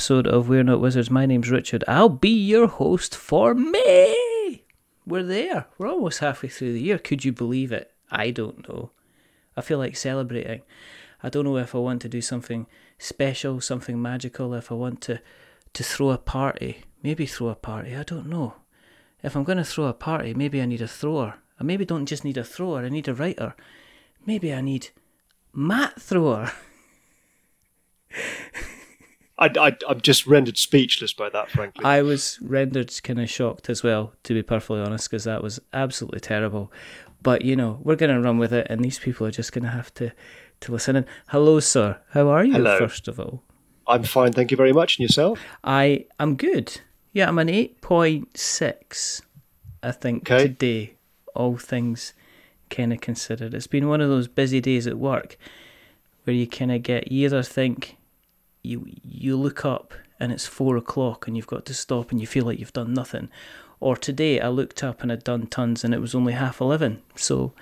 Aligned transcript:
Episode 0.00 0.26
of 0.26 0.48
We're 0.48 0.64
Not 0.64 0.80
Wizards. 0.80 1.10
My 1.10 1.26
name's 1.26 1.50
Richard. 1.50 1.84
I'll 1.86 2.08
be 2.08 2.30
your 2.30 2.68
host 2.68 3.14
for 3.14 3.54
May. 3.54 4.64
We're 5.04 5.22
there. 5.22 5.66
We're 5.76 5.90
almost 5.90 6.20
halfway 6.20 6.48
through 6.48 6.72
the 6.72 6.80
year. 6.80 6.96
Could 6.96 7.22
you 7.22 7.32
believe 7.32 7.70
it? 7.70 7.92
I 8.10 8.30
don't 8.30 8.66
know. 8.66 8.92
I 9.58 9.60
feel 9.60 9.76
like 9.76 9.98
celebrating. 9.98 10.62
I 11.22 11.28
don't 11.28 11.44
know 11.44 11.58
if 11.58 11.74
I 11.74 11.78
want 11.80 12.00
to 12.00 12.08
do 12.08 12.22
something 12.22 12.66
special, 12.96 13.60
something 13.60 14.00
magical, 14.00 14.54
if 14.54 14.72
I 14.72 14.74
want 14.74 15.02
to 15.02 15.20
to 15.74 15.82
throw 15.82 16.08
a 16.08 16.16
party. 16.16 16.84
Maybe 17.02 17.26
throw 17.26 17.48
a 17.48 17.54
party. 17.54 17.94
I 17.94 18.02
don't 18.02 18.30
know. 18.30 18.54
If 19.22 19.36
I'm 19.36 19.44
going 19.44 19.58
to 19.58 19.64
throw 19.64 19.84
a 19.84 19.92
party, 19.92 20.32
maybe 20.32 20.62
I 20.62 20.64
need 20.64 20.80
a 20.80 20.88
thrower. 20.88 21.34
I 21.60 21.62
maybe 21.62 21.84
don't 21.84 22.06
just 22.06 22.24
need 22.24 22.38
a 22.38 22.44
thrower, 22.44 22.86
I 22.86 22.88
need 22.88 23.08
a 23.08 23.12
writer. 23.12 23.54
Maybe 24.24 24.54
I 24.54 24.62
need 24.62 24.88
Matt 25.52 26.00
Thrower. 26.00 26.52
I, 29.40 29.50
I, 29.58 29.76
I'm 29.88 30.00
just 30.00 30.26
rendered 30.26 30.58
speechless 30.58 31.12
by 31.12 31.30
that, 31.30 31.50
frankly. 31.50 31.84
I 31.84 32.02
was 32.02 32.38
rendered 32.42 32.92
kind 33.02 33.20
of 33.20 33.30
shocked 33.30 33.70
as 33.70 33.82
well, 33.82 34.12
to 34.24 34.34
be 34.34 34.42
perfectly 34.42 34.80
honest, 34.80 35.10
because 35.10 35.24
that 35.24 35.42
was 35.42 35.58
absolutely 35.72 36.20
terrible. 36.20 36.70
But 37.22 37.42
you 37.44 37.56
know, 37.56 37.80
we're 37.82 37.96
going 37.96 38.14
to 38.14 38.20
run 38.20 38.38
with 38.38 38.52
it, 38.52 38.66
and 38.70 38.84
these 38.84 38.98
people 38.98 39.26
are 39.26 39.30
just 39.30 39.52
going 39.52 39.64
to 39.64 39.70
have 39.70 39.92
to 39.94 40.12
to 40.60 40.72
listen. 40.72 40.96
in. 40.96 41.06
hello, 41.28 41.58
sir. 41.60 41.98
How 42.10 42.28
are 42.28 42.44
you? 42.44 42.52
Hello. 42.52 42.78
First 42.78 43.08
of 43.08 43.18
all, 43.18 43.42
I'm 43.86 44.02
fine, 44.04 44.32
thank 44.32 44.50
you 44.50 44.56
very 44.58 44.72
much. 44.74 44.98
And 44.98 45.04
yourself? 45.08 45.40
I 45.64 46.04
am 46.18 46.36
good. 46.36 46.80
Yeah, 47.12 47.28
I'm 47.28 47.38
an 47.38 47.48
eight 47.48 47.80
point 47.80 48.36
six. 48.36 49.22
I 49.82 49.90
think 49.92 50.30
Okay. 50.30 50.48
today, 50.48 50.94
all 51.34 51.56
things 51.56 52.12
kind 52.68 52.92
of 52.92 53.00
considered, 53.00 53.54
it's 53.54 53.66
been 53.66 53.88
one 53.88 54.00
of 54.02 54.08
those 54.10 54.28
busy 54.28 54.60
days 54.60 54.86
at 54.86 54.98
work 54.98 55.36
where 56.24 56.36
you 56.36 56.46
kind 56.46 56.70
of 56.70 56.82
get 56.82 57.10
you 57.10 57.24
either 57.24 57.42
think 57.42 57.96
you 58.62 58.86
you 59.02 59.36
look 59.36 59.64
up 59.64 59.94
and 60.18 60.32
it's 60.32 60.46
four 60.46 60.76
o'clock 60.76 61.26
and 61.26 61.36
you've 61.36 61.46
got 61.46 61.64
to 61.66 61.74
stop 61.74 62.10
and 62.10 62.20
you 62.20 62.26
feel 62.26 62.44
like 62.44 62.58
you've 62.58 62.72
done 62.72 62.92
nothing, 62.94 63.28
or 63.80 63.96
today 63.96 64.40
I 64.40 64.48
looked 64.48 64.84
up 64.84 65.02
and 65.02 65.10
I'd 65.10 65.24
done 65.24 65.46
tons 65.46 65.84
and 65.84 65.94
it 65.94 66.00
was 66.00 66.14
only 66.14 66.34
half 66.34 66.60
eleven, 66.60 67.02
so 67.16 67.52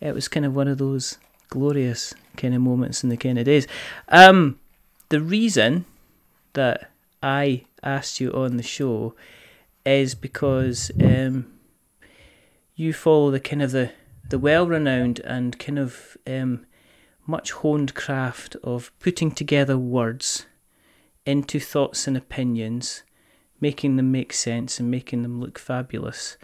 it 0.00 0.14
was 0.14 0.28
kind 0.28 0.46
of 0.46 0.54
one 0.54 0.68
of 0.68 0.78
those 0.78 1.18
glorious 1.48 2.14
kind 2.36 2.54
of 2.54 2.60
moments 2.60 3.02
in 3.02 3.08
the 3.08 3.16
kind 3.16 3.38
of 3.38 3.44
days. 3.44 3.66
Um, 4.08 4.58
the 5.08 5.20
reason 5.20 5.86
that 6.52 6.90
I 7.22 7.64
asked 7.82 8.20
you 8.20 8.30
on 8.32 8.56
the 8.56 8.62
show 8.62 9.14
is 9.84 10.14
because 10.14 10.90
um, 11.00 11.46
you 12.74 12.92
follow 12.92 13.30
the 13.30 13.40
kind 13.40 13.62
of 13.62 13.72
the, 13.72 13.90
the 14.28 14.38
well 14.38 14.66
renowned 14.66 15.20
and 15.20 15.58
kind 15.58 15.78
of 15.78 16.16
um, 16.26 16.66
much 17.26 17.52
honed 17.52 17.94
craft 17.94 18.56
of 18.62 18.92
putting 18.98 19.30
together 19.30 19.78
words 19.78 20.46
into 21.28 21.60
thoughts 21.60 22.06
and 22.08 22.16
opinions, 22.16 23.02
making 23.60 23.96
them 23.96 24.10
make 24.10 24.32
sense 24.32 24.80
and 24.80 24.90
making 24.90 25.22
them 25.22 25.40
look 25.40 25.58
fabulous. 25.58 26.38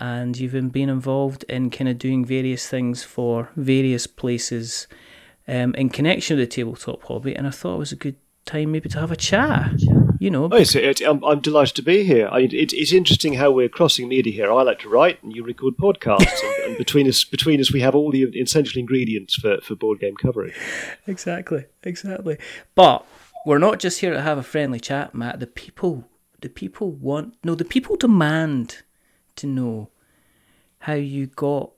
And 0.00 0.36
you've 0.36 0.52
been 0.52 0.70
been 0.70 0.88
involved 0.88 1.44
in 1.48 1.70
kind 1.70 1.88
of 1.88 1.98
doing 1.98 2.24
various 2.24 2.68
things 2.68 3.04
for 3.04 3.50
various 3.56 4.06
places 4.06 4.88
um, 5.46 5.74
in 5.76 5.88
connection 5.88 6.36
with 6.36 6.48
the 6.48 6.54
tabletop 6.56 7.04
hobby. 7.04 7.34
And 7.34 7.46
I 7.46 7.50
thought 7.50 7.76
it 7.76 7.78
was 7.78 7.92
a 7.92 7.96
good 7.96 8.16
time 8.44 8.72
maybe 8.72 8.88
to 8.88 8.98
have 8.98 9.12
a 9.12 9.16
chat. 9.16 9.80
You 10.20 10.30
know, 10.30 10.48
Oh, 10.50 10.56
it's, 10.56 10.74
it, 10.74 11.00
I'm, 11.00 11.22
I'm 11.22 11.38
delighted 11.38 11.76
to 11.76 11.82
be 11.82 12.02
here. 12.02 12.28
I, 12.32 12.40
it, 12.40 12.72
it's 12.72 12.92
interesting 12.92 13.34
how 13.34 13.52
we're 13.52 13.68
crossing 13.68 14.08
media 14.08 14.32
here. 14.32 14.52
I 14.52 14.62
like 14.62 14.80
to 14.80 14.88
write, 14.88 15.22
and 15.22 15.32
you 15.32 15.44
record 15.44 15.76
podcasts, 15.76 16.42
and, 16.42 16.64
and 16.66 16.76
between 16.76 17.06
us, 17.06 17.22
between 17.24 17.60
us, 17.60 17.72
we 17.72 17.82
have 17.82 17.94
all 17.94 18.10
the 18.10 18.24
essential 18.40 18.80
ingredients 18.80 19.36
for, 19.36 19.60
for 19.60 19.76
board 19.76 20.00
game 20.00 20.16
coverage. 20.16 20.56
Exactly, 21.06 21.66
exactly. 21.84 22.36
But 22.74 23.06
we're 23.48 23.56
not 23.56 23.78
just 23.78 24.00
here 24.00 24.12
to 24.12 24.20
have 24.20 24.36
a 24.36 24.42
friendly 24.42 24.78
chat, 24.78 25.14
Matt. 25.14 25.40
The 25.40 25.46
people, 25.46 26.04
the 26.42 26.50
people 26.50 26.92
want 26.92 27.34
no, 27.42 27.54
the 27.54 27.64
people 27.64 27.96
demand 27.96 28.82
to 29.36 29.46
know 29.46 29.88
how 30.80 30.92
you 30.92 31.28
got 31.28 31.70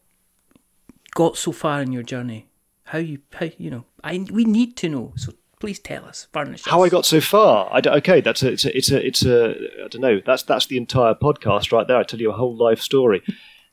got 1.15 1.37
so 1.37 1.53
far 1.53 1.81
in 1.81 1.93
your 1.93 2.03
journey. 2.03 2.49
How 2.83 2.99
you, 2.99 3.21
how 3.33 3.51
you 3.57 3.71
know, 3.71 3.85
I 4.03 4.27
we 4.33 4.45
need 4.45 4.77
to 4.79 4.89
know. 4.89 5.13
So 5.15 5.35
please 5.61 5.79
tell 5.79 6.07
us, 6.07 6.27
furnish 6.33 6.65
How 6.65 6.81
us. 6.81 6.87
I 6.87 6.89
got 6.89 7.07
so 7.07 7.21
far? 7.21 7.69
I 7.73 7.81
d 7.81 7.89
okay, 7.89 8.21
that's 8.21 8.43
a, 8.43 8.51
it's 8.51 8.65
a, 8.65 8.77
it's 8.77 8.91
a, 8.91 9.07
it's 9.07 9.25
a, 9.25 9.55
I 9.85 9.89
don't 9.89 10.01
know. 10.01 10.21
That's 10.27 10.43
that's 10.43 10.67
the 10.67 10.77
entire 10.77 11.15
podcast 11.15 11.71
right 11.71 11.87
there. 11.87 11.99
I 11.99 12.03
tell 12.03 12.21
you 12.21 12.31
a 12.31 12.37
whole 12.37 12.57
life 12.57 12.81
story. 12.81 13.23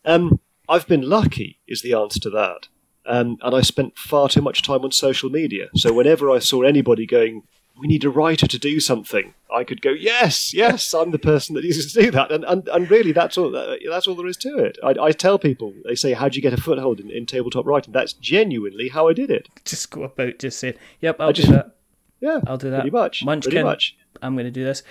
Um, 0.06 0.40
I've 0.70 0.88
been 0.88 1.10
lucky, 1.10 1.62
is 1.68 1.82
the 1.82 1.94
answer 1.96 2.20
to 2.20 2.30
that. 2.30 2.68
Um, 3.08 3.38
and 3.42 3.56
I 3.56 3.62
spent 3.62 3.98
far 3.98 4.30
too 4.30 4.42
much 4.42 4.62
time 4.62 4.84
on 4.84 4.92
social 4.92 5.32
media. 5.32 5.70
So 5.76 5.94
whenever 5.94 6.30
I 6.30 6.38
saw 6.40 6.62
anybody 6.62 7.08
going, 7.08 7.44
"We 7.80 7.88
need 7.88 8.04
a 8.06 8.10
writer 8.10 8.48
to 8.48 8.60
do 8.60 8.80
something," 8.80 9.34
I 9.54 9.64
could 9.64 9.82
go, 9.82 9.92
"Yes, 9.92 10.54
yes, 10.54 10.94
I'm 10.94 11.12
the 11.12 11.20
person 11.20 11.56
that 11.56 11.64
needs 11.64 11.92
to 11.94 12.02
do 12.04 12.12
that." 12.12 12.32
And 12.32 12.44
and, 12.46 12.68
and 12.70 12.90
really, 12.92 13.12
that's 13.12 13.38
all. 13.38 13.56
uh, 13.56 13.76
That's 13.90 14.08
all 14.08 14.16
there 14.16 14.28
is 14.28 14.38
to 14.38 14.58
it. 14.58 14.78
I, 14.84 14.96
I 15.02 15.12
tell 15.12 15.38
people, 15.40 15.74
they 15.86 15.96
say, 15.96 16.14
"How 16.14 16.30
do 16.30 16.36
you 16.36 16.42
get 16.42 16.54
a 16.54 16.62
foothold 16.62 17.00
in, 17.00 17.10
in 17.10 17.26
tabletop 17.26 17.66
writing?" 17.66 17.94
That's 17.94 18.14
genuinely 18.14 18.90
how 18.90 19.08
I 19.08 19.14
did 19.14 19.30
it. 19.32 19.48
just 19.66 19.90
go 19.92 20.04
about 20.04 20.40
just 20.40 20.60
saying, 20.60 20.76
"Yep, 21.02 21.18
I'll 21.20 21.34
just- 21.34 21.48
do 21.50 21.54
that. 21.56 21.76
Yeah, 22.20 22.40
I'll 22.48 22.58
do 22.58 22.72
that. 22.72 22.82
Pretty 22.82 22.96
much. 22.96 23.24
Munchkin, 23.24 23.52
Pretty 23.52 23.64
much. 23.64 23.96
I'm 24.22 24.34
going 24.36 24.46
to 24.46 24.52
do 24.52 24.64
this." 24.64 24.84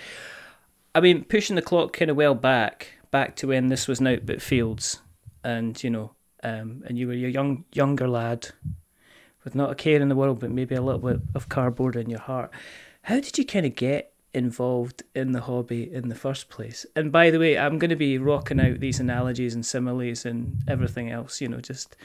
I 0.95 1.01
mean, 1.01 1.25
pushing 1.25 1.55
the 1.55 1.61
clock 1.61 1.93
kind 1.93 2.09
of 2.09 2.17
well 2.17 2.33
back, 2.35 2.93
back 3.11 3.35
to 3.37 3.47
when 3.47 3.67
this 3.67 3.87
was 3.87 4.01
out 4.01 4.25
but 4.25 4.41
fields, 4.41 5.01
and 5.43 5.81
you 5.83 5.89
know, 5.89 6.11
um, 6.43 6.83
and 6.87 6.97
you 6.97 7.07
were 7.07 7.13
a 7.13 7.17
young 7.17 7.65
younger 7.73 8.07
lad 8.07 8.49
with 9.47 9.55
not 9.55 9.71
a 9.71 9.75
care 9.75 10.01
in 10.01 10.09
the 10.09 10.15
world, 10.15 10.41
but 10.41 10.51
maybe 10.51 10.75
a 10.75 10.81
little 10.81 10.99
bit 10.99 11.21
of 11.33 11.47
cardboard 11.47 11.95
in 11.95 12.09
your 12.09 12.19
heart. 12.19 12.51
How 13.03 13.21
did 13.21 13.37
you 13.37 13.45
kind 13.45 13.65
of 13.65 13.75
get 13.75 14.11
involved 14.33 15.03
in 15.15 15.31
the 15.31 15.39
hobby 15.39 15.89
in 15.89 16.09
the 16.09 16.15
first 16.15 16.49
place? 16.49 16.85
And 16.97 17.13
by 17.13 17.29
the 17.29 17.39
way, 17.39 17.57
I'm 17.57 17.79
going 17.79 17.91
to 17.91 17.95
be 17.95 18.17
rocking 18.17 18.59
out 18.59 18.81
these 18.81 18.99
analogies 18.99 19.55
and 19.55 19.65
similes 19.65 20.25
and 20.25 20.61
everything 20.67 21.09
else, 21.09 21.39
you 21.39 21.47
know, 21.47 21.61
just 21.61 21.95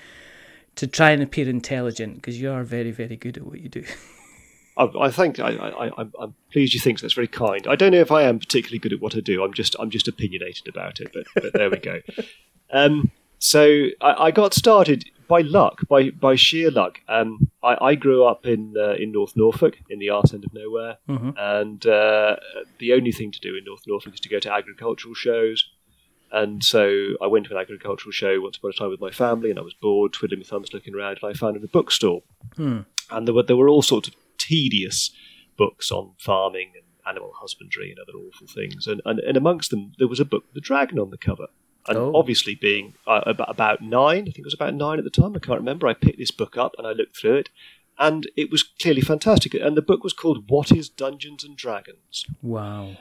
to 0.76 0.86
try 0.86 1.10
and 1.10 1.20
appear 1.20 1.48
intelligent 1.48 2.14
because 2.14 2.40
you 2.40 2.48
are 2.48 2.62
very, 2.62 2.92
very 2.92 3.16
good 3.16 3.36
at 3.38 3.44
what 3.44 3.58
you 3.58 3.68
do. 3.68 3.82
I, 4.76 4.84
I 5.00 5.10
think 5.10 5.40
I, 5.40 5.50
I'm 5.98 6.34
pleased 6.52 6.74
you 6.74 6.80
think 6.80 7.00
so. 7.00 7.06
That's 7.06 7.14
very 7.14 7.26
kind. 7.26 7.66
I 7.66 7.74
don't 7.74 7.90
know 7.90 7.98
if 7.98 8.12
I 8.12 8.22
am 8.22 8.38
particularly 8.38 8.78
good 8.78 8.92
at 8.92 9.00
what 9.00 9.16
I 9.16 9.20
do. 9.20 9.42
I'm 9.42 9.52
just 9.52 9.74
I'm 9.80 9.90
just 9.90 10.06
opinionated 10.06 10.68
about 10.68 11.00
it. 11.00 11.12
But, 11.12 11.24
but 11.34 11.52
there 11.54 11.70
we 11.70 11.78
go. 11.78 12.00
Um, 12.74 13.10
so 13.38 13.88
I, 14.00 14.14
I 14.14 14.30
got 14.30 14.54
started 14.54 15.04
by 15.28 15.40
luck, 15.42 15.86
by 15.88 16.10
by 16.10 16.34
sheer 16.36 16.70
luck. 16.70 17.00
Um, 17.08 17.50
I, 17.62 17.76
I 17.80 17.94
grew 17.94 18.24
up 18.24 18.46
in 18.46 18.74
uh, 18.78 18.94
in 18.94 19.12
North 19.12 19.34
Norfolk, 19.36 19.78
in 19.88 19.98
the 19.98 20.10
arse 20.10 20.32
end 20.34 20.44
of 20.44 20.52
nowhere, 20.52 20.98
and 21.36 21.84
uh, 21.86 22.36
the 22.78 22.92
only 22.92 23.12
thing 23.12 23.32
to 23.32 23.40
do 23.40 23.56
in 23.56 23.64
North 23.64 23.82
Norfolk 23.86 24.14
is 24.14 24.20
to 24.20 24.28
go 24.28 24.38
to 24.40 24.52
agricultural 24.52 25.14
shows. 25.14 25.68
And 26.34 26.64
so 26.64 27.08
I 27.20 27.26
went 27.26 27.44
to 27.46 27.52
an 27.54 27.60
agricultural 27.60 28.10
show 28.12 28.40
once 28.40 28.56
upon 28.56 28.70
a 28.70 28.72
time 28.72 28.88
with 28.88 29.00
my 29.00 29.10
family, 29.10 29.50
and 29.50 29.58
I 29.58 29.62
was 29.62 29.74
bored, 29.74 30.14
twiddling 30.14 30.40
my 30.40 30.44
thumbs, 30.44 30.72
looking 30.72 30.94
around, 30.94 31.18
and 31.22 31.30
I 31.30 31.34
found 31.34 31.56
in 31.56 31.62
a 31.64 31.68
bookstore 31.68 32.22
and 33.10 33.28
there 33.28 33.34
were 33.34 33.42
there 33.42 33.56
were 33.56 33.68
all 33.68 33.82
sorts 33.82 34.08
of 34.08 34.14
tedious 34.38 35.10
books 35.58 35.92
on 35.92 36.12
farming 36.18 36.72
and 36.74 36.84
animal 37.06 37.32
husbandry 37.34 37.90
and 37.90 37.98
other 37.98 38.18
awful 38.18 38.46
things, 38.46 38.86
and 38.86 39.02
and, 39.04 39.18
and 39.20 39.36
amongst 39.36 39.70
them 39.70 39.92
there 39.98 40.08
was 40.08 40.20
a 40.20 40.24
book 40.24 40.44
with 40.48 40.56
a 40.56 40.66
dragon 40.66 40.98
on 40.98 41.10
the 41.10 41.18
cover. 41.18 41.48
And 41.88 41.98
Oh. 41.98 42.12
obviously, 42.14 42.54
being 42.54 42.94
uh, 43.06 43.22
about, 43.26 43.50
about 43.50 43.82
nine, 43.82 44.22
I 44.22 44.30
think 44.30 44.38
it 44.38 44.44
was 44.44 44.54
about 44.54 44.74
nine 44.74 44.98
at 44.98 45.04
the 45.04 45.10
time. 45.10 45.34
I 45.34 45.40
can't 45.40 45.58
remember. 45.58 45.86
I 45.88 45.94
picked 45.94 46.18
this 46.18 46.30
book 46.30 46.56
up 46.56 46.74
and 46.78 46.86
I 46.86 46.92
looked 46.92 47.16
through 47.16 47.34
it, 47.36 47.48
and 47.98 48.30
it 48.36 48.50
was 48.50 48.62
clearly 48.62 49.00
fantastic. 49.00 49.54
And 49.54 49.76
the 49.76 49.82
book 49.82 50.04
was 50.04 50.12
called 50.12 50.48
"What 50.48 50.70
Is 50.70 50.88
Dungeons 50.88 51.42
and 51.44 51.56
Dragons." 51.56 52.24
Wow. 52.40 52.96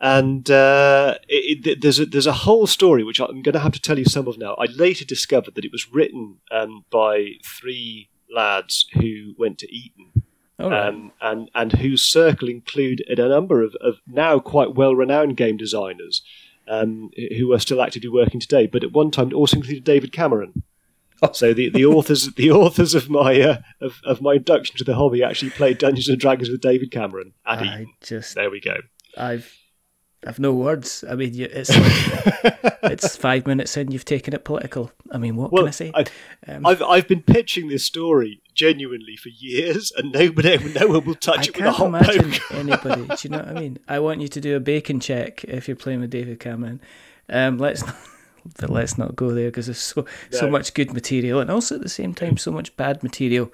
and 0.00 0.50
uh, 0.50 1.14
it, 1.28 1.66
it, 1.66 1.80
there's 1.80 2.00
a, 2.00 2.06
there's 2.06 2.26
a 2.26 2.32
whole 2.32 2.66
story 2.66 3.04
which 3.04 3.20
I'm 3.20 3.40
going 3.42 3.52
to 3.54 3.60
have 3.60 3.72
to 3.72 3.80
tell 3.80 3.98
you 3.98 4.04
some 4.04 4.26
of 4.26 4.36
now. 4.36 4.54
I 4.54 4.64
later 4.66 5.04
discovered 5.04 5.54
that 5.54 5.64
it 5.64 5.72
was 5.72 5.92
written 5.92 6.38
um, 6.50 6.84
by 6.90 7.34
three 7.44 8.08
lads 8.34 8.86
who, 8.94 9.34
went 9.38 9.58
to 9.58 9.72
Eton. 9.72 10.24
All 10.58 10.70
right. 10.70 10.88
Um, 10.88 11.12
and 11.20 11.50
and 11.54 11.72
whose 11.74 12.02
circle 12.02 12.48
included 12.48 13.18
a 13.18 13.28
number 13.28 13.62
of, 13.62 13.74
of 13.80 14.00
now 14.06 14.38
quite 14.40 14.74
well 14.74 14.94
renowned 14.94 15.36
game 15.36 15.56
designers 15.56 16.22
um, 16.68 17.10
who 17.36 17.52
are 17.52 17.58
still 17.58 17.82
actively 17.82 18.08
working 18.08 18.40
today, 18.40 18.66
but 18.66 18.84
at 18.84 18.92
one 18.92 19.10
time 19.10 19.28
it 19.28 19.34
also 19.34 19.56
included 19.56 19.84
David 19.84 20.12
Cameron. 20.12 20.62
Oh. 21.22 21.32
So 21.32 21.54
the, 21.54 21.68
the 21.68 21.84
authors 21.86 22.32
the 22.36 22.50
authors 22.50 22.94
of 22.94 23.08
my 23.08 23.40
uh, 23.40 23.58
of, 23.80 24.00
of 24.04 24.20
my 24.20 24.32
introduction 24.32 24.76
to 24.78 24.84
the 24.84 24.94
hobby 24.94 25.22
actually 25.22 25.50
played 25.50 25.78
Dungeons 25.78 26.08
and 26.08 26.18
Dragons 26.18 26.50
with 26.50 26.60
David 26.60 26.90
Cameron 26.90 27.32
at 27.46 27.60
I 27.60 27.64
Eton. 27.64 27.92
just, 28.02 28.34
There 28.34 28.50
we 28.50 28.60
go. 28.60 28.76
I've, 29.16 29.52
I've 30.26 30.38
no 30.38 30.52
words. 30.54 31.04
I 31.08 31.14
mean, 31.14 31.32
it's 31.34 31.70
like, 31.70 32.58
it's 32.84 33.16
five 33.16 33.46
minutes 33.46 33.76
in, 33.76 33.90
you've 33.90 34.04
taken 34.04 34.34
it 34.34 34.44
political. 34.44 34.90
I 35.10 35.18
mean, 35.18 35.36
what 35.36 35.52
Well, 35.52 35.62
can 35.64 35.68
I 35.68 35.72
say? 35.72 35.92
I, 35.94 36.04
Um, 36.48 36.66
I've 36.66 36.82
I've 36.82 37.08
been 37.08 37.22
pitching 37.22 37.68
this 37.68 37.84
story 37.84 38.40
genuinely 38.54 39.16
for 39.16 39.28
years, 39.30 39.92
and 39.96 40.12
nobody 40.12 40.56
no 40.74 40.86
one 40.88 41.04
will 41.04 41.14
touch 41.14 41.48
I 41.48 41.50
it 41.50 41.56
with 41.56 41.66
a 41.66 41.72
hot 41.72 41.86
imagine 41.88 42.30
poke. 42.32 42.50
anybody. 42.52 43.02
Do 43.06 43.14
you 43.22 43.30
know 43.30 43.38
what 43.38 43.48
I 43.48 43.52
mean? 43.60 43.78
I 43.88 43.98
want 43.98 44.20
you 44.20 44.28
to 44.28 44.40
do 44.40 44.56
a 44.56 44.60
bacon 44.60 45.00
check 45.00 45.44
if 45.44 45.68
you're 45.68 45.76
playing 45.76 46.00
with 46.00 46.10
David 46.10 46.40
Cameron. 46.40 46.80
Um, 47.28 47.58
let's 47.58 47.84
not, 47.84 47.96
but 48.60 48.70
let's 48.70 48.98
not 48.98 49.16
go 49.16 49.32
there 49.32 49.48
because 49.48 49.66
there's 49.66 49.78
so 49.78 50.04
so 50.30 50.50
much 50.50 50.74
good 50.74 50.92
material 50.92 51.40
and 51.40 51.50
also 51.50 51.76
at 51.76 51.80
the 51.82 51.88
same 51.88 52.12
time 52.14 52.36
so 52.36 52.50
much 52.50 52.76
bad 52.76 53.02
material 53.02 53.50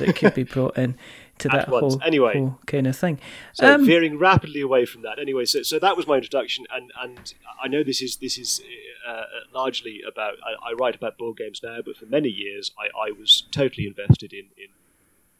that 0.00 0.16
could 0.16 0.34
be 0.34 0.42
brought 0.42 0.76
in 0.76 0.96
to 1.38 1.48
that 1.48 1.68
once. 1.68 1.94
whole, 1.94 2.02
Anyway. 2.04 2.34
whole 2.38 2.58
kind 2.66 2.86
of 2.86 2.96
thing. 2.96 3.18
So 3.52 3.74
Um, 3.74 3.86
veering 3.86 4.18
rapidly 4.18 4.60
away 4.60 4.84
from 4.86 5.02
that. 5.02 5.18
Anyway, 5.18 5.44
so 5.44 5.62
so 5.62 5.78
that 5.78 5.96
was 5.96 6.06
my 6.06 6.16
introduction, 6.16 6.66
and 6.70 6.92
and 7.00 7.34
I 7.62 7.68
know 7.68 7.82
this 7.82 8.00
is 8.02 8.16
this 8.18 8.38
is 8.38 8.62
uh, 9.06 9.24
largely 9.52 10.00
about. 10.06 10.34
I, 10.44 10.70
I 10.70 10.72
write 10.74 10.94
about 10.94 11.18
board 11.18 11.36
games 11.38 11.60
now, 11.62 11.78
but 11.84 11.96
for 11.96 12.06
many 12.06 12.28
years 12.28 12.70
I, 12.78 13.08
I 13.08 13.10
was 13.12 13.44
totally 13.50 13.86
invested 13.86 14.32
in 14.32 14.46
in 14.56 14.68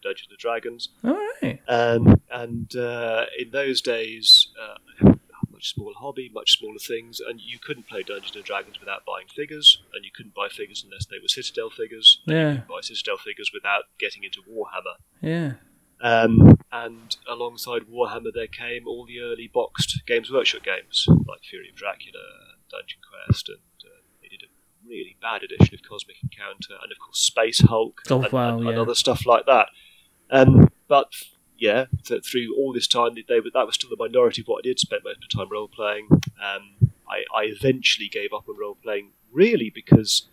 Dungeons 0.03 0.29
and 0.31 0.39
Dragons, 0.39 0.89
all 1.05 1.15
right. 1.43 1.61
um, 1.69 2.21
and 2.31 2.75
uh, 2.77 3.27
in 3.39 3.51
those 3.51 3.81
days. 3.81 4.49
Uh, 4.61 5.13
much 5.53 5.75
smaller 5.75 5.95
hobby, 5.97 6.29
much 6.35 6.59
smaller 6.59 6.79
things, 6.79 7.21
and 7.21 7.41
you 7.41 7.59
couldn't 7.59 7.87
play 7.87 8.03
Dungeons 8.03 8.35
and 8.35 8.45
Dragons 8.45 8.81
without 8.81 9.05
buying 9.07 9.29
figures, 9.29 9.81
and 9.95 10.05
you 10.05 10.11
couldn't 10.11 10.35
buy 10.35 10.49
figures 10.49 10.83
unless 10.85 11.07
they 11.07 11.19
were 11.23 11.29
Citadel 11.29 11.71
figures. 11.71 12.21
Yeah. 12.27 12.63
buy 12.69 12.81
Citadel 12.81 13.17
figures 13.19 13.51
without 13.55 13.85
getting 14.01 14.25
into 14.25 14.41
Warhammer. 14.43 14.97
Yeah. 15.21 15.53
Um, 16.03 16.59
and 16.73 17.17
alongside 17.31 17.83
Warhammer, 17.83 18.33
there 18.35 18.47
came 18.49 18.87
all 18.89 19.07
the 19.07 19.21
early 19.21 19.49
boxed 19.53 20.03
Games 20.07 20.31
Workshop 20.31 20.63
games, 20.65 21.07
like 21.09 21.43
Fury 21.49 21.69
of 21.71 21.77
Dracula, 21.77 22.19
Dungeon 22.71 22.99
Quest, 23.27 23.49
and 23.49 23.59
uh, 23.85 24.01
they 24.21 24.29
did 24.29 24.43
a 24.43 24.51
really 24.89 25.17
bad 25.23 25.43
edition 25.43 25.75
of 25.75 25.89
Cosmic 25.89 26.17
Encounter, 26.23 26.75
and 26.83 26.91
of 26.91 26.99
course 26.99 27.21
Space 27.21 27.61
Hulk, 27.61 28.01
Oh, 28.11 28.23
and, 28.23 28.33
wow, 28.33 28.59
and, 28.59 28.69
and 28.69 28.79
other 28.79 28.95
stuff 28.97 29.25
like 29.27 29.47
that. 29.47 29.69
Um, 30.31 30.71
but 30.89 31.13
yeah, 31.57 31.85
th- 32.05 32.27
through 32.27 32.57
all 32.57 32.73
this 32.73 32.89
time, 32.89 33.13
they 33.15 33.39
were, 33.41 33.51
that 33.55 33.67
was 33.67 33.77
still 33.77 33.91
the 33.91 33.97
minority 33.97 34.41
of 34.43 34.47
what 34.49 34.65
I 34.65 34.69
did. 34.69 34.81
Spent 34.81 35.05
most 35.05 35.19
of 35.19 35.23
the 35.31 35.37
time 35.39 35.51
role 35.53 35.69
playing. 35.69 36.09
Um, 36.11 36.91
I, 37.09 37.23
I 37.37 37.43
eventually 37.45 38.09
gave 38.09 38.33
up 38.33 38.49
on 38.49 38.59
role 38.59 38.77
playing, 38.83 39.13
really 39.31 39.71
because 39.73 40.29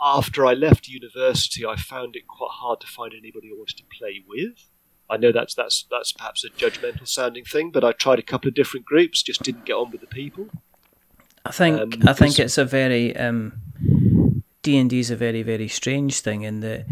after 0.00 0.46
I 0.46 0.54
left 0.54 0.88
university, 0.88 1.64
I 1.66 1.76
found 1.76 2.16
it 2.16 2.26
quite 2.26 2.52
hard 2.52 2.80
to 2.80 2.86
find 2.86 3.12
anybody 3.12 3.50
I 3.50 3.56
wanted 3.56 3.76
to 3.78 3.84
play 3.98 4.22
with. 4.26 4.70
I 5.08 5.16
know 5.16 5.32
that's 5.32 5.54
that's 5.54 5.86
that's 5.90 6.12
perhaps 6.12 6.44
a 6.44 6.50
judgmental 6.50 7.06
sounding 7.06 7.44
thing, 7.44 7.70
but 7.70 7.84
I 7.84 7.92
tried 7.92 8.18
a 8.18 8.22
couple 8.22 8.48
of 8.48 8.54
different 8.54 8.86
groups, 8.86 9.22
just 9.22 9.42
didn't 9.42 9.64
get 9.64 9.74
on 9.74 9.90
with 9.90 10.00
the 10.00 10.06
people. 10.06 10.48
I 11.44 11.50
think 11.50 11.80
Um, 11.80 11.90
I 12.06 12.12
think 12.12 12.38
it's 12.38 12.58
a 12.58 12.64
very 12.64 13.16
um, 13.16 13.60
D 14.62 14.76
and 14.78 14.88
D 14.88 15.00
is 15.00 15.10
a 15.10 15.16
very 15.16 15.42
very 15.42 15.68
strange 15.68 16.20
thing 16.20 16.42
in 16.42 16.60
that 16.60 16.86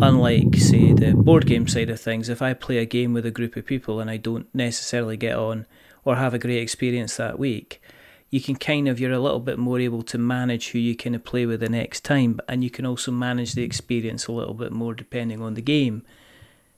unlike 0.00 0.54
say 0.56 0.92
the 0.92 1.14
board 1.14 1.46
game 1.46 1.66
side 1.66 1.90
of 1.90 2.00
things, 2.00 2.28
if 2.28 2.40
I 2.40 2.54
play 2.54 2.78
a 2.78 2.86
game 2.86 3.12
with 3.12 3.26
a 3.26 3.30
group 3.30 3.56
of 3.56 3.66
people 3.66 4.00
and 4.00 4.08
I 4.08 4.16
don't 4.16 4.46
necessarily 4.54 5.16
get 5.16 5.36
on 5.36 5.66
or 6.04 6.16
have 6.16 6.34
a 6.34 6.38
great 6.38 6.62
experience 6.62 7.16
that 7.16 7.38
week, 7.38 7.82
you 8.30 8.40
can 8.40 8.56
kind 8.56 8.88
of 8.88 9.00
you're 9.00 9.12
a 9.12 9.18
little 9.18 9.40
bit 9.40 9.58
more 9.58 9.80
able 9.80 10.02
to 10.02 10.18
manage 10.18 10.70
who 10.70 10.78
you 10.78 10.94
kind 10.96 11.14
of 11.16 11.24
play 11.24 11.46
with 11.46 11.60
the 11.60 11.68
next 11.68 12.04
time, 12.04 12.40
and 12.48 12.62
you 12.62 12.70
can 12.70 12.84
also 12.86 13.10
manage 13.10 13.54
the 13.54 13.62
experience 13.62 14.26
a 14.26 14.32
little 14.32 14.54
bit 14.54 14.72
more 14.72 14.94
depending 14.94 15.40
on 15.42 15.54
the 15.54 15.62
game 15.62 16.04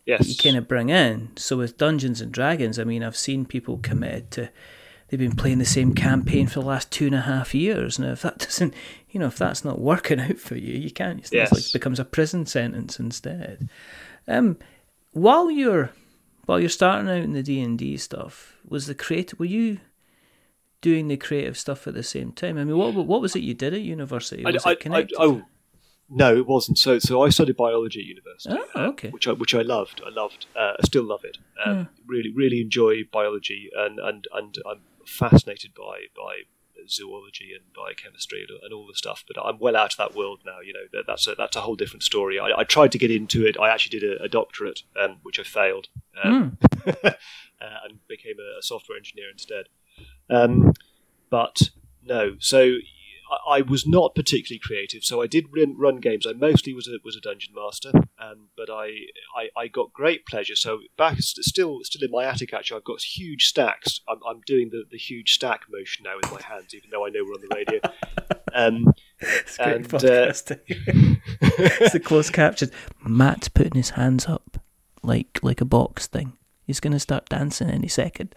Yes, 0.06 0.29
you 0.29 0.35
kind 0.35 0.56
of 0.56 0.67
bring 0.67 0.88
in. 0.88 1.31
So 1.37 1.56
with 1.58 1.76
Dungeons 1.76 2.20
and 2.20 2.32
Dragons, 2.32 2.79
I 2.79 2.85
mean, 2.85 3.02
I've 3.02 3.17
seen 3.17 3.44
people 3.44 3.79
committed 3.79 4.31
to. 4.32 4.49
They've 5.08 5.19
been 5.20 5.37
playing 5.37 5.58
the 5.58 5.64
same 5.64 5.93
campaign 5.94 6.47
for 6.47 6.61
the 6.61 6.67
last 6.67 6.91
two 6.93 7.06
and 7.06 7.14
a 7.17 7.20
half 7.23 7.52
years. 7.55 7.99
Now, 7.99 8.12
if 8.12 8.23
that 8.23 8.38
doesn't, 8.47 8.75
you 9.11 9.19
know, 9.20 9.26
if 9.26 9.37
that's 9.37 9.64
not 9.64 9.81
working 9.81 10.20
out 10.20 10.38
for 10.38 10.56
you, 10.56 10.73
you 10.79 10.91
can't. 10.91 11.19
It's 11.19 11.32
Yes. 11.32 11.52
like 11.52 11.73
becomes 11.73 11.99
a 12.00 12.05
prison 12.05 12.47
sentence 12.47 12.99
instead. 13.00 13.69
Um, 14.29 14.56
while 15.12 15.50
you're 15.50 15.91
while 16.47 16.61
you're 16.61 16.69
starting 16.69 17.08
out 17.11 17.23
in 17.23 17.32
the 17.32 17.43
D 17.43 17.61
and 17.61 17.79
D 17.79 17.97
stuff, 17.97 18.56
was 18.67 18.87
the 18.87 18.94
creative? 18.94 19.38
Were 19.38 19.44
you 19.47 19.81
doing 20.80 21.08
the 21.08 21.16
creative 21.16 21.56
stuff 21.58 21.86
at 21.86 21.94
the 21.94 22.02
same 22.02 22.32
time? 22.32 22.58
I 22.58 22.64
mean, 22.64 22.76
what 22.76 22.94
what 22.94 23.20
was 23.20 23.36
it 23.36 23.40
you 23.42 23.54
did 23.54 23.74
at 23.74 23.80
university? 23.80 24.44
Was 24.44 24.64
I- 24.66 24.72
it 24.72 24.80
connected? 24.80 25.16
I- 25.18 25.24
oh, 25.24 25.42
no, 26.12 26.36
it 26.36 26.46
wasn't. 26.46 26.76
So, 26.76 26.98
so 26.98 27.22
I 27.22 27.28
studied 27.28 27.56
biology 27.56 28.00
at 28.00 28.06
university, 28.06 28.56
Oh, 28.74 28.80
uh, 28.88 29.10
which 29.10 29.28
I 29.28 29.32
which 29.32 29.54
I 29.54 29.62
loved. 29.62 30.02
I 30.04 30.10
loved. 30.10 30.46
Uh, 30.56 30.72
I 30.78 30.84
still 30.84 31.04
love 31.04 31.24
it. 31.24 31.38
Um, 31.64 31.88
Really, 32.06 32.32
really 32.34 32.60
enjoy 32.60 33.04
biology, 33.12 33.70
and 33.76 34.00
and 34.00 34.26
and 34.34 34.56
I'm 34.68 34.80
fascinated 35.06 35.72
by 35.74 36.06
by 36.16 36.42
zoology 36.88 37.52
and 37.54 37.62
biochemistry 37.74 38.40
and, 38.48 38.58
and 38.64 38.72
all 38.72 38.86
the 38.88 38.96
stuff. 38.96 39.22
But 39.28 39.40
I'm 39.40 39.58
well 39.60 39.76
out 39.76 39.92
of 39.92 39.98
that 39.98 40.16
world 40.16 40.40
now. 40.44 40.58
You 40.64 40.72
know, 40.72 40.86
that, 40.92 41.04
that's 41.06 41.28
a 41.28 41.34
that's 41.36 41.54
a 41.54 41.60
whole 41.60 41.76
different 41.76 42.02
story. 42.02 42.40
I, 42.40 42.50
I 42.58 42.64
tried 42.64 42.90
to 42.92 42.98
get 42.98 43.12
into 43.12 43.46
it. 43.46 43.56
I 43.60 43.68
actually 43.68 44.00
did 44.00 44.18
a, 44.20 44.24
a 44.24 44.28
doctorate, 44.28 44.82
um, 45.00 45.18
which 45.22 45.38
I 45.38 45.44
failed, 45.44 45.86
um, 46.24 46.58
uh, 47.04 47.10
and 47.60 48.00
became 48.08 48.36
a, 48.40 48.58
a 48.58 48.62
software 48.62 48.98
engineer 48.98 49.30
instead. 49.30 49.66
Um, 50.29 50.73
but 51.31 51.70
no, 52.05 52.37
so 52.38 52.76
I, 53.31 53.58
I 53.58 53.61
was 53.62 53.87
not 53.87 54.14
particularly 54.14 54.61
creative. 54.62 55.05
So 55.05 55.23
I 55.23 55.26
did 55.26 55.47
run, 55.55 55.76
run 55.76 55.97
games. 56.00 56.26
I 56.26 56.32
mostly 56.32 56.73
was 56.75 56.88
a 56.88 56.99
was 57.05 57.17
a 57.17 57.20
dungeon 57.20 57.55
master, 57.55 57.93
um, 58.19 58.49
but 58.56 58.70
I, 58.70 58.93
I 59.37 59.49
I 59.56 59.69
got 59.69 59.93
great 59.93 60.26
pleasure. 60.26 60.56
So 60.56 60.81
back 60.97 61.19
still 61.20 61.81
still 61.82 62.05
in 62.05 62.11
my 62.11 62.25
attic 62.25 62.52
actually, 62.52 62.79
I've 62.79 62.85
got 62.85 63.02
huge 63.02 63.47
stacks. 63.47 64.00
I'm, 64.08 64.19
I'm 64.26 64.41
doing 64.47 64.70
the, 64.70 64.85
the 64.91 64.99
huge 64.99 65.32
stack 65.35 65.62
motion 65.70 66.05
now 66.05 66.17
with 66.17 66.32
my 66.32 66.43
hands, 66.43 66.75
even 66.75 66.91
though 66.91 67.06
I 67.06 67.11
know 67.11 67.25
we're 67.25 67.35
on 67.35 67.41
the 67.49 67.55
radio. 67.55 67.81
Um, 68.52 68.93
It's 69.20 69.56
great 69.58 69.76
and, 69.76 69.94
uh, 69.94 70.32
it's 71.41 71.93
the 71.93 72.00
closed 72.02 72.32
captions. 72.32 72.73
Matt's 73.05 73.49
putting 73.49 73.75
his 73.75 73.91
hands 73.91 74.26
up 74.26 74.58
like 75.02 75.38
like 75.43 75.61
a 75.61 75.64
box 75.67 76.07
thing. 76.07 76.33
He's 76.66 76.80
going 76.80 76.92
to 76.92 77.00
start 77.00 77.28
dancing 77.28 77.69
any 77.69 77.88
second. 77.88 78.35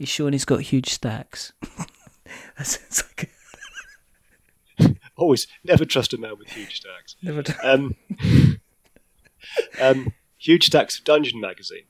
He's 0.00 0.08
showing 0.08 0.32
he's 0.32 0.46
got 0.46 0.62
huge 0.62 0.88
stacks. 0.88 1.52
that 2.56 2.66
sounds 2.66 3.04
like 3.18 3.30
always 5.16 5.46
never 5.62 5.84
trust 5.84 6.14
a 6.14 6.18
man 6.18 6.38
with 6.38 6.48
huge 6.48 6.76
stacks. 6.76 7.16
never. 7.20 7.42
done- 7.42 7.58
um, 7.62 8.58
um, 9.78 10.14
huge 10.38 10.64
stacks 10.64 10.98
of 10.98 11.04
Dungeon 11.04 11.38
magazine. 11.38 11.84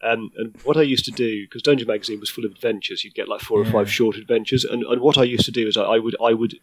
Um, 0.00 0.30
and 0.36 0.56
what 0.62 0.76
I 0.76 0.82
used 0.82 1.06
to 1.06 1.10
do, 1.10 1.44
because 1.44 1.60
Dungeon 1.60 1.88
magazine 1.88 2.20
was 2.20 2.30
full 2.30 2.44
of 2.44 2.52
adventures, 2.52 3.02
you'd 3.02 3.16
get 3.16 3.26
like 3.26 3.40
four 3.40 3.60
or 3.60 3.64
five 3.64 3.90
short 3.90 4.14
adventures. 4.14 4.64
And, 4.64 4.84
and 4.84 5.00
what 5.00 5.18
I 5.18 5.24
used 5.24 5.46
to 5.46 5.50
do 5.50 5.66
is 5.66 5.76
I, 5.76 5.82
I 5.82 5.98
would 5.98 6.14
I 6.22 6.34
would 6.34 6.60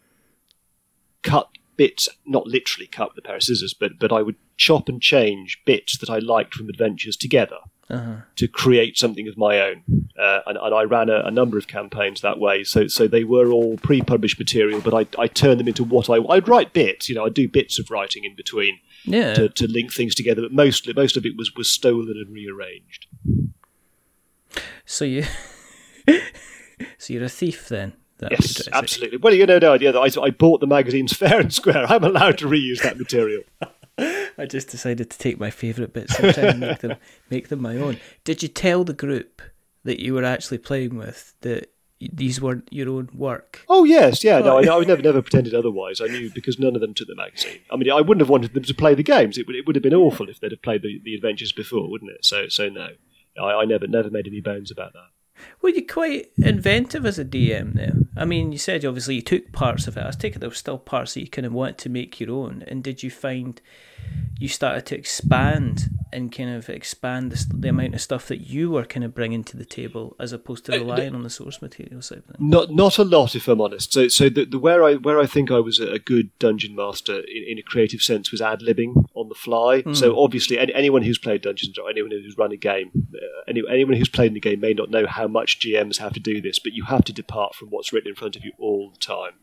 cut 1.22 1.50
bits, 1.76 2.08
not 2.24 2.46
literally 2.46 2.86
cut 2.86 3.10
with 3.10 3.22
a 3.22 3.28
pair 3.28 3.36
of 3.36 3.42
scissors, 3.42 3.74
but 3.74 3.98
but 3.98 4.10
I 4.10 4.22
would 4.22 4.36
chop 4.56 4.88
and 4.88 5.02
change 5.02 5.60
bits 5.66 5.98
that 5.98 6.08
I 6.08 6.18
liked 6.18 6.54
from 6.54 6.70
adventures 6.70 7.18
together 7.18 7.58
Uh-huh. 7.90 8.22
to 8.36 8.48
create 8.48 8.96
something 8.96 9.28
of 9.28 9.36
my 9.36 9.60
own. 9.60 9.82
Uh, 10.18 10.40
and, 10.46 10.56
and 10.56 10.74
I 10.74 10.84
ran 10.84 11.10
a, 11.10 11.20
a 11.26 11.30
number 11.30 11.58
of 11.58 11.66
campaigns 11.66 12.22
that 12.22 12.38
way. 12.38 12.64
So 12.64 12.86
so 12.88 13.06
they 13.06 13.24
were 13.24 13.50
all 13.52 13.76
pre-published 13.76 14.38
material, 14.38 14.80
but 14.80 14.94
I, 14.94 15.20
I 15.22 15.26
turned 15.26 15.60
them 15.60 15.68
into 15.68 15.84
what 15.84 16.08
I 16.08 16.16
I'd 16.30 16.48
write 16.48 16.72
bits. 16.72 17.08
You 17.10 17.14
know, 17.16 17.26
I'd 17.26 17.34
do 17.34 17.46
bits 17.46 17.78
of 17.78 17.90
writing 17.90 18.24
in 18.24 18.34
between 18.34 18.78
Yeah. 19.04 19.34
to, 19.34 19.48
to 19.50 19.66
link 19.68 19.92
things 19.92 20.14
together. 20.14 20.40
But 20.42 20.52
mostly 20.52 20.94
most 20.94 21.16
of 21.18 21.26
it 21.26 21.36
was 21.36 21.54
was 21.54 21.70
stolen 21.70 22.16
and 22.16 22.32
rearranged. 22.32 23.06
So 24.86 25.04
you. 25.04 25.24
so 26.98 27.12
you're 27.12 27.24
a 27.24 27.28
thief 27.28 27.68
then. 27.68 27.92
That 28.18 28.30
Yes, 28.30 28.68
absolutely. 28.72 29.18
Well, 29.18 29.34
you 29.34 29.44
know, 29.44 29.58
no 29.58 29.72
idea 29.72 29.90
that 29.92 29.98
I, 29.98 30.22
I 30.22 30.30
bought 30.30 30.60
the 30.60 30.66
magazines 30.66 31.12
fair 31.16 31.40
and 31.40 31.52
square. 31.52 31.84
I'm 31.88 32.04
allowed 32.04 32.38
to 32.38 32.46
reuse 32.46 32.82
that 32.82 32.96
material. 32.98 33.42
I 34.38 34.46
just 34.46 34.68
decided 34.68 35.10
to 35.10 35.18
take 35.18 35.38
my 35.38 35.50
favourite 35.50 35.92
bits 35.92 36.18
and 36.18 36.34
try 36.34 36.44
and 36.44 36.60
make 36.60 36.80
them 36.80 36.96
make 37.30 37.48
them 37.48 37.62
my 37.62 37.76
own. 37.76 37.98
Did 38.24 38.42
you 38.42 38.48
tell 38.48 38.84
the 38.84 38.92
group 38.92 39.40
that 39.84 40.00
you 40.00 40.14
were 40.14 40.24
actually 40.24 40.58
playing 40.58 40.96
with 40.96 41.34
that 41.42 41.70
these 42.00 42.40
weren't 42.40 42.68
your 42.72 42.88
own 42.88 43.08
work? 43.14 43.64
Oh 43.68 43.84
yes, 43.84 44.24
yeah. 44.24 44.40
No, 44.40 44.58
I. 44.58 44.62
I 44.80 44.84
never 44.84 45.02
never 45.02 45.22
pretended 45.22 45.54
otherwise. 45.54 46.00
I 46.00 46.06
knew 46.06 46.30
because 46.34 46.58
none 46.58 46.74
of 46.74 46.80
them 46.80 46.94
took 46.94 47.08
the 47.08 47.14
magazine. 47.14 47.60
I 47.70 47.76
mean, 47.76 47.90
I 47.90 48.00
wouldn't 48.00 48.20
have 48.20 48.30
wanted 48.30 48.54
them 48.54 48.64
to 48.64 48.74
play 48.74 48.94
the 48.94 49.02
games. 49.02 49.38
It 49.38 49.46
would 49.46 49.56
it 49.56 49.66
would 49.66 49.76
have 49.76 49.82
been 49.82 49.94
awful 49.94 50.28
if 50.28 50.40
they'd 50.40 50.50
have 50.50 50.62
played 50.62 50.82
the, 50.82 51.00
the 51.04 51.14
adventures 51.14 51.52
before, 51.52 51.88
wouldn't 51.88 52.10
it? 52.10 52.24
So 52.24 52.48
so 52.48 52.68
no, 52.68 52.88
I, 53.40 53.60
I 53.60 53.64
never 53.64 53.86
never 53.86 54.10
made 54.10 54.26
any 54.26 54.40
bones 54.40 54.70
about 54.70 54.92
that. 54.94 55.08
Well, 55.60 55.72
you're 55.72 55.84
quite 55.86 56.30
inventive 56.36 57.06
as 57.06 57.18
a 57.18 57.24
DM 57.24 57.74
now. 57.74 58.06
I 58.16 58.24
mean, 58.24 58.52
you 58.52 58.58
said 58.58 58.84
obviously 58.84 59.16
you 59.16 59.22
took 59.22 59.52
parts 59.52 59.86
of 59.86 59.96
it. 59.96 60.02
I 60.02 60.06
was 60.06 60.16
taking 60.16 60.40
there 60.40 60.48
were 60.48 60.54
still 60.54 60.78
parts 60.78 61.14
that 61.14 61.20
you 61.20 61.28
kind 61.28 61.46
of 61.46 61.52
wanted 61.52 61.78
to 61.78 61.88
make 61.88 62.20
your 62.20 62.30
own. 62.30 62.64
And 62.68 62.82
did 62.82 63.02
you 63.02 63.10
find 63.10 63.60
you 64.38 64.48
started 64.48 64.84
to 64.86 64.96
expand 64.96 65.88
and 66.12 66.30
kind 66.30 66.50
of 66.50 66.68
expand 66.68 67.32
the, 67.32 67.56
the 67.56 67.68
amount 67.68 67.94
of 67.94 68.00
stuff 68.00 68.28
that 68.28 68.40
you 68.40 68.70
were 68.70 68.84
kind 68.84 69.04
of 69.04 69.14
bringing 69.14 69.42
to 69.42 69.56
the 69.56 69.64
table 69.64 70.14
as 70.20 70.32
opposed 70.32 70.66
to 70.66 70.72
relying 70.72 71.14
on 71.14 71.22
the 71.22 71.30
source 71.30 71.60
material 71.60 72.02
side 72.02 72.18
of 72.18 72.24
things? 72.26 72.36
Not 72.38 72.70
not 72.70 72.98
a 72.98 73.04
lot, 73.04 73.34
if 73.34 73.48
I'm 73.48 73.60
honest. 73.60 73.92
So 73.92 74.08
so 74.08 74.28
the, 74.28 74.44
the 74.44 74.58
where 74.58 74.84
I 74.84 74.94
where 74.94 75.18
I 75.18 75.26
think 75.26 75.50
I 75.50 75.60
was 75.60 75.78
a 75.80 75.98
good 75.98 76.36
dungeon 76.38 76.76
master 76.76 77.18
in, 77.18 77.44
in 77.48 77.58
a 77.58 77.62
creative 77.62 78.02
sense 78.02 78.30
was 78.30 78.40
ad 78.40 78.60
libbing 78.60 79.06
on 79.14 79.28
the 79.28 79.34
fly. 79.34 79.82
Mm. 79.82 79.96
So 79.96 80.20
obviously, 80.20 80.58
any, 80.58 80.72
anyone 80.74 81.02
who's 81.02 81.18
played 81.18 81.42
dungeons 81.42 81.78
or 81.78 81.90
anyone 81.90 82.10
who's 82.10 82.36
run 82.38 82.52
a 82.52 82.56
game, 82.56 82.90
uh, 83.14 83.18
any, 83.48 83.62
anyone 83.68 83.96
who's 83.96 84.08
played 84.08 84.34
the 84.34 84.40
game 84.40 84.60
may 84.60 84.72
not 84.72 84.90
know 84.90 85.06
how 85.06 85.23
much 85.28 85.60
GMs 85.60 85.98
have 85.98 86.12
to 86.14 86.20
do 86.20 86.40
this, 86.40 86.58
but 86.58 86.72
you 86.72 86.84
have 86.84 87.04
to 87.04 87.12
depart 87.12 87.54
from 87.54 87.68
what's 87.68 87.92
written 87.92 88.10
in 88.10 88.14
front 88.14 88.36
of 88.36 88.44
you 88.44 88.52
all 88.58 88.90
the 88.90 88.98
time. 88.98 89.34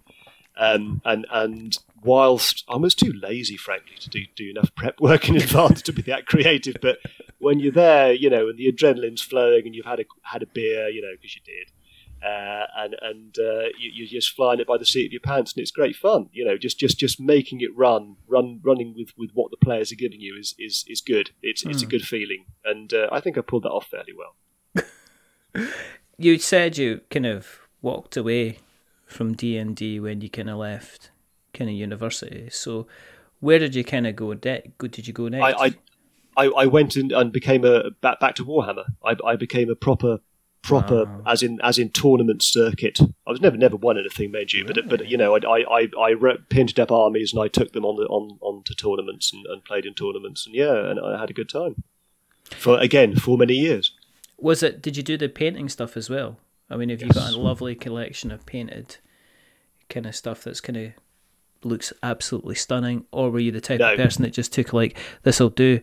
Um, 0.58 1.02
and 1.06 1.26
and 1.32 1.78
whilst 2.04 2.64
I 2.70 2.76
was 2.76 2.94
too 2.94 3.14
lazy, 3.14 3.58
frankly, 3.58 3.96
to 4.00 4.10
do, 4.10 4.26
do 4.36 4.50
enough 4.50 4.74
prep 4.76 5.00
work 5.00 5.30
in 5.30 5.36
advance 5.36 5.82
to 5.84 5.94
be 5.94 6.02
that 6.04 6.26
creative, 6.26 6.76
but 6.82 7.00
when 7.40 7.60
you're 7.60 7.72
there, 7.72 8.14
you 8.14 8.30
know, 8.30 8.50
and 8.50 8.58
the 8.58 8.72
adrenaline's 8.72 9.22
flowing, 9.22 9.66
and 9.66 9.76
you've 9.76 9.86
had 9.86 10.00
a 10.00 10.06
had 10.24 10.44
a 10.44 10.48
beer, 10.48 10.90
you 10.90 11.02
know, 11.02 11.14
because 11.14 11.36
you 11.36 11.42
did, 11.46 11.72
uh, 12.24 12.68
and 12.78 12.96
and 13.02 13.38
uh, 13.40 13.70
you, 13.80 14.06
are 14.06 14.08
just 14.08 14.36
flying 14.36 14.60
it 14.60 14.68
by 14.68 14.78
the 14.78 14.86
seat 14.86 15.08
of 15.08 15.12
your 15.12 15.22
pants, 15.22 15.54
and 15.54 15.62
it's 15.62 15.72
great 15.72 15.96
fun. 15.96 16.30
You 16.32 16.46
know, 16.46 16.58
just 16.58 16.78
just 16.78 17.00
just 17.00 17.20
making 17.20 17.62
it 17.62 17.76
run, 17.76 18.18
run, 18.28 18.60
running 18.64 18.94
with, 18.96 19.10
with 19.18 19.32
what 19.34 19.52
the 19.52 19.58
players 19.58 19.92
are 19.92 19.96
giving 19.96 20.22
you 20.22 20.38
is 20.38 20.54
is, 20.60 20.86
is 20.88 21.02
good. 21.02 21.32
It's 21.42 21.64
mm. 21.64 21.72
it's 21.72 21.82
a 21.82 21.86
hmm. 21.86 21.92
good 21.92 22.04
feeling, 22.04 22.46
and 22.64 22.94
uh, 22.94 23.08
I 23.12 23.22
think 23.22 23.38
I 23.38 23.42
pulled 23.42 23.64
that 23.64 23.72
off 23.72 23.88
fairly 23.88 24.14
well. 24.16 24.36
you 26.18 26.38
said 26.38 26.78
you 26.78 27.02
kind 27.10 27.26
of 27.26 27.60
walked 27.82 28.18
away 28.18 28.60
from 29.06 29.34
D 29.34 29.58
and 29.58 29.76
D 29.76 30.00
when 30.00 30.22
you 30.22 30.30
kind 30.30 30.50
of 30.50 30.58
left 30.58 31.12
kind 31.54 31.70
of 31.70 31.76
university. 31.76 32.50
So 32.52 32.88
where 33.40 33.60
did 33.60 33.76
you 33.76 33.84
kind 33.84 34.08
of 34.08 34.16
go? 34.16 34.34
De- 34.34 34.72
did 34.80 35.08
you 35.08 35.14
go 35.14 35.28
next? 35.28 35.60
I 35.60 35.76
I, 36.38 36.46
I 36.46 36.66
went 36.66 36.96
and, 36.96 37.12
and 37.12 37.32
became 37.32 37.66
a 37.66 37.92
back 38.02 38.20
back 38.20 38.36
to 38.36 38.46
Warhammer. 38.46 38.86
I, 39.04 39.16
I 39.26 39.36
became 39.36 39.70
a 39.70 39.76
proper 39.76 40.20
proper 40.62 41.06
wow. 41.06 41.22
as 41.26 41.42
in 41.42 41.60
as 41.62 41.78
in 41.78 41.90
tournament 41.90 42.42
circuit. 42.42 43.00
I 43.28 43.32
was 43.32 43.42
never 43.42 43.58
never 43.58 43.76
won 43.76 43.98
anything, 43.98 44.32
mind 44.32 44.54
you, 44.54 44.64
really? 44.64 44.82
but 44.82 44.90
but 44.90 45.08
you 45.08 45.18
know 45.18 45.36
I 45.36 45.40
I 45.40 45.88
I, 46.00 46.16
I 46.16 46.36
painted 46.50 46.80
up 46.80 46.92
armies 46.92 47.34
and 47.34 47.42
I 47.42 47.48
took 47.48 47.74
them 47.74 47.86
on 47.86 47.98
the 47.98 48.04
on 48.08 48.38
onto 48.42 48.74
tournaments 48.74 49.34
and, 49.34 49.46
and 49.48 49.66
played 49.66 49.86
in 49.86 49.94
tournaments 49.94 50.46
and 50.46 50.56
yeah, 50.56 50.90
and 50.90 51.00
I 51.00 51.20
had 51.20 51.30
a 51.30 51.34
good 51.34 51.50
time 51.50 51.84
for 52.52 52.80
again 52.80 53.16
for 53.16 53.38
many 53.38 53.56
years. 53.56 53.94
Was 54.42 54.64
it? 54.64 54.82
Did 54.82 54.98
you 54.98 55.04
do 55.04 55.18
the 55.18 55.30
painting 55.30 55.70
stuff 55.70 55.96
as 55.96 56.10
well? 56.10 56.38
I 56.70 56.78
mean, 56.78 56.90
have 56.90 57.02
yes. 57.02 57.10
you 57.10 57.14
got 57.14 57.34
a 57.34 57.38
lovely 57.38 57.76
collection 57.76 58.32
of 58.32 58.46
painted 58.46 58.98
kind 59.90 60.06
of 60.06 60.16
stuff 60.16 60.44
that's 60.44 60.62
kind 60.62 60.78
of 60.78 60.92
looks 61.64 61.94
absolutely 62.02 62.56
stunning, 62.56 63.06
or 63.12 63.30
were 63.30 63.40
you 63.40 63.52
the 63.52 63.62
type 63.62 63.80
no. 63.80 63.92
of 63.92 63.98
person 63.98 64.24
that 64.24 64.34
just 64.34 64.54
took 64.54 64.74
like 64.74 64.98
this'll 65.24 65.50
do, 65.50 65.82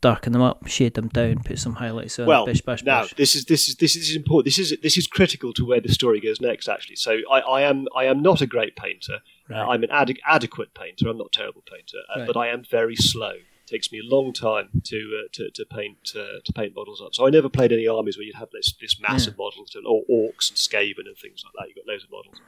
darken 0.00 0.32
them 0.32 0.42
up, 0.42 0.66
shade 0.66 0.94
them 0.94 1.08
down, 1.08 1.42
put 1.44 1.58
some 1.58 1.74
highlights 1.74 2.18
on, 2.18 2.26
well, 2.26 2.46
bish 2.46 2.62
bash 2.62 2.82
now 2.82 3.04
this 3.16 3.36
is 3.36 3.44
this 3.44 3.68
is 3.68 3.76
this 3.76 3.96
is 3.96 4.16
important. 4.16 4.46
This 4.46 4.58
is 4.58 4.76
this 4.82 4.96
is 4.96 5.06
critical 5.06 5.52
to 5.52 5.66
where 5.66 5.80
the 5.80 5.92
story 5.92 6.20
goes 6.20 6.40
next. 6.40 6.68
Actually, 6.68 6.96
so 6.96 7.18
I, 7.30 7.40
I 7.40 7.62
am 7.62 7.86
I 7.94 8.06
am 8.06 8.22
not 8.22 8.40
a 8.40 8.46
great 8.46 8.76
painter. 8.76 9.18
Right. 9.48 9.60
Uh, 9.60 9.68
I'm 9.68 9.82
an 9.82 9.90
ad- 9.90 10.18
adequate 10.26 10.74
painter. 10.74 11.08
I'm 11.08 11.18
not 11.18 11.28
a 11.34 11.38
terrible 11.38 11.62
painter, 11.70 11.98
uh, 12.14 12.20
right. 12.20 12.26
but 12.26 12.36
I 12.36 12.48
am 12.48 12.64
very 12.68 12.96
slow 12.96 13.34
takes 13.70 13.92
me 13.92 14.00
a 14.00 14.14
long 14.14 14.32
time 14.32 14.68
to 14.84 15.22
uh, 15.24 15.28
to, 15.32 15.50
to 15.50 15.64
paint 15.64 15.98
uh, 16.16 16.40
to 16.44 16.52
paint 16.52 16.74
models 16.74 17.00
up. 17.00 17.14
So 17.14 17.26
I 17.26 17.30
never 17.30 17.48
played 17.48 17.72
any 17.72 17.86
armies 17.86 18.16
where 18.16 18.24
you'd 18.24 18.36
have 18.36 18.50
this 18.52 18.74
this 18.80 19.00
massive 19.00 19.34
yeah. 19.38 19.44
models 19.44 19.76
or 19.76 20.02
orcs 20.10 20.50
and 20.50 20.58
Skaven 20.58 21.06
and 21.06 21.16
things 21.16 21.44
like 21.44 21.54
that. 21.56 21.68
You've 21.68 21.76
got 21.76 21.92
loads 21.92 22.04
of 22.04 22.10
models, 22.10 22.40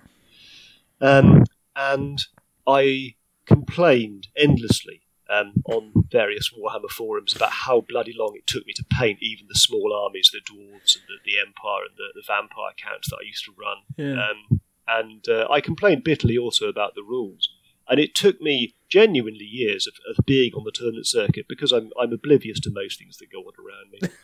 um, 1.00 1.44
and 1.76 2.18
I 2.66 3.14
complained 3.46 4.28
endlessly 4.36 5.02
um, 5.32 5.54
on 5.66 5.92
various 6.10 6.52
Warhammer 6.52 6.90
forums 6.90 7.34
about 7.34 7.52
how 7.52 7.80
bloody 7.80 8.14
long 8.16 8.34
it 8.36 8.46
took 8.46 8.66
me 8.66 8.72
to 8.74 8.84
paint 8.84 9.18
even 9.22 9.46
the 9.48 9.54
small 9.54 9.92
armies, 9.94 10.30
the 10.32 10.40
dwarves 10.40 10.96
and 10.96 11.04
the, 11.08 11.18
the 11.24 11.38
Empire 11.38 11.84
and 11.88 11.96
the, 11.96 12.08
the 12.14 12.22
vampire 12.26 12.72
counts 12.76 13.10
that 13.10 13.18
I 13.22 13.26
used 13.26 13.44
to 13.46 13.52
run. 13.58 13.78
Yeah. 13.96 14.22
Um, 14.22 14.60
and 14.86 15.28
uh, 15.28 15.46
I 15.50 15.60
complained 15.60 16.04
bitterly 16.04 16.36
also 16.36 16.68
about 16.68 16.94
the 16.94 17.02
rules. 17.02 17.48
And 17.88 17.98
it 17.98 18.14
took 18.14 18.40
me 18.40 18.74
genuinely 18.88 19.44
years 19.44 19.86
of, 19.86 19.94
of 20.08 20.24
being 20.24 20.52
on 20.54 20.64
the 20.64 20.72
tournament 20.72 21.06
circuit 21.06 21.46
because 21.48 21.72
I'm, 21.72 21.90
I'm 22.00 22.12
oblivious 22.12 22.60
to 22.60 22.70
most 22.72 22.98
things 22.98 23.18
that 23.18 23.32
go 23.32 23.40
on 23.40 23.52
around 23.58 23.90
me. 23.92 24.08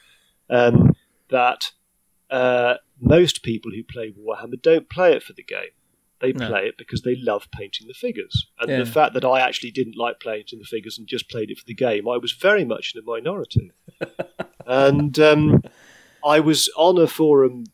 Um, 0.50 0.95
that 1.29 1.73
uh, 2.31 2.77
most 3.00 3.43
people 3.43 3.71
who 3.71 3.83
play 3.83 4.12
Warhammer 4.12 4.62
don't 4.62 4.88
play 4.88 5.12
it 5.12 5.23
for 5.23 5.35
the 5.35 5.43
game. 5.43 5.73
They 6.21 6.33
no. 6.33 6.49
play 6.49 6.67
it 6.67 6.77
because 6.77 7.03
they 7.03 7.17
love 7.17 7.49
painting 7.53 7.87
the 7.87 7.95
figures. 7.95 8.49
And 8.59 8.71
yeah. 8.71 8.79
the 8.79 8.87
fact 8.87 9.15
that 9.15 9.25
I 9.25 9.41
actually 9.41 9.71
didn't 9.71 9.97
like 9.97 10.19
painting 10.21 10.59
the 10.59 10.65
figures 10.65 10.99
and 10.99 11.07
just 11.07 11.31
played 11.31 11.50
it 11.50 11.59
for 11.59 11.65
the 11.67 11.75
game, 11.75 12.09
I 12.09 12.17
was 12.17 12.33
very 12.33 12.65
much 12.65 12.95
in 12.95 13.03
a 13.03 13.05
minority. 13.05 13.73
and 14.67 15.19
um, 15.19 15.62
I 16.25 16.41
was 16.41 16.69
on 16.77 16.99
a 16.99 17.07
forum 17.07 17.65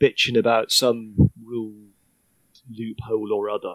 bitching 0.00 0.38
about 0.38 0.70
some 0.70 1.30
rule 1.42 1.74
loophole 2.70 3.32
or 3.32 3.50
other. 3.50 3.74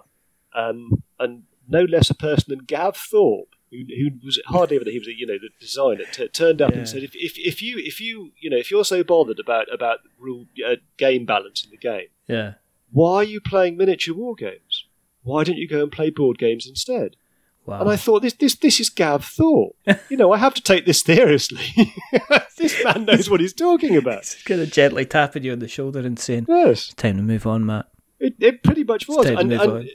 Um, 0.53 1.03
and 1.19 1.43
no 1.67 1.83
less 1.83 2.09
a 2.09 2.15
person 2.15 2.45
than 2.49 2.65
Gav 2.65 2.97
Thorpe, 2.97 3.55
who, 3.71 3.77
who 3.77 4.09
was 4.25 4.41
hardly 4.47 4.77
ever 4.77 4.89
he 4.89 4.97
was 4.97 5.07
you 5.07 5.27
know 5.27 5.37
the 5.37 5.49
designer, 5.59 6.03
t- 6.11 6.27
turned 6.29 6.61
up 6.61 6.71
yeah. 6.71 6.79
and 6.79 6.89
said 6.89 7.03
if, 7.03 7.11
if, 7.15 7.33
if 7.37 7.61
you 7.61 7.75
if 7.77 8.01
you 8.01 8.31
you 8.39 8.49
know 8.49 8.57
if 8.57 8.71
you're 8.71 8.85
so 8.85 9.03
bothered 9.03 9.39
about 9.39 9.71
about 9.71 9.99
rule 10.17 10.45
uh, 10.67 10.75
game 10.97 11.25
balance 11.25 11.63
in 11.63 11.69
the 11.69 11.77
game, 11.77 12.07
yeah, 12.27 12.53
why 12.91 13.17
are 13.17 13.23
you 13.23 13.39
playing 13.39 13.77
miniature 13.77 14.15
war 14.15 14.35
games? 14.35 14.85
Why 15.21 15.43
don't 15.43 15.57
you 15.57 15.67
go 15.67 15.83
and 15.83 15.91
play 15.91 16.09
board 16.09 16.37
games 16.37 16.65
instead? 16.67 17.15
Wow. 17.65 17.81
And 17.81 17.89
I 17.89 17.97
thought 17.97 18.23
this 18.23 18.33
this 18.33 18.55
this 18.55 18.79
is 18.79 18.89
Gav 18.89 19.23
Thorpe. 19.23 19.75
you 20.09 20.17
know, 20.17 20.31
I 20.31 20.37
have 20.37 20.55
to 20.55 20.61
take 20.61 20.85
this 20.85 21.01
seriously. 21.01 21.93
this 22.57 22.83
man 22.83 23.05
knows 23.05 23.29
what 23.29 23.41
he's 23.41 23.53
talking 23.53 23.95
about. 23.95 24.25
He's 24.25 24.41
kind 24.43 24.61
of 24.61 24.71
gently 24.71 25.05
tapping 25.05 25.43
you 25.43 25.51
on 25.51 25.59
the 25.59 25.67
shoulder 25.67 25.99
and 25.99 26.17
saying, 26.17 26.47
"Yes, 26.49 26.93
time 26.95 27.17
to 27.17 27.23
move 27.23 27.45
on, 27.45 27.65
Matt." 27.65 27.87
It, 28.19 28.35
it 28.39 28.63
pretty 28.63 28.83
much 28.83 29.07
was. 29.07 29.27
And, 29.27 29.53
and, 29.53 29.89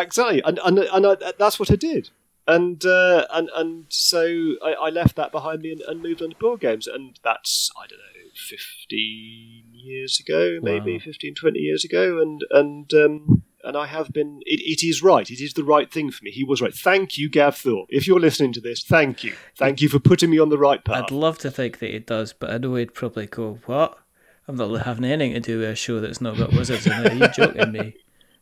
exactly, 0.00 0.42
and 0.44 0.58
and, 0.64 0.78
and 0.78 1.06
I, 1.06 1.32
that's 1.38 1.58
what 1.58 1.70
I 1.70 1.76
did. 1.76 2.10
And 2.48 2.84
uh, 2.84 3.26
and 3.30 3.50
and 3.54 3.86
so 3.88 4.54
I, 4.64 4.74
I, 4.80 4.90
left 4.90 5.16
that 5.16 5.32
behind 5.32 5.62
me 5.62 5.72
and, 5.72 5.80
and, 5.80 6.00
moved 6.00 6.22
on 6.22 6.30
to 6.30 6.36
board 6.36 6.60
games, 6.60 6.86
and 6.86 7.18
that's 7.24 7.72
I 7.76 7.88
don't 7.88 7.98
know, 7.98 8.30
fifteen 8.34 9.64
years 9.72 10.20
ago, 10.20 10.60
maybe 10.62 10.94
wow. 10.94 11.00
15, 11.04 11.34
20 11.34 11.58
years 11.58 11.84
ago, 11.84 12.20
and 12.20 12.42
and 12.50 12.92
um, 12.94 13.42
and 13.64 13.76
I 13.76 13.86
have 13.86 14.12
been. 14.12 14.42
It, 14.46 14.60
it 14.60 14.86
is 14.86 15.02
right. 15.02 15.28
It 15.28 15.40
is 15.40 15.54
the 15.54 15.64
right 15.64 15.90
thing 15.90 16.12
for 16.12 16.22
me. 16.24 16.30
He 16.30 16.44
was 16.44 16.62
right. 16.62 16.72
Thank 16.72 17.18
you, 17.18 17.28
Gav 17.28 17.56
Thorpe. 17.56 17.88
If 17.90 18.06
you're 18.06 18.20
listening 18.20 18.52
to 18.52 18.60
this, 18.60 18.84
thank 18.84 19.24
you. 19.24 19.34
Thank 19.56 19.80
you 19.80 19.88
for 19.88 19.98
putting 19.98 20.30
me 20.30 20.38
on 20.38 20.48
the 20.48 20.58
right 20.58 20.84
path. 20.84 21.04
I'd 21.04 21.10
love 21.10 21.38
to 21.38 21.50
think 21.50 21.80
that 21.80 21.94
it 21.94 22.06
does, 22.06 22.32
but 22.32 22.50
I 22.50 22.58
know 22.58 22.76
he'd 22.76 22.94
probably 22.94 23.26
go, 23.26 23.58
"What? 23.66 23.98
I'm 24.46 24.54
not 24.54 24.82
having 24.82 25.04
anything 25.04 25.34
to 25.34 25.40
do 25.40 25.58
with 25.58 25.70
a 25.70 25.74
show 25.74 25.98
that's 25.98 26.20
not 26.20 26.38
got 26.38 26.52
wizards 26.52 26.86
in 26.86 26.92
it. 26.92 27.12
Are 27.12 27.14
you 27.14 27.28
joking 27.28 27.72
me?" 27.72 27.96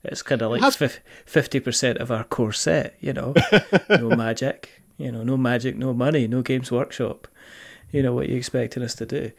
It's 0.04 0.23
kind 0.23 0.42
of 0.42 0.50
like 0.50 1.00
fifty 1.26 1.61
percent 1.61 1.99
of 1.99 2.11
our 2.11 2.25
core 2.25 2.52
set. 2.52 2.96
You 3.00 3.12
know, 3.12 3.34
no 3.88 4.11
magic. 4.11 4.82
You 4.96 5.11
know, 5.11 5.25
no 5.25 5.37
magic, 5.37 5.76
no 5.76 5.92
money, 5.92 6.28
no 6.28 6.42
Games 6.42 6.70
Workshop. 6.70 7.26
You 7.90 8.02
know 8.02 8.12
what 8.12 8.28
you 8.28 8.37
expecting 8.37 8.82
us 8.82 8.94
to 8.96 9.06
do? 9.06 9.32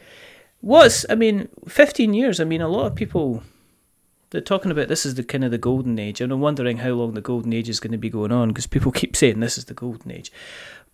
What's 0.61 1.05
I 1.09 1.15
mean, 1.15 1.49
fifteen 1.67 2.13
years. 2.13 2.39
I 2.39 2.43
mean, 2.43 2.61
a 2.61 2.67
lot 2.67 2.87
of 2.87 2.95
people 2.95 3.43
they're 4.31 4.41
talking 4.41 4.71
about 4.71 4.87
this 4.87 5.05
is 5.05 5.15
the 5.15 5.23
kind 5.23 5.43
of 5.43 5.51
the 5.51 5.57
golden 5.57 5.97
age, 5.97 6.19
and 6.19 6.31
I'm 6.31 6.41
wondering 6.41 6.77
how 6.77 6.89
long 6.89 7.13
the 7.13 7.21
golden 7.21 7.53
age 7.53 7.69
is 7.69 7.79
going 7.79 7.93
to 7.93 7.97
be 7.97 8.09
going 8.09 8.31
on 8.31 8.49
because 8.49 8.67
people 8.67 8.91
keep 8.93 9.15
saying 9.15 9.39
this 9.39 9.57
is 9.57 9.65
the 9.65 9.73
golden 9.73 10.11
age. 10.11 10.31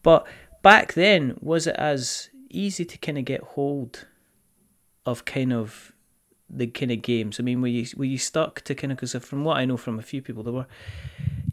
But 0.03 0.27
back 0.61 0.93
then, 0.93 1.37
was 1.41 1.67
it 1.67 1.75
as 1.75 2.29
easy 2.49 2.85
to 2.85 2.97
kind 2.97 3.17
of 3.17 3.25
get 3.25 3.41
hold 3.41 4.05
of 5.05 5.25
kind 5.25 5.53
of 5.53 5.90
the 6.53 6.67
kind 6.67 6.91
of 6.91 7.01
games? 7.01 7.39
I 7.39 7.43
mean, 7.43 7.61
were 7.61 7.67
you 7.67 7.85
were 7.95 8.05
you 8.05 8.17
stuck 8.17 8.61
to 8.61 8.75
kind 8.75 8.91
of 8.91 8.97
because 8.97 9.13
from 9.23 9.43
what 9.43 9.57
I 9.57 9.65
know 9.65 9.77
from 9.77 9.99
a 9.99 10.03
few 10.03 10.21
people, 10.21 10.43
there 10.43 10.53
were 10.53 10.67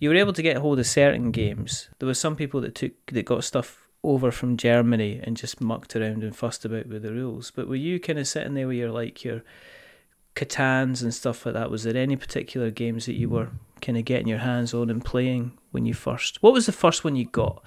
you 0.01 0.09
were 0.09 0.17
able 0.17 0.33
to 0.33 0.43
get 0.43 0.59
hold 0.59 0.79
of 0.79 0.87
certain 0.87 1.31
games. 1.31 1.89
There 1.99 2.07
were 2.07 2.15
some 2.15 2.37
people 2.37 2.61
that 2.63 2.75
took 2.75 2.93
that 3.13 3.25
got 3.25 3.45
stuff 3.45 3.89
over 4.05 4.31
from 4.31 4.57
Germany 4.57 5.21
and 5.23 5.37
just 5.37 5.61
mucked 5.61 5.97
around 5.97 6.23
and 6.23 6.35
fussed 6.35 6.65
about 6.65 6.87
with 6.87 7.03
the 7.03 7.13
rules. 7.13 7.51
But 7.51 7.69
were 7.69 7.77
you 7.77 7.99
kind 7.99 8.19
of 8.19 8.29
sitting 8.29 8.55
there 8.55 8.69
with 8.69 8.77
your 8.77 8.91
like 8.91 9.25
your 9.25 9.43
Catans 10.35 11.03
and 11.03 11.13
stuff 11.13 11.45
like 11.45 11.55
that? 11.55 11.71
Was 11.71 11.83
there 11.83 11.97
any 11.97 12.17
particular 12.17 12.71
games 12.71 13.07
that 13.07 13.15
you 13.15 13.29
were 13.29 13.49
kind 13.83 13.99
of 13.99 14.05
getting 14.05 14.29
your 14.29 14.39
hands 14.39 14.73
on 14.73 14.89
and 14.89 15.05
playing 15.05 15.53
when 15.73 15.85
you 15.85 15.95
first? 15.95 16.43
What 16.43 16.53
was 16.53 16.67
the 16.67 16.73
first 16.73 17.03
one 17.03 17.17
you 17.17 17.27
got? 17.27 17.63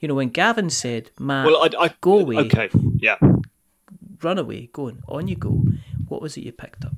You 0.00 0.08
know, 0.08 0.14
when 0.14 0.28
Gavin 0.28 0.70
said, 0.70 1.10
"Man, 1.18 1.46
well, 1.46 1.62
I, 1.62 1.84
I, 1.84 1.94
go 2.00 2.18
away." 2.20 2.36
Okay, 2.36 2.70
yeah, 2.96 3.16
run 4.22 4.38
away, 4.38 4.68
go 4.72 4.88
on, 4.88 5.02
on 5.08 5.28
you 5.28 5.36
go. 5.36 5.62
What 6.10 6.20
was 6.20 6.36
it 6.36 6.42
you 6.42 6.52
picked 6.52 6.84
up? 6.84 6.92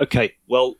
Okay, 0.00 0.34
well, 0.48 0.76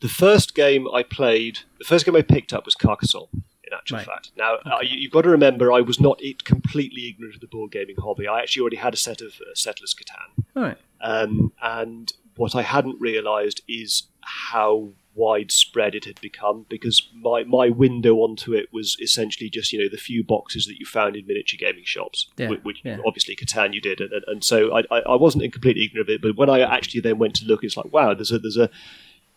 the 0.00 0.08
first 0.08 0.54
game 0.54 0.86
I 0.92 1.02
played, 1.02 1.60
the 1.78 1.84
first 1.84 2.04
game 2.04 2.14
I 2.14 2.22
picked 2.22 2.52
up 2.52 2.66
was 2.66 2.74
Carcassonne. 2.74 3.28
In 3.32 3.72
actual 3.72 3.98
right. 3.98 4.06
fact, 4.06 4.32
now 4.36 4.56
okay. 4.56 4.70
uh, 4.70 4.80
you, 4.82 5.08
have 5.08 5.12
got 5.12 5.22
to 5.22 5.30
remember, 5.30 5.72
I 5.72 5.80
was 5.80 5.98
not 5.98 6.20
completely 6.44 7.08
ignorant 7.08 7.36
of 7.36 7.40
the 7.40 7.46
board 7.46 7.72
gaming 7.72 7.96
hobby. 7.98 8.28
I 8.28 8.40
actually 8.40 8.60
already 8.60 8.76
had 8.76 8.92
a 8.92 8.98
set 8.98 9.22
of 9.22 9.28
uh, 9.40 9.54
Settlers 9.54 9.94
Catan, 9.94 10.44
right. 10.54 10.76
um, 11.00 11.52
and 11.62 12.12
what 12.36 12.54
I 12.54 12.62
hadn't 12.62 13.00
realised 13.00 13.62
is 13.66 14.08
how 14.20 14.90
widespread 15.14 15.94
it 15.94 16.04
had 16.04 16.20
become 16.20 16.66
because 16.68 17.08
my, 17.14 17.44
my 17.44 17.68
window 17.68 18.16
onto 18.16 18.54
it 18.54 18.66
was 18.72 18.96
essentially 19.00 19.50
just 19.50 19.72
you 19.72 19.78
know 19.78 19.88
the 19.90 19.96
few 19.96 20.24
boxes 20.24 20.66
that 20.66 20.78
you 20.78 20.86
found 20.86 21.16
in 21.16 21.26
miniature 21.26 21.58
gaming 21.58 21.84
shops 21.84 22.30
Yeah, 22.36 22.48
which, 22.48 22.60
which 22.62 22.80
yeah. 22.84 22.98
obviously 23.06 23.36
Catan 23.36 23.74
you 23.74 23.80
did 23.80 24.00
and, 24.00 24.12
and, 24.12 24.24
and 24.26 24.44
so 24.44 24.74
I, 24.74 24.82
I, 24.90 25.00
I 25.00 25.16
wasn't 25.16 25.44
in 25.44 25.50
completely 25.50 25.84
ignorant 25.84 26.08
of 26.08 26.14
it 26.14 26.22
but 26.22 26.36
when 26.36 26.50
I 26.50 26.60
actually 26.60 27.00
then 27.00 27.18
went 27.18 27.34
to 27.36 27.44
look 27.44 27.62
it's 27.62 27.76
like 27.76 27.92
wow 27.92 28.14
there's 28.14 28.32
a 28.32 28.38
there's 28.38 28.56
a 28.56 28.70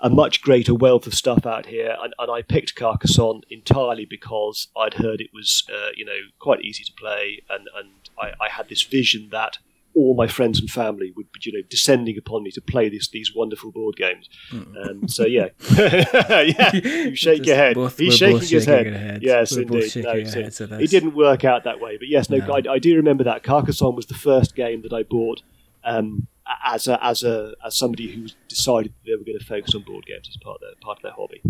a 0.02 0.10
much 0.10 0.42
greater 0.42 0.76
wealth 0.76 1.08
of 1.08 1.14
stuff 1.14 1.46
out 1.46 1.68
here, 1.68 1.96
and, 2.02 2.14
and 2.20 2.30
I 2.30 2.42
picked 2.42 2.76
Carcassonne 2.76 3.42
entirely 3.50 4.06
because 4.06 4.68
I'd 4.76 4.96
heard 4.96 5.22
it 5.22 5.30
was, 5.34 5.64
uh, 5.74 5.92
you 5.96 6.04
know, 6.04 6.18
quite 6.38 6.62
easy 6.62 6.84
to 6.84 6.92
play, 6.94 7.42
and 7.50 7.68
and 7.78 7.90
I, 8.20 8.34
I 8.44 8.50
had 8.50 8.68
this 8.68 8.84
vision 8.84 9.30
that 9.32 9.58
all 9.96 10.14
my 10.16 10.28
friends 10.28 10.60
and 10.60 10.70
family 10.70 11.14
would 11.16 11.32
be, 11.32 11.40
you 11.44 11.54
know, 11.54 11.66
descending 11.70 12.18
upon 12.18 12.44
me 12.44 12.52
to 12.52 12.62
play 12.62 12.90
this 12.90 13.08
these 13.10 13.34
wonderful 13.34 13.72
board 13.72 13.96
games. 13.96 14.30
Um, 14.52 15.08
so 15.08 15.26
yeah, 15.26 15.48
yeah, 15.78 16.76
you 16.76 17.16
shake 17.16 17.46
your 17.46 17.56
head. 17.56 17.76
Both- 17.76 17.98
He's 17.98 18.18
shaking 18.18 18.40
his 18.40 18.50
shaking 18.66 18.94
head. 18.94 19.02
our 19.02 19.12
heads. 19.14 19.24
Yes, 19.24 19.52
We're 19.56 19.62
indeed. 19.62 19.96
No, 20.04 20.24
so 20.50 20.66
it 20.80 20.90
didn't 20.90 21.16
work 21.16 21.44
out 21.46 21.64
that 21.64 21.80
way, 21.80 21.98
but 21.98 22.08
yes, 22.10 22.30
no, 22.30 22.38
No. 22.38 22.54
I, 22.54 22.74
I 22.74 22.80
do 22.80 22.96
remember 22.96 23.24
that 23.24 23.44
Carcassonne 23.44 23.96
was 23.96 24.06
the 24.08 24.14
first 24.16 24.56
game 24.56 24.82
that 24.84 24.94
I 24.94 25.04
bought. 25.04 25.42
Um, 25.84 26.28
as 26.64 26.88
a, 26.88 27.04
as 27.04 27.24
a 27.24 27.54
as 27.66 27.76
somebody 27.76 28.08
who 28.12 28.28
decided 28.48 28.94
they 29.06 29.14
were 29.14 29.24
going 29.24 29.38
to 29.40 29.46
focus 29.46 29.74
on 29.76 29.82
board 29.82 30.06
games 30.06 30.28
as 30.30 30.38
part 30.38 30.56
of 30.56 30.62
their 30.62 30.76
part 30.82 30.98
of 31.00 31.04
their 31.04 31.12
hobby. 31.14 31.42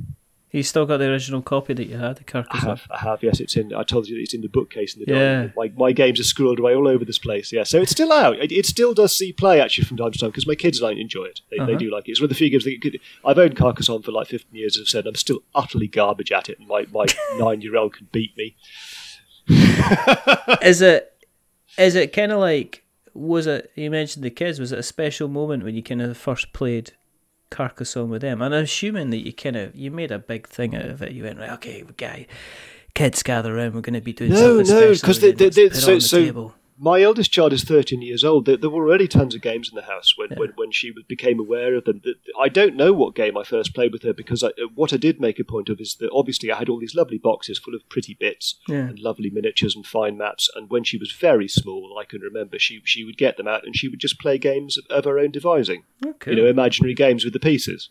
You 0.56 0.64
still 0.64 0.86
got 0.86 0.98
the 0.98 1.06
original 1.10 1.42
copy 1.42 1.74
that 1.74 1.88
you 1.88 1.98
had, 1.98 2.16
the 2.16 2.22
I 2.22 2.24
Carcassonne? 2.32 2.70
have, 2.70 2.88
I 2.90 2.98
have. 3.00 3.22
Yes, 3.24 3.40
it's 3.40 3.56
in. 3.58 3.74
I 3.74 3.84
told 3.84 4.08
you 4.08 4.18
it's 4.20 4.34
in 4.34 4.40
the 4.42 4.48
bookcase 4.48 4.96
in 4.96 5.04
the 5.04 5.12
Yeah. 5.12 5.34
dining. 5.36 5.54
My, 5.58 5.72
my 5.76 5.92
games 5.92 6.20
are 6.20 6.24
scrolled 6.24 6.60
away 6.60 6.74
all 6.74 6.88
over 6.88 7.04
this 7.04 7.20
place. 7.20 7.52
Yeah, 7.52 7.64
so 7.64 7.82
it's 7.82 7.92
still 7.92 8.12
out. 8.14 8.40
It, 8.40 8.52
it 8.52 8.66
still 8.66 8.94
does 8.94 9.16
see 9.16 9.34
play 9.34 9.60
actually 9.60 9.84
from 9.86 9.98
time 9.98 10.12
to 10.14 10.18
time 10.18 10.30
because 10.30 10.48
my 10.48 10.56
kids 10.56 10.82
like 10.82 10.98
enjoy 10.98 11.26
it. 11.26 11.42
They, 11.52 11.58
they 11.58 11.64
Uh-huh. 11.64 11.76
do 11.78 11.92
like 11.92 12.08
it. 12.08 12.12
It's 12.12 12.22
one 12.22 12.26
of 12.26 12.30
the 12.30 12.36
few 12.36 12.50
games 12.50 12.64
that 12.64 12.80
could, 12.82 13.00
I've 13.26 13.38
owned 13.38 13.58
Carcassonne 13.58 14.02
for 14.04 14.12
like 14.14 14.28
15 14.28 14.56
years. 14.56 14.78
As 14.78 14.84
I've 14.84 14.88
said, 14.88 15.08
I'm 15.08 15.16
still 15.16 15.40
utterly 15.54 15.88
garbage 15.88 16.32
at 16.32 16.48
it, 16.50 16.58
and 16.60 16.68
my, 16.68 16.86
my 16.92 17.06
nine 17.38 17.62
year 17.62 17.76
old 17.76 17.94
can 17.96 18.08
beat 18.12 18.36
me. 18.38 18.56
is 20.62 20.82
it 20.82 21.12
is 21.78 21.96
it 21.96 22.14
kind 22.14 22.32
of 22.32 22.40
like 22.40 22.84
was 23.14 23.46
it 23.46 23.70
you 23.76 23.92
mentioned 23.92 24.24
the 24.24 24.30
kids 24.30 24.60
was 24.60 24.72
it 24.72 24.80
a 24.80 24.84
special 24.84 25.28
moment 25.28 25.64
when 25.64 25.76
you 25.76 25.84
kind 25.84 26.02
of 26.02 26.18
first 26.18 26.52
played 26.54 26.94
Carcassonne 27.52 28.10
with 28.10 28.22
them. 28.22 28.42
And 28.42 28.54
I'm 28.56 28.64
assuming 28.64 29.10
that 29.12 29.25
you 29.25 29.34
kind 29.34 29.56
of 29.56 29.75
you 29.75 29.92
made 29.92 30.12
a 30.12 30.20
big 30.20 30.48
thing 30.48 30.75
out 30.75 30.86
of 30.86 31.02
it. 31.02 31.12
You 31.12 31.24
went 31.24 31.40
right 31.40 31.52
okay 31.52 31.84
guy 31.98 32.28
kids 32.94 33.22
gather 33.24 33.58
around 33.58 33.74
we're 33.75 33.82
going 33.82 33.94
to 33.94 34.02
be 34.02 34.14
doing 34.14 34.32
No, 34.32 34.64
something 34.64 34.74
no, 34.75 34.94
special 34.94 35.06
'cause 35.06 35.20
they- 35.20 35.32
they- 35.34 35.50
they- 35.50 35.70
so- 35.70 35.92
on 35.94 35.96
the 36.00 36.02
so- 36.02 36.18
table. 36.24 36.56
My 36.77 37.01
eldest 37.01 37.32
child 37.32 37.53
is 37.53 37.63
13 37.63 38.01
years 38.01 38.24
old. 38.25 38.46
There, 38.46 38.58
there 38.58 38.70
were 38.70 38.84
already 38.86 39.08
tons 39.08 39.34
of 39.34 39.41
games 39.41 39.70
in 39.70 39.75
the 39.75 39.84
house 39.84 40.13
when, 40.17 40.29
Yeah. 40.32 40.39
when, 40.39 40.50
when 40.55 40.72
she 40.72 40.94
became 41.08 41.39
aware 41.39 41.74
of 41.75 41.86
them. 41.86 42.01
I 42.38 42.50
don't 42.50 42.75
know 42.75 42.91
what 42.91 43.15
game 43.15 43.38
I 43.38 43.44
first 43.44 43.74
played 43.74 43.94
with 43.94 44.03
her 44.03 44.12
because 44.13 44.44
I, 44.44 44.48
uh, 44.50 44.67
what 44.75 44.91
I 44.91 44.98
did 44.98 45.22
make 45.22 45.39
a 45.39 45.46
point 45.46 45.70
of 45.70 45.79
is 45.79 45.96
that 46.01 46.10
obviously 46.12 46.51
I 46.51 46.58
had 46.58 46.67
all 46.67 46.79
these 46.79 46.94
lovely 46.96 47.17
boxes 47.17 47.60
full 47.60 47.75
of 47.75 47.88
pretty 47.88 48.13
bits 48.20 48.55
Yeah. 48.67 48.88
and 48.89 49.00
lovely 49.00 49.29
miniatures 49.29 49.74
and 49.75 49.86
fine 49.88 50.17
maps. 50.17 50.50
And 50.53 50.70
when 50.70 50.84
she 50.84 50.98
was 50.98 51.13
very 51.13 51.48
small, 51.48 51.98
I 51.98 52.03
can 52.03 52.20
remember 52.22 52.60
she 52.60 52.82
she 52.84 53.05
would 53.05 53.17
get 53.17 53.38
them 53.38 53.48
out 53.48 53.65
and 53.65 53.75
she 53.75 53.88
would 53.88 54.00
just 54.00 54.20
play 54.20 54.38
games 54.38 54.77
of, 54.77 54.86
of 54.89 55.05
her 55.05 55.17
own 55.17 55.32
devising. 55.32 55.84
okay 56.05 56.32
You 56.32 56.38
know, 56.38 56.46
imaginary 56.48 56.94
games 56.94 57.24
with 57.24 57.34
the 57.34 57.39
pieces. 57.39 57.89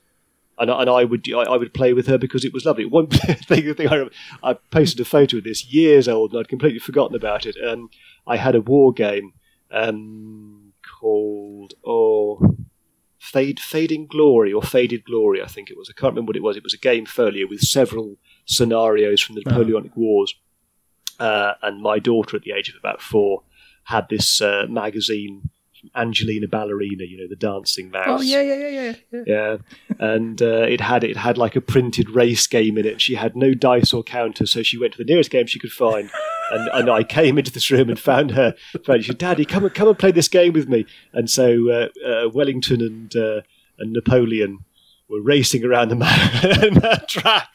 And, 0.58 0.70
I- 0.70 0.80
and 0.82 0.90
I 0.90 1.04
would 1.04 1.26
I, 1.32 1.40
I 1.40 1.56
would 1.56 1.74
play 1.74 1.92
with 1.92 2.06
her 2.06 2.18
because 2.18 2.44
it 2.44 2.52
was 2.52 2.64
lovely. 2.64 2.84
One 2.84 3.06
thing, 3.08 3.74
thing 3.74 3.88
I, 3.88 3.94
remember, 3.94 4.12
I 4.42 4.54
posted 4.70 5.00
a 5.00 5.04
photo 5.04 5.38
of 5.38 5.44
this 5.44 5.66
years 5.72 6.06
old 6.08 6.32
and 6.32 6.40
I'd 6.40 6.48
completely 6.48 6.78
forgotten 6.78 7.16
about 7.16 7.44
it. 7.46 7.56
Um, 7.66 7.90
I 8.26 8.36
had 8.36 8.54
a 8.54 8.60
war 8.60 8.92
game 8.92 9.32
um, 9.70 10.72
called 11.00 11.74
oh 11.86 12.56
Fade 13.18 13.58
Fading 13.58 14.06
Glory 14.06 14.52
or 14.52 14.62
Faded 14.62 15.04
Glory, 15.04 15.42
I 15.42 15.46
think 15.46 15.70
it 15.70 15.76
was. 15.78 15.88
I 15.90 15.98
can't 15.98 16.12
remember 16.12 16.30
what 16.30 16.36
it 16.36 16.42
was. 16.42 16.56
It 16.56 16.62
was 16.62 16.74
a 16.74 16.78
game 16.78 17.06
folio 17.06 17.46
with 17.48 17.60
several 17.60 18.16
scenarios 18.44 19.20
from 19.22 19.34
the 19.36 19.42
Oh. 19.46 19.50
Napoleonic 19.50 19.96
Wars. 19.96 20.34
Uh, 21.18 21.54
and 21.62 21.80
my 21.80 21.98
daughter, 21.98 22.36
at 22.36 22.42
the 22.42 22.52
age 22.52 22.68
of 22.68 22.74
about 22.78 23.00
four, 23.00 23.42
had 23.84 24.08
this 24.10 24.40
uh, 24.42 24.66
magazine 24.68 25.50
Angelina 25.94 26.48
Ballerina, 26.48 27.04
you 27.04 27.18
know, 27.18 27.28
the 27.28 27.36
dancing 27.36 27.90
mouse. 27.90 28.06
oh 28.06 28.22
yeah 28.22 28.40
yeah 28.40 28.56
yeah 28.56 28.68
yeah, 28.68 28.94
yeah. 29.12 29.22
Yeah, 29.26 29.56
and 29.98 30.40
uh, 30.40 30.66
it 30.68 30.80
had 30.80 31.04
it 31.04 31.16
had 31.16 31.38
like 31.38 31.56
a 31.56 31.60
printed 31.60 32.10
race 32.10 32.46
game 32.46 32.78
in 32.78 32.86
it. 32.86 33.00
She 33.00 33.14
had 33.14 33.36
no 33.36 33.54
dice 33.54 33.92
or 33.92 34.02
counter, 34.02 34.46
so 34.46 34.62
she 34.62 34.78
went 34.78 34.92
to 34.92 34.98
the 34.98 35.04
nearest 35.04 35.30
game 35.30 35.46
she 35.46 35.58
could 35.58 35.72
find. 35.72 36.10
And, 36.50 36.68
and 36.74 36.90
I 36.90 37.04
came 37.04 37.38
into 37.38 37.50
this 37.50 37.70
room 37.70 37.88
and 37.88 37.98
found 37.98 38.32
her. 38.32 38.54
Found, 38.84 39.02
she 39.02 39.08
said, 39.08 39.18
"Daddy, 39.18 39.44
come 39.44 39.64
and 39.64 39.74
come 39.74 39.88
and 39.88 39.98
play 39.98 40.10
this 40.10 40.28
game 40.28 40.52
with 40.52 40.68
me." 40.68 40.84
And 41.12 41.30
so 41.30 41.70
uh, 41.70 41.88
uh, 42.06 42.28
Wellington 42.28 42.80
and 42.82 43.16
uh, 43.16 43.40
and 43.78 43.92
Napoleon 43.92 44.64
were 45.14 45.22
racing 45.22 45.64
around 45.64 45.88
the, 45.88 45.96
ma- 45.96 46.96
track 47.08 47.48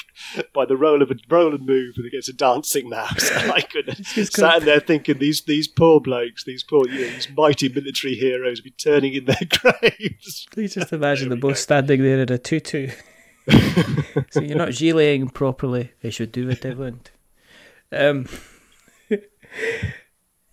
by 0.54 0.66
the 0.66 0.78
roll 0.78 1.02
of 1.02 1.12
a 1.12 1.16
roll 1.30 1.54
and 1.54 1.66
move 1.66 1.96
against 2.06 2.30
a 2.30 2.34
dancing 2.34 2.90
mouse. 2.90 3.30
And 3.32 3.52
I 3.52 3.62
could 3.62 4.06
sat 4.06 4.60
in 4.60 4.66
there 4.66 4.80
thinking 4.80 5.18
these 5.20 5.42
these 5.42 5.68
poor 5.68 6.00
blokes, 6.00 6.44
these 6.44 6.64
poor 6.64 6.88
you 6.88 7.02
know, 7.02 7.14
these 7.14 7.28
mighty 7.36 7.70
military 7.70 8.16
heroes, 8.16 8.62
be 8.62 8.72
turning 8.72 9.14
in 9.14 9.26
their 9.26 9.38
graves. 9.50 10.48
Please 10.52 10.74
just 10.76 10.94
imagine 10.94 11.30
them 11.30 11.40
both 11.40 11.58
standing 11.58 12.02
there 12.02 12.20
in 12.20 12.32
a 12.32 12.38
tutu. 12.38 12.90
so 14.32 14.42
you're 14.42 14.58
not 14.58 14.70
gileting 14.70 15.30
properly. 15.30 15.92
They 16.02 16.10
should 16.12 16.32
do 16.32 16.48
what 16.48 16.62
they 16.62 16.74
want. 16.74 17.12
Um, 17.92 18.28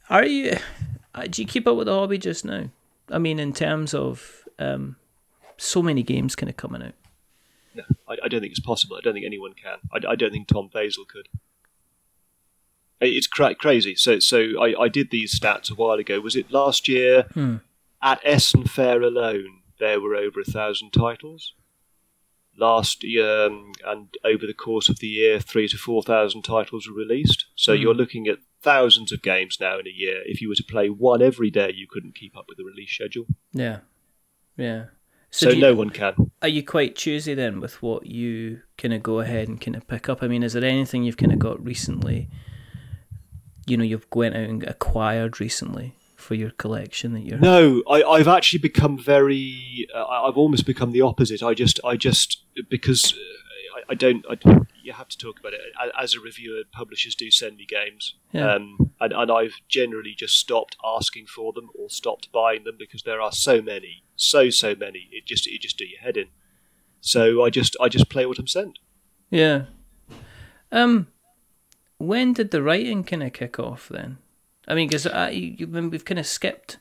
are 0.09 0.25
you? 0.25 0.57
uh, 1.15 1.27
Do 1.29 1.43
you 1.43 1.49
keep 1.49 1.67
up 1.67 1.77
with 1.77 1.87
the 1.87 1.95
hobby 1.95 2.19
just 2.19 2.45
now? 2.45 2.71
I 3.11 3.19
mean, 3.19 3.39
in 3.39 3.53
terms 3.53 3.93
of 3.95 4.43
um, 4.59 4.97
so 5.59 5.83
many 5.83 6.03
games 6.03 6.35
kind 6.37 6.51
of 6.51 6.57
coming 6.57 6.83
out. 6.83 6.95
No, 7.75 7.83
I, 8.09 8.17
I 8.25 8.29
don't 8.29 8.41
think 8.41 8.51
it's 8.53 8.61
possible. 8.61 8.97
I 8.97 9.01
don't 9.03 9.13
think 9.15 9.27
anyone 9.27 9.53
can. 9.53 9.79
I, 9.93 10.13
I 10.13 10.15
don't 10.17 10.31
think 10.33 10.49
Tom 10.49 10.71
Vasel 10.75 11.07
could. 11.07 11.29
It's 13.01 13.27
cra- 13.27 13.55
crazy. 13.55 13.95
So, 13.95 14.19
so 14.21 14.39
I, 14.63 14.85
I 14.85 14.89
did 14.89 15.11
these 15.11 15.39
stats 15.39 15.71
a 15.71 15.75
while 15.75 15.99
ago. 15.99 16.21
Was 16.21 16.37
it 16.37 16.51
last 16.51 16.89
year? 16.89 17.27
Hmm. 17.35 17.57
At 18.03 18.21
Essen 18.25 18.65
Fair 18.65 19.03
alone, 19.03 19.61
there 19.79 20.01
were 20.01 20.15
over 20.15 20.41
a 20.41 20.45
thousand 20.45 20.93
titles. 20.93 21.55
Last 22.59 23.05
year, 23.05 23.47
um, 23.47 23.73
and 23.87 24.09
over 24.25 24.47
the 24.47 24.55
course 24.55 24.89
of 24.89 24.99
the 25.01 25.09
year, 25.09 25.39
three 25.41 25.69
to 25.69 25.77
four 25.77 26.03
thousand 26.03 26.43
titles 26.43 26.89
were 26.89 26.97
released. 26.97 27.45
So 27.55 27.75
Hmm. 27.77 27.83
you're 27.83 27.95
looking 27.95 28.27
at 28.29 28.39
thousands 28.63 29.13
of 29.13 29.21
games 29.21 29.59
now 29.61 29.79
in 29.79 29.87
a 29.87 29.91
year. 29.91 30.23
If 30.25 30.41
you 30.41 30.49
were 30.49 30.55
to 30.55 30.65
play 30.65 30.89
one 30.89 31.21
every 31.21 31.51
day, 31.51 31.73
you 31.75 31.87
couldn't 31.87 32.15
keep 32.15 32.35
up 32.37 32.47
with 32.49 32.57
the 32.57 32.65
release 32.65 32.93
schedule. 32.93 33.27
Yeah, 33.53 33.81
yeah. 34.57 34.87
So, 35.39 35.51
you- 35.51 35.61
no 35.61 35.75
one 35.75 35.91
can. 35.91 36.15
Are 36.43 36.49
you 36.49 36.63
quite 36.63 36.97
choosy 36.97 37.35
then 37.35 37.61
with 37.61 37.83
what 37.83 38.07
you 38.07 38.61
kind 38.79 38.95
of 38.95 39.03
go 39.03 39.21
ahead 39.21 39.49
and 39.49 39.61
kind 39.61 39.77
of 39.77 39.87
pick 39.87 40.09
up? 40.09 40.23
I 40.23 40.29
mean, 40.29 40.43
is 40.43 40.53
there 40.55 40.65
anything 40.65 41.03
you've 41.05 41.17
kind 41.17 41.33
of 41.33 41.39
got 41.39 41.63
recently? 41.65 42.29
You 43.67 43.77
know, 43.77 43.85
you've 43.85 44.07
went 44.15 44.35
out 44.35 44.49
and 44.49 44.63
acquired 44.65 45.41
recently 45.41 45.97
for 46.17 46.35
your 46.35 46.51
collection 46.51 47.13
that 47.15 47.21
you're. 47.21 47.39
No, 47.39 47.83
I, 47.91 48.03
I've 48.03 48.29
actually 48.29 48.61
become 48.61 48.99
very. 48.99 49.87
Uh, 49.95 50.05
I've 50.07 50.37
almost 50.37 50.65
become 50.67 50.93
the 50.93 51.03
opposite. 51.03 51.43
I 51.43 51.53
just, 51.55 51.81
I 51.85 51.97
just 51.97 52.43
because 52.71 53.13
I, 53.89 53.95
don't. 53.95 54.25
I, 54.29 54.37
you 54.83 54.93
have 54.93 55.09
to 55.09 55.19
talk 55.19 55.39
about 55.41 55.53
it 55.53 55.61
as 56.01 56.15
a 56.15 56.21
reviewer. 56.21 56.63
Publishers 56.73 57.15
do 57.15 57.31
send 57.31 57.57
me 57.57 57.67
games, 57.67 58.15
Yeah. 58.33 58.55
um, 58.55 58.93
and, 59.01 59.13
and 59.13 59.31
I've 59.31 59.55
generally 59.69 60.15
just 60.17 60.37
stopped 60.37 60.77
asking 60.85 61.27
for 61.27 61.53
them 61.53 61.69
or 61.79 61.89
stopped 61.91 62.33
buying 62.33 62.65
them 62.65 62.77
because 62.79 63.03
there 63.03 63.21
are 63.21 63.33
so 63.33 63.63
many, 63.63 64.03
so 64.17 64.51
so 64.51 64.75
many. 64.75 65.09
It 65.13 65.25
just, 65.27 65.47
it 65.47 65.61
just 65.61 65.79
do 65.79 65.87
your 65.87 66.01
head 66.01 66.17
in. 66.17 66.29
So 67.01 67.45
I 67.45 67.51
just, 67.51 67.77
I 67.81 67.89
just 67.89 68.09
play 68.11 68.27
what 68.27 68.39
I'm 68.39 68.47
sent. 68.49 68.79
Yeah. 69.31 69.67
Um, 70.73 71.07
when 71.99 72.33
did 72.33 72.51
the 72.51 72.63
writing 72.63 73.05
kind 73.05 73.23
of 73.23 73.33
kick 73.33 73.59
off 73.59 73.89
then? 73.89 74.19
I 74.67 74.75
mean, 74.75 74.89
because 74.89 75.05
we've 75.07 76.05
kind 76.05 76.19
of 76.19 76.27
skipped 76.27 76.79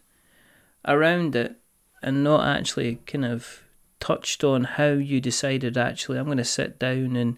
around 0.88 1.36
it 1.36 1.56
and 2.02 2.24
not 2.24 2.46
actually 2.48 2.96
kind 3.06 3.26
of 3.26 3.62
touched 4.00 4.44
on 4.44 4.64
how 4.64 4.88
you 4.90 5.20
decided 5.22 5.78
actually 5.78 6.18
I'm 6.20 6.26
going 6.26 6.38
to 6.38 6.44
sit 6.44 6.78
down 6.80 7.16
and 7.16 7.38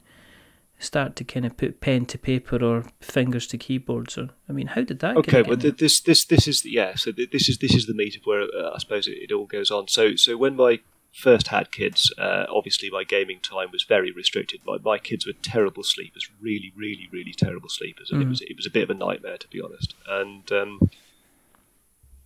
start 0.79 1.15
to 1.15 1.23
kind 1.23 1.45
of 1.45 1.57
put 1.57 1.81
pen 1.81 2.05
to 2.05 2.17
paper 2.19 2.63
or 2.63 2.85
fingers 3.01 3.47
to 3.47 3.57
keyboards 3.57 4.17
or 4.17 4.29
I 4.49 4.51
mean 4.53 4.67
how 4.67 4.81
did 4.81 4.99
that 4.99 5.17
Okay, 5.17 5.41
th- 5.43 5.77
this 5.77 5.99
this 6.01 6.25
this 6.25 6.47
is 6.47 6.65
yeah. 6.65 6.95
So 6.95 7.11
th- 7.11 7.31
this 7.31 7.49
is 7.49 7.57
this 7.59 7.73
is 7.73 7.85
the 7.87 7.93
meat 7.93 8.15
of 8.15 8.23
where 8.25 8.41
uh, 8.41 8.71
I 8.75 8.77
suppose 8.79 9.07
it, 9.07 9.17
it 9.17 9.31
all 9.31 9.45
goes 9.45 9.71
on. 9.71 9.87
So 9.87 10.15
so 10.15 10.37
when 10.37 10.55
my 10.55 10.79
first 11.13 11.47
had 11.47 11.71
kids, 11.71 12.13
uh, 12.19 12.45
obviously 12.53 12.91
my 12.91 13.03
gaming 13.03 13.39
time 13.41 13.69
was 13.71 13.83
very 13.83 14.11
restricted. 14.11 14.59
My 14.67 14.77
my 14.83 14.99
kids 14.99 15.25
were 15.25 15.33
terrible 15.41 15.83
sleepers, 15.83 16.29
really 16.39 16.71
really 16.75 17.07
really 17.11 17.33
terrible 17.33 17.69
sleepers, 17.69 18.11
and 18.11 18.21
it 18.21 18.25
Mhm. 18.25 18.29
was 18.29 18.41
it 18.41 18.55
was 18.55 18.67
a 18.67 18.71
bit 18.71 18.83
of 18.83 18.89
a 18.91 18.93
nightmare 18.93 19.37
to 19.37 19.47
be 19.47 19.59
honest. 19.61 19.95
And 20.07 20.51
um, 20.51 20.89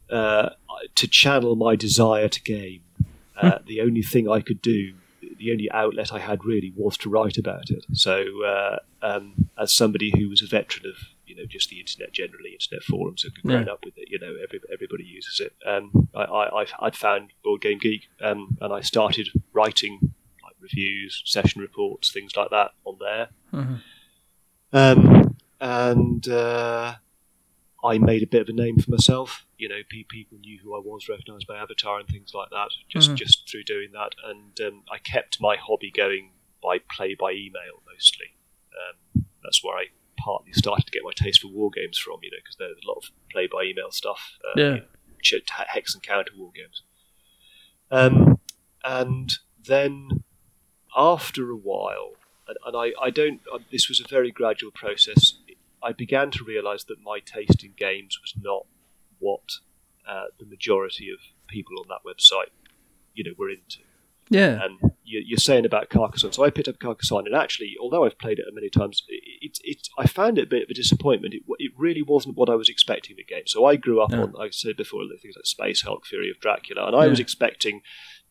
uh, 0.10 0.50
to 0.96 1.08
channel 1.08 1.56
my 1.56 1.76
desire 1.78 2.28
to 2.28 2.42
game, 2.42 2.82
uh, 3.42 3.60
the 3.68 3.82
only 3.82 4.02
thing 4.02 4.30
I 4.30 4.42
could 4.42 4.62
do. 4.62 4.94
The 5.38 5.52
only 5.52 5.70
outlet 5.72 6.12
I 6.14 6.20
had 6.20 6.44
really 6.46 6.72
was 6.76 6.98
to 6.98 7.10
write 7.10 7.38
about 7.38 7.70
it. 7.70 7.86
So, 7.94 8.44
uh, 8.44 8.78
um, 9.02 9.50
as 9.58 9.74
somebody 9.74 10.12
who 10.16 10.30
was 10.30 10.42
a 10.42 10.48
veteran 10.48 10.86
of 10.88 10.96
you 11.26 11.36
know 11.36 11.46
just 11.46 11.70
the 11.70 11.80
internet 11.80 12.12
generally, 12.12 12.52
internet 12.54 12.84
forums, 12.84 13.24
and 13.24 13.34
grown 13.44 13.66
Yeah. 13.68 13.74
up 13.74 13.86
with 13.86 13.96
it, 13.98 14.08
you 14.10 14.20
know 14.20 14.34
every, 14.44 14.60
everybody 14.72 15.04
uses 15.04 15.40
it. 15.40 15.54
Um, 15.66 16.10
I, 16.16 16.24
I, 16.24 16.66
I'd 16.80 16.96
found 16.96 17.32
Board 17.44 17.62
Game 17.62 17.80
Geek, 17.80 18.04
um, 18.22 18.58
and 18.62 18.72
I 18.74 18.82
started 18.82 19.30
writing 19.54 20.14
like 20.44 20.56
reviews, 20.60 21.22
session 21.26 21.62
reports, 21.62 22.12
things 22.12 22.36
like 22.36 22.50
that 22.52 22.72
on 22.86 22.98
there. 23.00 23.28
Mm-hmm. 23.54 23.76
Um, 24.74 25.36
and 25.60 26.28
uh, 26.28 26.96
I 27.84 27.98
made 27.98 28.22
a 28.24 28.28
bit 28.28 28.42
of 28.42 28.50
a 28.50 28.54
name 28.54 28.78
for 28.78 28.92
myself. 28.92 29.46
You 29.58 29.68
know, 29.70 29.82
people 29.90 30.38
knew 30.40 30.60
who 30.64 30.76
I 30.76 30.80
was, 30.80 31.10
recognised 31.10 31.48
by 31.48 31.58
avatar 31.58 32.00
and 32.00 32.08
things 32.08 32.34
like 32.34 32.50
that, 32.52 32.70
just 32.90 33.12
Mhm. 33.12 33.16
just 33.16 33.50
through 33.50 33.64
doing 33.64 33.92
that. 33.94 34.14
And 34.24 34.60
um, 34.62 34.84
I 34.92 34.98
kept 35.00 35.42
my 35.42 35.56
hobby 35.56 35.92
going 35.92 36.32
by 36.62 36.78
play 36.80 37.16
by 37.16 37.32
email 37.32 37.82
mostly. 37.92 38.36
Um, 39.16 39.26
that's 39.44 39.64
where 39.64 39.76
I 39.78 39.86
partly 40.18 40.54
started 40.54 40.86
to 40.86 40.92
get 40.92 41.04
my 41.04 41.12
taste 41.16 41.42
for 41.42 41.48
war 41.48 41.72
games 41.72 41.98
from. 41.98 42.20
You 42.22 42.32
know, 42.32 42.38
because 42.44 42.56
there's 42.58 42.78
a 42.84 42.88
lot 42.88 42.98
of 42.98 43.10
play 43.32 43.48
by 43.48 43.64
email 43.64 43.90
stuff. 43.92 44.38
Uh, 44.46 44.60
Yeah. 44.62 44.80
ch- 45.22 45.42
hex 45.50 45.94
and 45.96 46.04
counter 46.04 46.32
war 46.38 46.52
games. 46.56 46.84
Um, 47.90 48.40
and 48.84 49.32
then 49.64 50.24
after 50.96 51.50
a 51.52 51.56
while, 51.56 52.14
and, 52.48 52.58
and 52.66 52.76
I, 52.76 52.94
I 53.02 53.10
don't, 53.10 53.42
uh, 53.54 53.60
this 53.72 53.88
was 53.90 54.00
a 54.00 54.08
very 54.08 54.32
gradual 54.32 54.72
process. 54.72 55.34
I 55.84 55.92
began 55.94 56.32
to 56.32 56.44
realise 56.44 56.84
that 56.86 57.02
my 57.04 57.20
taste 57.20 57.64
in 57.64 57.74
games 57.78 58.18
was 58.22 58.34
not 58.40 58.66
what 59.20 59.42
uh, 60.08 60.26
the 60.40 60.46
majority 60.46 61.10
of 61.10 61.20
people 61.48 61.74
on 61.80 61.86
that 61.90 62.08
website, 62.08 62.52
you 63.14 63.24
know, 63.24 63.32
were 63.38 63.50
into. 63.50 63.80
Yeah. 64.30 64.64
And 64.64 64.80
you, 65.04 65.22
you're 65.26 65.38
saying 65.38 65.66
about 65.66 65.90
Carcassonne, 65.90 66.32
so 66.32 66.44
I 66.46 66.50
picked 66.52 66.70
up 66.70 66.80
Carcassonne, 66.80 67.26
and 67.26 67.36
actually, 67.36 67.76
although 67.82 68.06
I've 68.06 68.18
played 68.18 68.40
it 68.40 68.46
many 68.54 68.70
times, 68.70 69.04
it, 69.10 69.22
it, 69.42 69.58
it 69.64 69.88
I 69.98 70.08
found 70.08 70.38
it 70.38 70.44
a 70.44 70.50
bit 70.50 70.64
of 70.64 70.70
a 70.70 70.74
disappointment. 70.74 71.34
It, 71.34 71.44
it 71.60 71.72
really 71.78 72.02
wasn't 72.02 72.38
what 72.38 72.50
I 72.50 72.56
was 72.56 72.70
expecting 72.70 73.18
the 73.18 73.24
game. 73.26 73.44
So 73.46 73.66
I 73.66 73.76
grew 73.76 74.02
up 74.02 74.12
Yeah. 74.12 74.22
on, 74.22 74.32
like 74.32 74.48
I 74.48 74.52
said 74.52 74.78
before, 74.78 75.02
things 75.22 75.36
like 75.36 75.46
Space 75.46 75.82
Hulk, 75.82 76.06
Fury 76.06 76.30
of 76.30 76.40
Dracula, 76.40 76.88
and 76.88 76.96
I 76.96 77.08
was 77.08 77.20
expecting 77.20 77.82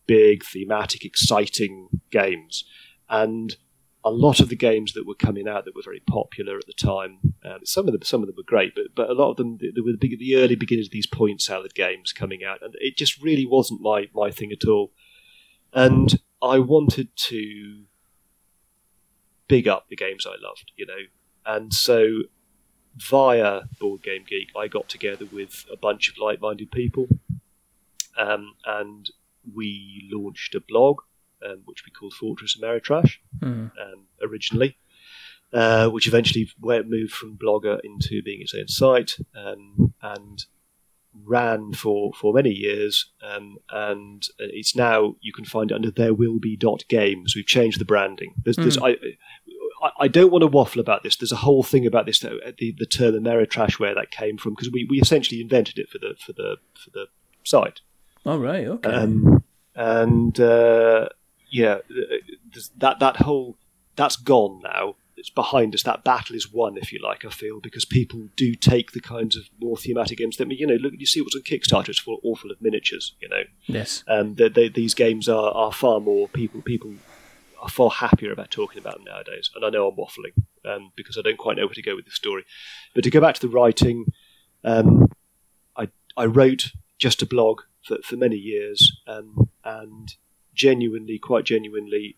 big, 0.07 0.43
thematic, 0.43 1.05
exciting 1.05 1.89
games, 2.09 2.63
and 3.07 3.55
a 4.03 4.09
lot 4.09 4.39
of 4.39 4.49
the 4.49 4.55
games 4.55 4.93
that 4.93 5.05
were 5.05 5.15
coming 5.15 5.47
out 5.47 5.65
that 5.65 5.75
were 5.75 5.83
very 5.83 5.99
popular 5.99 6.57
at 6.57 6.65
the 6.65 6.73
time, 6.73 7.19
um, 7.45 7.59
some 7.63 7.87
of 7.87 7.93
them 7.93 8.01
some 8.01 8.21
of 8.21 8.27
them 8.27 8.35
were 8.35 8.43
great, 8.43 8.73
but 8.75 8.95
but 8.95 9.09
a 9.09 9.13
lot 9.13 9.31
of 9.31 9.37
them 9.37 9.59
there 9.59 9.83
were 9.83 9.93
the, 9.99 10.15
the 10.17 10.35
early 10.37 10.55
beginnings 10.55 10.87
of 10.87 10.91
these 10.91 11.07
point 11.07 11.41
salad 11.41 11.75
games 11.75 12.11
coming 12.11 12.43
out, 12.43 12.61
and 12.61 12.73
it 12.79 12.97
just 12.97 13.21
really 13.21 13.45
wasn't 13.45 13.81
my 13.81 14.07
my 14.13 14.31
thing 14.31 14.51
at 14.51 14.67
all. 14.67 14.91
And 15.73 16.19
I 16.41 16.59
wanted 16.59 17.09
to 17.15 17.83
big 19.47 19.67
up 19.67 19.87
the 19.89 19.95
games 19.95 20.25
I 20.25 20.35
loved, 20.41 20.71
you 20.75 20.85
know, 20.85 21.03
and 21.45 21.73
so 21.73 22.23
via 22.97 23.61
Board 23.79 24.03
Game 24.03 24.25
Geek, 24.27 24.49
I 24.55 24.67
got 24.67 24.89
together 24.89 25.25
with 25.31 25.65
a 25.71 25.77
bunch 25.77 26.09
of 26.09 26.17
like-minded 26.17 26.71
people, 26.71 27.07
um, 28.17 28.55
and 28.65 29.09
we 29.53 30.09
launched 30.11 30.55
a 30.55 30.59
blog, 30.59 31.01
um, 31.45 31.61
which 31.65 31.83
we 31.85 31.91
called 31.91 32.13
Fortress 32.13 32.57
Ameritrash 32.59 33.17
Mhm. 33.41 33.71
um, 33.81 34.07
originally, 34.21 34.77
uh, 35.53 35.89
which 35.89 36.07
eventually 36.07 36.49
went, 36.59 36.89
moved 36.89 37.11
from 37.13 37.37
Blogger 37.37 37.79
into 37.83 38.21
being 38.23 38.41
its 38.41 38.53
own 38.53 38.67
site 38.67 39.17
um, 39.35 39.93
and 40.01 40.45
ran 41.25 41.73
for, 41.73 42.13
for 42.13 42.33
many 42.33 42.51
years. 42.51 43.11
Um, 43.21 43.57
and 43.69 44.23
it's 44.39 44.75
now, 44.75 45.15
you 45.19 45.33
can 45.33 45.43
find 45.45 45.71
it 45.71 45.75
under 45.75 45.91
there 45.91 46.13
will 46.13 46.39
be 46.39 46.55
dot 46.55 46.83
games. 46.87 47.35
We've 47.35 47.45
changed 47.45 47.79
the 47.79 47.85
branding. 47.85 48.33
There's, 48.43 48.55
there's, 48.57 48.77
I, 48.77 48.89
I- 48.89 48.97
I 49.99 50.07
don't 50.07 50.31
want 50.31 50.43
to 50.43 50.47
waffle 50.47 50.79
about 50.79 51.01
this. 51.01 51.15
There's 51.15 51.31
a 51.31 51.37
whole 51.37 51.63
thing 51.63 51.87
about 51.87 52.05
this, 52.05 52.19
the, 52.19 52.39
the 52.77 52.85
term 52.85 53.15
Ameritrash, 53.15 53.79
where 53.79 53.95
that 53.95 54.11
came 54.11 54.37
from, 54.37 54.53
because 54.53 54.69
we, 54.71 54.85
we 54.87 54.99
essentially 55.01 55.41
invented 55.41 55.79
it 55.79 55.89
for 55.89 55.97
the, 55.97 56.13
for 56.23 56.33
the, 56.33 56.57
for 56.75 56.91
the 56.91 57.07
site. 57.43 57.81
All 58.23 58.37
right. 58.37 58.67
Okay. 58.67 58.87
Um, 58.91 59.43
and 59.73 60.39
uh, 60.39 61.09
yeah, 61.51 61.79
that 62.77 62.99
that 62.99 63.17
whole 63.17 63.57
that's 63.95 64.15
gone 64.15 64.61
now. 64.63 64.95
It's 65.17 65.29
behind 65.29 65.75
us. 65.75 65.83
That 65.83 66.03
battle 66.03 66.35
is 66.35 66.51
won, 66.51 66.77
if 66.77 66.91
you 66.91 66.99
like. 67.03 67.25
I 67.25 67.29
feel 67.29 67.59
because 67.59 67.85
people 67.85 68.29
do 68.35 68.55
take 68.55 68.93
the 68.93 69.01
kinds 69.01 69.35
of 69.35 69.49
more 69.59 69.77
thematic 69.77 70.17
games 70.17 70.37
that 70.37 70.49
you 70.49 70.65
know. 70.65 70.75
Look, 70.75 70.93
you 70.97 71.05
see 71.05 71.21
what's 71.21 71.35
on 71.35 71.43
Kickstarter. 71.43 71.89
It's 71.89 71.99
full 71.99 72.19
awful 72.23 72.49
of 72.49 72.59
miniatures. 72.61 73.13
You 73.21 73.29
know, 73.29 73.43
yes. 73.67 74.03
um, 74.07 74.35
they, 74.35 74.49
they, 74.49 74.69
these 74.69 74.95
games 74.95 75.29
are, 75.29 75.51
are 75.51 75.71
far 75.71 75.99
more 75.99 76.27
people 76.29 76.61
people 76.61 76.95
are 77.61 77.69
far 77.69 77.91
happier 77.91 78.31
about 78.31 78.49
talking 78.49 78.79
about 78.79 78.95
them 78.95 79.03
nowadays. 79.03 79.51
And 79.53 79.63
I 79.63 79.69
know 79.69 79.87
I'm 79.87 79.95
waffling 79.95 80.33
um, 80.65 80.91
because 80.95 81.17
I 81.17 81.21
don't 81.21 81.37
quite 81.37 81.57
know 81.57 81.65
where 81.65 81.75
to 81.75 81.81
go 81.83 81.95
with 81.95 82.05
the 82.05 82.11
story. 82.11 82.43
But 82.95 83.03
to 83.03 83.11
go 83.11 83.21
back 83.21 83.35
to 83.35 83.41
the 83.41 83.53
writing, 83.53 84.05
um, 84.63 85.11
I 85.77 85.89
I 86.17 86.25
wrote 86.25 86.71
just 86.97 87.21
a 87.21 87.27
blog 87.27 87.61
for, 87.83 87.97
for 88.03 88.15
many 88.15 88.37
years, 88.37 89.01
um, 89.05 89.49
and 89.63 90.15
genuinely, 90.53 91.19
quite 91.19 91.45
genuinely, 91.45 92.17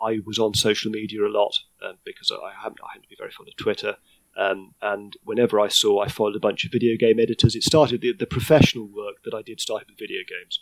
I 0.00 0.20
was 0.24 0.38
on 0.38 0.54
social 0.54 0.90
media 0.90 1.26
a 1.26 1.28
lot 1.28 1.58
um, 1.82 1.98
because 2.04 2.30
I 2.30 2.52
happen, 2.54 2.78
I 2.82 2.98
to 2.98 3.08
be 3.08 3.16
very 3.18 3.30
fond 3.30 3.48
of 3.48 3.56
Twitter. 3.56 3.96
Um, 4.36 4.74
and 4.80 5.16
whenever 5.24 5.60
I 5.60 5.68
saw, 5.68 6.00
I 6.00 6.08
followed 6.08 6.36
a 6.36 6.40
bunch 6.40 6.64
of 6.64 6.72
video 6.72 6.96
game 6.96 7.20
editors. 7.20 7.54
It 7.54 7.64
started 7.64 8.00
the, 8.00 8.12
the 8.12 8.26
professional 8.26 8.86
work 8.86 9.22
that 9.24 9.34
I 9.34 9.42
did 9.42 9.60
started 9.60 9.88
with 9.88 9.98
video 9.98 10.20
games 10.26 10.60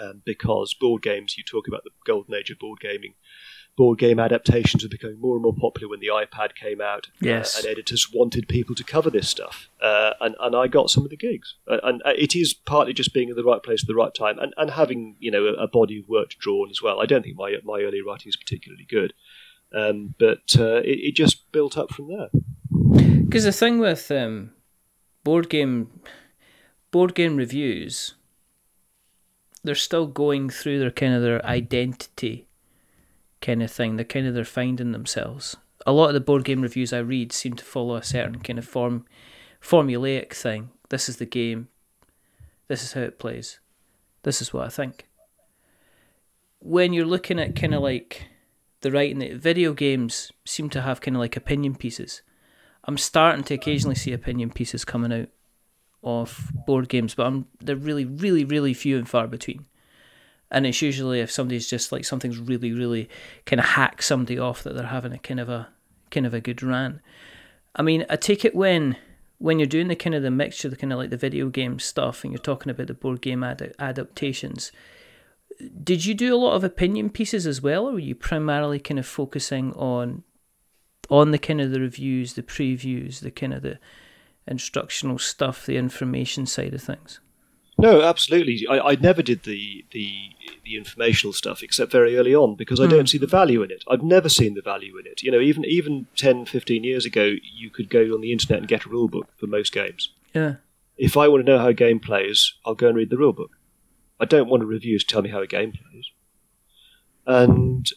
um, 0.00 0.22
because 0.24 0.74
board 0.74 1.02
games, 1.02 1.36
you 1.36 1.44
talk 1.44 1.68
about 1.68 1.84
the 1.84 1.90
golden 2.06 2.34
age 2.34 2.50
of 2.50 2.58
board 2.58 2.80
gaming. 2.80 3.14
Board 3.78 3.98
game 4.00 4.18
adaptations 4.18 4.82
were 4.82 4.88
becoming 4.88 5.20
more 5.20 5.36
and 5.36 5.42
more 5.44 5.54
popular 5.54 5.88
when 5.88 6.00
the 6.00 6.08
iPad 6.08 6.56
came 6.56 6.80
out. 6.80 7.06
uh, 7.06 7.10
Yes. 7.20 7.56
and 7.56 7.64
editors 7.66 8.10
wanted 8.12 8.48
people 8.48 8.74
to 8.74 8.82
cover 8.82 9.08
this 9.08 9.28
stuff. 9.28 9.68
Uh, 9.80 10.14
and, 10.20 10.34
and 10.40 10.56
I 10.56 10.66
got 10.66 10.90
some 10.90 11.04
of 11.04 11.10
the 11.10 11.16
gigs. 11.16 11.54
Uh, 11.70 11.78
and 11.84 12.02
uh, 12.04 12.10
it 12.18 12.34
is 12.34 12.52
partly 12.52 12.92
just 12.92 13.14
being 13.14 13.28
in 13.28 13.36
the 13.36 13.44
right 13.44 13.62
place 13.62 13.84
at 13.84 13.86
the 13.86 13.94
right 13.94 14.12
time 14.12 14.36
and, 14.40 14.52
and 14.56 14.72
having 14.72 15.14
you 15.20 15.30
know 15.30 15.44
a, 15.46 15.52
a 15.52 15.68
body 15.68 16.00
of 16.00 16.08
work 16.08 16.30
to 16.30 16.36
draw 16.40 16.64
on 16.64 16.70
as 16.70 16.82
well. 16.82 17.00
I 17.00 17.06
don't 17.06 17.22
think 17.22 17.36
my, 17.36 17.54
my 17.62 17.80
early 17.82 18.02
writing 18.04 18.28
is 18.30 18.36
particularly 18.36 18.84
good. 18.90 19.12
Um, 19.72 20.14
but 20.18 20.56
uh, 20.58 20.78
it, 20.78 20.98
it 21.10 21.14
just 21.14 21.52
built 21.52 21.78
up 21.78 21.92
from 21.92 22.08
there. 22.08 22.30
Because 23.24 23.44
the 23.44 23.52
thing 23.52 23.78
with 23.78 24.10
um, 24.10 24.50
board 25.22 25.48
game 25.48 26.00
board 26.90 27.14
game 27.14 27.36
reviews, 27.36 28.14
they're 29.62 29.76
still 29.76 30.08
going 30.08 30.50
through 30.50 30.80
their 30.80 30.90
kind 30.90 31.14
of 31.14 31.22
their 31.22 31.44
identity 31.46 32.47
kind 33.40 33.62
of 33.62 33.70
thing. 33.70 33.96
They're 33.96 34.04
kind 34.04 34.26
of 34.26 34.34
they're 34.34 34.44
finding 34.44 34.92
themselves. 34.92 35.56
A 35.86 35.92
lot 35.92 36.08
of 36.08 36.14
the 36.14 36.20
board 36.20 36.44
game 36.44 36.60
reviews 36.60 36.92
I 36.92 36.98
read 36.98 37.32
seem 37.32 37.54
to 37.54 37.64
follow 37.64 37.96
a 37.96 38.02
certain 38.02 38.40
kind 38.40 38.58
of 38.58 38.64
form 38.64 39.04
formulaic 39.62 40.32
thing. 40.32 40.70
This 40.88 41.08
is 41.08 41.16
the 41.16 41.26
game. 41.26 41.68
This 42.68 42.82
is 42.82 42.92
how 42.92 43.00
it 43.00 43.18
plays. 43.18 43.60
This 44.22 44.42
is 44.42 44.52
what 44.52 44.66
I 44.66 44.68
think. 44.68 45.06
When 46.60 46.92
you're 46.92 47.06
looking 47.06 47.38
at 47.38 47.56
kind 47.56 47.74
of 47.74 47.82
like 47.82 48.26
the 48.80 48.90
writing, 48.90 49.18
the 49.18 49.34
video 49.34 49.72
games 49.72 50.32
seem 50.44 50.68
to 50.70 50.82
have 50.82 51.00
kind 51.00 51.16
of 51.16 51.20
like 51.20 51.36
opinion 51.36 51.76
pieces. 51.76 52.22
I'm 52.84 52.98
starting 52.98 53.44
to 53.44 53.54
occasionally 53.54 53.94
see 53.94 54.12
opinion 54.12 54.50
pieces 54.50 54.84
coming 54.84 55.12
out 55.12 55.28
of 56.02 56.50
board 56.66 56.88
games, 56.88 57.14
but 57.14 57.26
I'm 57.26 57.46
they're 57.60 57.76
really, 57.76 58.04
really, 58.04 58.44
really 58.44 58.74
few 58.74 58.98
and 58.98 59.08
far 59.08 59.26
between. 59.26 59.66
And 60.50 60.66
it's 60.66 60.80
usually 60.80 61.20
if 61.20 61.30
somebody's 61.30 61.68
just 61.68 61.92
like 61.92 62.04
something's 62.04 62.38
really, 62.38 62.72
really 62.72 63.08
kind 63.44 63.60
of 63.60 63.66
hack 63.66 64.02
somebody 64.02 64.38
off 64.38 64.62
that 64.62 64.74
they're 64.74 64.86
having 64.86 65.12
a 65.12 65.18
kind 65.18 65.40
of 65.40 65.48
a 65.48 65.68
kind 66.10 66.26
of 66.26 66.34
a 66.34 66.40
good 66.40 66.62
rant. 66.62 67.00
I 67.76 67.82
mean, 67.82 68.06
I 68.08 68.16
take 68.16 68.44
it 68.44 68.54
when 68.54 68.96
when 69.38 69.58
you're 69.58 69.66
doing 69.66 69.88
the 69.88 69.96
kind 69.96 70.14
of 70.14 70.22
the 70.22 70.30
mixture, 70.30 70.68
the 70.68 70.76
kind 70.76 70.92
of 70.92 70.98
like 70.98 71.10
the 71.10 71.16
video 71.16 71.48
game 71.48 71.78
stuff, 71.78 72.24
and 72.24 72.32
you're 72.32 72.42
talking 72.42 72.70
about 72.70 72.88
the 72.88 72.94
board 72.94 73.20
game 73.20 73.44
ad- 73.44 73.74
adaptations. 73.78 74.72
Did 75.82 76.04
you 76.04 76.14
do 76.14 76.34
a 76.34 76.36
lot 76.38 76.54
of 76.54 76.64
opinion 76.64 77.10
pieces 77.10 77.46
as 77.46 77.62
well, 77.62 77.88
or 77.88 77.92
were 77.92 77.98
you 77.98 78.14
primarily 78.14 78.80
kind 78.80 78.98
of 78.98 79.06
focusing 79.06 79.72
on 79.74 80.24
on 81.10 81.30
the 81.30 81.38
kind 81.38 81.60
of 81.60 81.70
the 81.70 81.80
reviews, 81.80 82.34
the 82.34 82.42
previews, 82.42 83.20
the 83.20 83.30
kind 83.30 83.54
of 83.54 83.62
the 83.62 83.78
instructional 84.46 85.18
stuff, 85.18 85.64
the 85.64 85.76
information 85.76 86.46
side 86.46 86.74
of 86.74 86.82
things? 86.82 87.20
No, 87.80 88.02
absolutely. 88.02 88.66
I, 88.68 88.78
I 88.80 88.94
never 88.96 89.22
did 89.22 89.44
the, 89.44 89.84
the 89.92 90.12
the 90.64 90.76
informational 90.76 91.32
stuff 91.32 91.62
except 91.62 91.92
very 91.92 92.16
early 92.16 92.34
on 92.34 92.54
because 92.56 92.80
I 92.80 92.84
Hmm. 92.84 92.90
don't 92.90 93.08
see 93.08 93.18
the 93.18 93.26
value 93.26 93.62
in 93.62 93.70
it. 93.70 93.84
I've 93.88 94.02
never 94.02 94.28
seen 94.28 94.54
the 94.54 94.60
value 94.62 94.98
in 94.98 95.06
it. 95.06 95.22
You 95.22 95.30
know, 95.30 95.40
even 95.40 95.64
even 95.64 96.06
10, 96.16 96.46
15 96.46 96.82
years 96.84 97.06
ago, 97.06 97.34
you 97.54 97.70
could 97.70 97.88
go 97.88 98.00
on 98.14 98.20
the 98.20 98.32
internet 98.32 98.58
and 98.58 98.68
get 98.68 98.84
a 98.84 98.88
rule 98.88 99.08
book 99.08 99.28
for 99.36 99.46
most 99.46 99.72
games. 99.72 100.10
Yeah. 100.34 100.56
If 100.96 101.16
I 101.16 101.28
want 101.28 101.46
to 101.46 101.50
know 101.52 101.58
how 101.58 101.68
a 101.68 101.72
game 101.74 102.00
plays, 102.00 102.54
I'll 102.66 102.74
go 102.74 102.88
and 102.88 102.96
read 102.96 103.10
the 103.10 103.16
rule 103.16 103.32
book. 103.32 103.52
I 104.18 104.24
don't 104.24 104.48
want 104.48 104.64
a 104.64 104.66
review 104.66 104.98
to 104.98 105.06
tell 105.06 105.22
me 105.22 105.30
how 105.30 105.40
a 105.40 105.46
game 105.46 105.70
plays. 105.72 106.06
And 107.26 107.88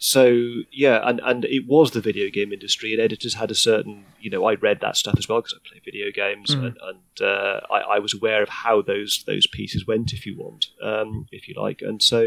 so 0.00 0.32
yeah, 0.70 1.00
and, 1.04 1.20
and 1.24 1.44
it 1.44 1.66
was 1.66 1.90
the 1.90 2.00
video 2.00 2.30
game 2.30 2.52
industry, 2.52 2.92
and 2.92 3.00
editors 3.02 3.34
had 3.34 3.50
a 3.50 3.54
certain, 3.54 4.04
you 4.20 4.30
know, 4.30 4.44
I 4.44 4.54
read 4.54 4.78
that 4.80 4.96
stuff 4.96 5.16
as 5.18 5.28
well 5.28 5.40
because 5.40 5.54
I 5.58 5.68
play 5.68 5.80
video 5.84 6.12
games, 6.14 6.54
Mhm. 6.54 6.66
and, 6.66 6.76
and 6.88 7.20
uh, 7.28 7.60
I, 7.70 7.96
I 7.96 7.98
was 7.98 8.14
aware 8.14 8.42
of 8.42 8.48
how 8.48 8.80
those 8.80 9.24
those 9.26 9.46
pieces 9.48 9.86
went, 9.86 10.12
if 10.12 10.24
you 10.24 10.36
want, 10.38 10.66
um, 10.82 11.26
if 11.32 11.48
you 11.48 11.54
like, 11.60 11.82
and 11.82 12.00
so 12.00 12.20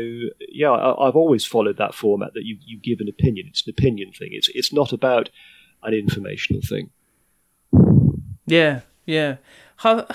yeah, 0.50 0.70
I, 0.72 1.08
I've 1.08 1.16
always 1.16 1.46
followed 1.46 1.78
that 1.78 1.94
format 1.96 2.34
that 2.34 2.44
you 2.46 2.58
you 2.66 2.78
give 2.78 3.00
an 3.00 3.08
opinion. 3.10 3.48
It's 3.50 3.66
an 3.66 3.74
opinion 3.78 4.12
thing. 4.12 4.30
It's 4.34 4.50
it's 4.54 4.74
not 4.74 4.92
about 4.92 5.30
an 5.84 5.94
informational 5.94 6.62
thing. 6.62 6.90
Yeah, 8.46 8.82
yeah. 9.06 9.38
How 9.78 10.08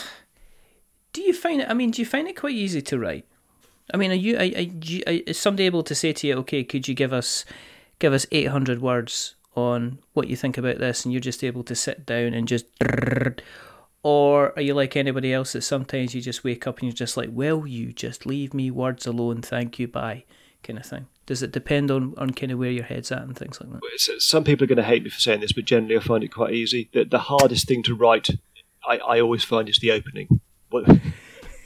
do 1.12 1.23
you 1.23 1.33
find 1.33 1.62
it? 1.62 1.69
I 1.71 1.75
mean, 1.75 1.90
do 1.90 2.03
you 2.03 2.07
find 2.07 2.29
it 2.29 2.37
quite 2.37 2.55
easy 2.55 2.83
to 2.83 2.99
write? 2.99 3.25
I 3.92 3.96
mean, 3.96 4.11
are 4.11 4.14
you, 4.14 4.37
are, 4.37 4.40
are 4.40 4.42
you 4.42 5.03
is 5.07 5.38
somebody 5.38 5.64
able 5.66 5.83
to 5.85 5.94
say 5.94 6.12
to 6.12 6.27
you, 6.27 6.35
okay, 6.38 6.64
could 6.64 6.88
you 6.88 6.94
give 6.94 7.12
us 7.12 7.44
give 7.99 8.12
us 8.12 8.27
eight 8.33 8.49
hundred 8.49 8.81
words 8.81 9.35
on 9.55 9.99
what 10.12 10.29
you 10.29 10.37
think 10.37 10.59
about 10.59 10.79
this, 10.79 11.05
and 11.05 11.12
you're 11.14 11.20
just 11.20 11.42
able 11.42 11.64
to 11.64 11.75
sit 11.75 12.05
down 12.05 12.35
and 12.35 12.46
just, 12.46 12.66
or 14.03 14.53
are 14.55 14.62
you 14.62 14.75
like 14.75 14.96
anybody 14.96 15.33
else 15.33 15.55
that 15.55 15.62
sometimes 15.62 16.14
you 16.14 16.20
just 16.20 16.44
wake 16.44 16.66
up 16.66 16.79
and 16.79 16.88
you're 16.88 16.94
just 16.94 17.16
like, 17.16 17.31
well, 17.33 17.66
you 17.66 17.92
just 17.92 18.27
leave 18.27 18.53
me 18.53 18.70
words 18.70 19.07
alone, 19.07 19.40
thank 19.40 19.79
you, 19.79 19.88
bye, 19.88 20.25
kind 20.62 20.79
of 20.79 20.85
thing. 20.85 21.07
Does 21.25 21.42
it 21.42 21.53
depend 21.53 21.90
on, 21.90 22.12
on 22.18 22.31
kind 22.31 22.53
of 22.53 22.59
where 22.59 22.70
your 22.70 22.85
head's 22.85 23.11
at 23.11 23.22
and 23.22 23.35
things 23.35 23.59
like 23.59 23.72
that? 23.72 24.20
Some 24.20 24.44
people 24.44 24.64
are 24.64 24.68
going 24.68 24.77
to 24.77 24.85
hate 24.85 25.03
me 25.03 25.09
for 25.09 25.20
saying 25.20 25.40
this, 25.40 25.53
but 25.53 25.64
generally 25.64 25.96
I 25.96 26.01
find 26.01 26.22
it 26.22 26.29
quite 26.29 26.53
easy. 26.53 26.90
The, 26.92 27.05
the 27.05 27.18
hardest 27.18 27.66
thing 27.66 27.83
to 27.85 27.94
write, 27.94 28.29
I, 28.87 28.99
I 28.99 29.20
always 29.20 29.42
find, 29.42 29.70
is 29.70 29.79
the 29.79 29.90
opening. 29.90 30.40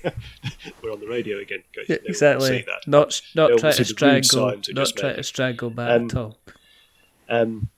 We're 0.82 0.92
on 0.92 1.00
the 1.00 1.08
radio 1.08 1.38
again. 1.38 1.62
Yeah, 1.88 1.96
exactly. 2.04 2.66
Not 2.86 3.20
not 3.34 3.58
try 3.58 3.72
to 3.72 3.84
strangle. 3.84 4.54
Not 4.70 4.92
try 4.96 5.12
to 5.14 5.22
strangle 5.22 5.70
back 5.70 5.90
um, 5.90 6.04
at 6.04 6.16
all. 6.16 6.38
Um, 7.28 7.68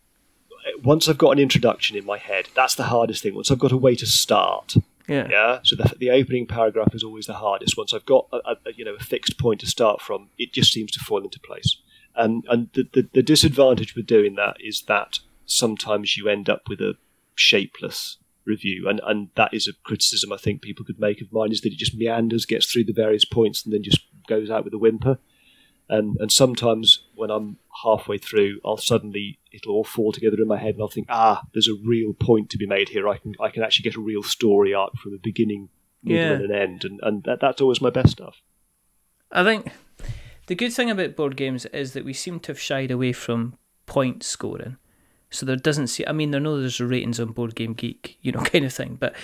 once 0.82 1.08
I've 1.08 1.18
got 1.18 1.32
an 1.32 1.38
introduction 1.38 1.96
in 1.96 2.04
my 2.04 2.18
head, 2.18 2.48
that's 2.54 2.74
the 2.74 2.84
hardest 2.84 3.22
thing. 3.22 3.34
Once 3.34 3.50
I've 3.50 3.58
got 3.58 3.72
a 3.72 3.76
way 3.76 3.94
to 3.96 4.06
start. 4.06 4.74
Yeah. 5.08 5.26
Yeah. 5.28 5.58
So 5.64 5.76
the, 5.76 5.92
the 5.98 6.10
opening 6.10 6.46
paragraph 6.46 6.94
is 6.94 7.02
always 7.02 7.26
the 7.26 7.34
hardest. 7.34 7.76
Once 7.76 7.92
I've 7.92 8.06
got 8.06 8.28
a, 8.32 8.56
a, 8.66 8.72
you 8.74 8.84
know 8.84 8.94
a 8.94 9.02
fixed 9.02 9.38
point 9.38 9.60
to 9.60 9.66
start 9.66 10.00
from, 10.00 10.30
it 10.38 10.52
just 10.52 10.72
seems 10.72 10.92
to 10.92 11.00
fall 11.00 11.22
into 11.22 11.40
place. 11.40 11.76
And 12.14 12.44
and 12.48 12.68
the, 12.74 12.88
the, 12.92 13.08
the 13.12 13.22
disadvantage 13.22 13.96
with 13.96 14.06
doing 14.06 14.36
that 14.36 14.56
is 14.60 14.82
that 14.82 15.18
sometimes 15.46 16.16
you 16.16 16.28
end 16.28 16.48
up 16.48 16.62
with 16.68 16.80
a 16.80 16.94
shapeless 17.34 18.18
review, 18.44 18.88
and 18.88 19.00
and 19.04 19.28
that 19.36 19.52
is 19.52 19.68
a 19.68 19.72
criticism 19.84 20.32
I 20.32 20.36
think 20.36 20.62
people 20.62 20.84
could 20.84 21.00
make 21.00 21.20
of 21.20 21.32
mine 21.32 21.52
is 21.52 21.60
that 21.62 21.72
it 21.72 21.78
just 21.78 21.96
meanders, 21.96 22.46
gets 22.46 22.66
through 22.66 22.84
the 22.84 22.92
various 22.92 23.24
points, 23.24 23.64
and 23.64 23.72
then 23.72 23.82
just 23.82 24.00
goes 24.28 24.50
out 24.50 24.64
with 24.64 24.74
a 24.74 24.78
whimper. 24.78 25.18
And 25.88 26.16
and 26.20 26.32
sometimes 26.32 27.04
when 27.14 27.30
I'm 27.30 27.58
halfway 27.82 28.18
through, 28.18 28.60
I'll 28.64 28.76
suddenly 28.76 29.38
it'll 29.52 29.74
all 29.74 29.84
fall 29.84 30.12
together 30.12 30.36
in 30.40 30.48
my 30.48 30.58
head, 30.58 30.74
and 30.74 30.82
I'll 30.82 30.88
think, 30.88 31.08
ah, 31.10 31.42
there's 31.52 31.68
a 31.68 31.74
real 31.84 32.14
point 32.14 32.50
to 32.50 32.58
be 32.58 32.66
made 32.66 32.90
here. 32.90 33.08
I 33.08 33.18
can 33.18 33.34
I 33.40 33.50
can 33.50 33.62
actually 33.62 33.84
get 33.84 33.96
a 33.96 34.00
real 34.00 34.22
story 34.22 34.72
arc 34.72 34.96
from 34.96 35.14
a 35.14 35.18
beginning, 35.18 35.68
middle, 36.02 36.24
yeah. 36.24 36.32
and 36.32 36.44
an 36.44 36.52
end, 36.52 36.84
and 36.84 37.00
and 37.02 37.24
that, 37.24 37.40
that's 37.40 37.60
always 37.60 37.80
my 37.80 37.90
best 37.90 38.10
stuff. 38.10 38.40
I 39.30 39.44
think 39.44 39.72
the 40.46 40.54
good 40.54 40.72
thing 40.72 40.90
about 40.90 41.16
board 41.16 41.36
games 41.36 41.66
is 41.66 41.92
that 41.92 42.04
we 42.04 42.12
seem 42.12 42.40
to 42.40 42.52
have 42.52 42.60
shied 42.60 42.90
away 42.90 43.12
from 43.12 43.56
point 43.86 44.22
scoring. 44.22 44.76
So 45.32 45.46
there 45.46 45.56
doesn't 45.56 45.88
see. 45.88 46.04
I 46.06 46.12
mean, 46.12 46.34
I 46.34 46.38
know 46.38 46.60
there's 46.60 46.80
ratings 46.80 47.18
on 47.18 47.32
Board 47.32 47.54
Game 47.54 47.72
Geek, 47.72 48.18
you 48.22 48.30
know, 48.30 48.40
kind 48.44 48.64
of 48.64 48.72
thing, 48.72 48.96
but 49.00 49.14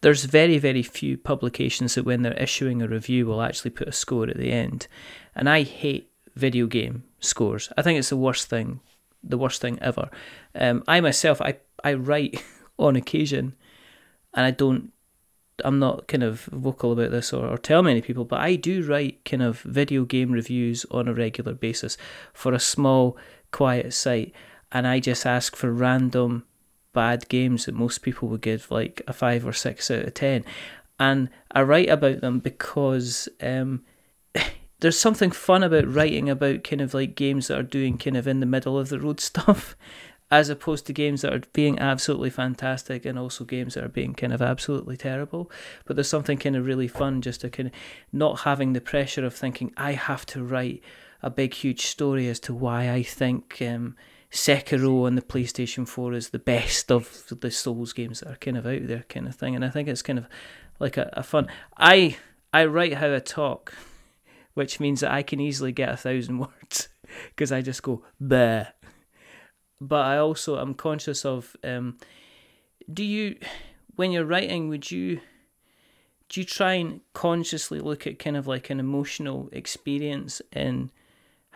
there's 0.00 0.24
very 0.24 0.58
very 0.58 0.82
few 0.82 1.16
publications 1.16 1.94
that 1.94 2.04
when 2.04 2.22
they're 2.22 2.32
issuing 2.34 2.82
a 2.82 2.88
review 2.88 3.26
will 3.26 3.42
actually 3.42 3.70
put 3.70 3.88
a 3.88 3.92
score 3.92 4.28
at 4.28 4.36
the 4.36 4.52
end, 4.52 4.86
and 5.34 5.48
I 5.48 5.62
hate 5.62 6.10
video 6.34 6.66
game 6.66 7.04
scores. 7.20 7.70
I 7.76 7.82
think 7.82 7.98
it's 7.98 8.10
the 8.10 8.16
worst 8.16 8.48
thing, 8.48 8.80
the 9.22 9.38
worst 9.38 9.60
thing 9.60 9.78
ever. 9.80 10.08
Um, 10.54 10.84
I 10.88 11.00
myself, 11.00 11.40
I 11.40 11.58
I 11.84 11.94
write 11.94 12.42
on 12.78 12.96
occasion, 12.96 13.54
and 14.34 14.46
I 14.46 14.50
don't. 14.50 14.92
I'm 15.64 15.80
not 15.80 16.06
kind 16.06 16.22
of 16.22 16.42
vocal 16.52 16.92
about 16.92 17.10
this 17.10 17.32
or, 17.32 17.44
or 17.44 17.58
tell 17.58 17.82
many 17.82 18.00
people, 18.00 18.24
but 18.24 18.40
I 18.40 18.54
do 18.54 18.86
write 18.86 19.24
kind 19.24 19.42
of 19.42 19.60
video 19.62 20.04
game 20.04 20.30
reviews 20.30 20.86
on 20.92 21.08
a 21.08 21.12
regular 21.12 21.52
basis 21.52 21.98
for 22.32 22.52
a 22.52 22.60
small, 22.60 23.16
quiet 23.50 23.92
site 23.92 24.32
and 24.72 24.86
I 24.86 25.00
just 25.00 25.26
ask 25.26 25.56
for 25.56 25.72
random 25.72 26.44
bad 26.92 27.28
games 27.28 27.66
that 27.66 27.74
most 27.74 28.02
people 28.02 28.28
would 28.28 28.40
give 28.40 28.70
like 28.70 29.02
a 29.06 29.12
five 29.12 29.46
or 29.46 29.52
six 29.52 29.90
out 29.90 30.04
of 30.04 30.14
ten. 30.14 30.44
And 30.98 31.30
I 31.52 31.62
write 31.62 31.88
about 31.88 32.20
them 32.20 32.40
because 32.40 33.28
um, 33.40 33.84
there's 34.80 34.98
something 34.98 35.30
fun 35.30 35.62
about 35.62 35.92
writing 35.92 36.28
about 36.28 36.64
kind 36.64 36.80
of 36.80 36.94
like 36.94 37.14
games 37.14 37.48
that 37.48 37.58
are 37.58 37.62
doing 37.62 37.98
kind 37.98 38.16
of 38.16 38.26
in 38.26 38.40
the 38.40 38.46
middle 38.46 38.78
of 38.78 38.88
the 38.88 39.00
road 39.00 39.20
stuff, 39.20 39.76
as 40.30 40.48
opposed 40.50 40.86
to 40.86 40.92
games 40.92 41.22
that 41.22 41.32
are 41.32 41.42
being 41.52 41.78
absolutely 41.78 42.30
fantastic 42.30 43.06
and 43.06 43.18
also 43.18 43.44
games 43.44 43.74
that 43.74 43.84
are 43.84 43.88
being 43.88 44.12
kind 44.12 44.32
of 44.32 44.42
absolutely 44.42 44.96
terrible. 44.96 45.50
But 45.86 45.96
there's 45.96 46.08
something 46.08 46.38
kind 46.38 46.56
of 46.56 46.66
really 46.66 46.88
fun 46.88 47.22
just 47.22 47.40
to 47.42 47.50
kind 47.50 47.68
of 47.68 47.74
not 48.12 48.40
having 48.40 48.72
the 48.72 48.80
pressure 48.80 49.24
of 49.24 49.34
thinking 49.34 49.72
I 49.76 49.92
have 49.92 50.26
to 50.26 50.42
write 50.42 50.82
a 51.22 51.30
big 51.30 51.54
huge 51.54 51.86
story 51.86 52.28
as 52.28 52.40
to 52.40 52.54
why 52.54 52.90
I 52.90 53.02
think. 53.02 53.62
Um, 53.62 53.96
Sekiro 54.30 55.06
on 55.06 55.14
the 55.14 55.22
PlayStation 55.22 55.88
4 55.88 56.12
is 56.12 56.30
the 56.30 56.38
best 56.38 56.92
of 56.92 57.24
the 57.40 57.50
Souls 57.50 57.92
games 57.92 58.20
that 58.20 58.30
are 58.30 58.36
kind 58.36 58.58
of 58.58 58.66
out 58.66 58.86
there, 58.86 59.04
kind 59.08 59.26
of 59.26 59.34
thing. 59.34 59.54
And 59.54 59.64
I 59.64 59.70
think 59.70 59.88
it's 59.88 60.02
kind 60.02 60.18
of 60.18 60.26
like 60.78 60.96
a, 60.96 61.10
a 61.14 61.22
fun. 61.22 61.48
I 61.76 62.16
I 62.52 62.66
write 62.66 62.94
how 62.94 63.14
I 63.14 63.18
talk, 63.20 63.74
which 64.54 64.80
means 64.80 65.00
that 65.00 65.12
I 65.12 65.22
can 65.22 65.40
easily 65.40 65.72
get 65.72 65.90
a 65.90 65.96
thousand 65.96 66.38
words 66.40 66.88
because 67.30 67.52
I 67.52 67.62
just 67.62 67.82
go 67.82 68.04
there. 68.20 68.74
But 69.80 70.06
I 70.06 70.18
also 70.18 70.60
am 70.60 70.74
conscious 70.74 71.24
of. 71.24 71.56
Um, 71.64 71.98
do 72.92 73.04
you, 73.04 73.36
when 73.96 74.12
you're 74.12 74.24
writing, 74.24 74.68
would 74.68 74.90
you? 74.90 75.20
Do 76.28 76.40
you 76.40 76.44
try 76.44 76.74
and 76.74 77.00
consciously 77.14 77.80
look 77.80 78.06
at 78.06 78.18
kind 78.18 78.36
of 78.36 78.46
like 78.46 78.68
an 78.68 78.80
emotional 78.80 79.48
experience 79.50 80.42
in 80.52 80.90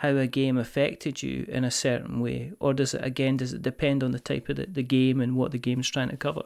how 0.02 0.16
a 0.16 0.26
game 0.26 0.58
affected 0.58 1.22
you 1.22 1.46
in 1.48 1.62
a 1.62 1.70
certain 1.70 2.18
way, 2.18 2.50
or 2.58 2.74
does 2.74 2.92
it 2.92 3.04
again 3.04 3.36
does 3.36 3.52
it 3.52 3.62
depend 3.62 4.02
on 4.02 4.10
the 4.10 4.18
type 4.18 4.48
of 4.48 4.56
the, 4.56 4.66
the 4.66 4.82
game 4.82 5.20
and 5.20 5.36
what 5.36 5.52
the 5.52 5.58
game's 5.58 5.88
trying 5.88 6.08
to 6.08 6.16
cover? 6.16 6.42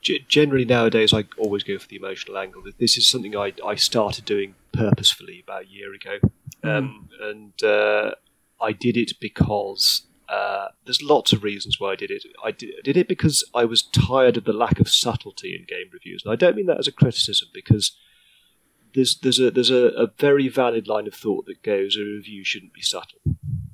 Generally, 0.00 0.66
nowadays, 0.66 1.12
I 1.12 1.24
always 1.38 1.64
go 1.64 1.76
for 1.76 1.88
the 1.88 1.96
emotional 1.96 2.38
angle. 2.38 2.62
This 2.78 2.96
is 2.96 3.10
something 3.10 3.36
I, 3.36 3.52
I 3.66 3.74
started 3.74 4.24
doing 4.24 4.54
purposefully 4.72 5.42
about 5.42 5.64
a 5.64 5.66
year 5.66 5.92
ago, 5.92 6.18
mm. 6.62 6.70
um, 6.70 7.08
and 7.20 7.64
uh, 7.64 8.12
I 8.60 8.70
did 8.70 8.96
it 8.96 9.14
because 9.20 10.02
uh, 10.28 10.68
there's 10.84 11.02
lots 11.02 11.32
of 11.32 11.42
reasons 11.42 11.80
why 11.80 11.90
I 11.90 11.96
did 11.96 12.12
it. 12.12 12.22
I 12.44 12.52
did, 12.52 12.74
I 12.78 12.82
did, 12.84 12.96
it 12.96 13.08
because 13.08 13.42
I 13.56 13.64
was 13.64 13.82
tired 13.82 14.36
of 14.36 14.44
the 14.44 14.52
lack 14.52 14.78
of 14.78 14.88
subtlety 14.88 15.56
in 15.56 15.66
game 15.66 15.90
reviews, 15.92 16.22
and 16.24 16.32
I 16.32 16.36
don't 16.36 16.54
mean 16.54 16.66
that 16.66 16.78
as 16.78 16.86
a 16.86 16.92
criticism 16.92 17.48
because 17.52 17.96
there's 18.94 19.18
there's 19.18 19.38
a 19.38 19.50
there's 19.50 19.70
a, 19.70 19.88
a, 19.88 20.06
very 20.18 20.48
valid 20.48 20.88
line 20.88 21.06
of 21.06 21.14
thought 21.14 21.46
that 21.46 21.62
goes 21.62 21.96
a 21.96 22.04
review 22.04 22.44
shouldn't 22.44 22.72
be 22.72 22.82
subtle. 22.82 23.20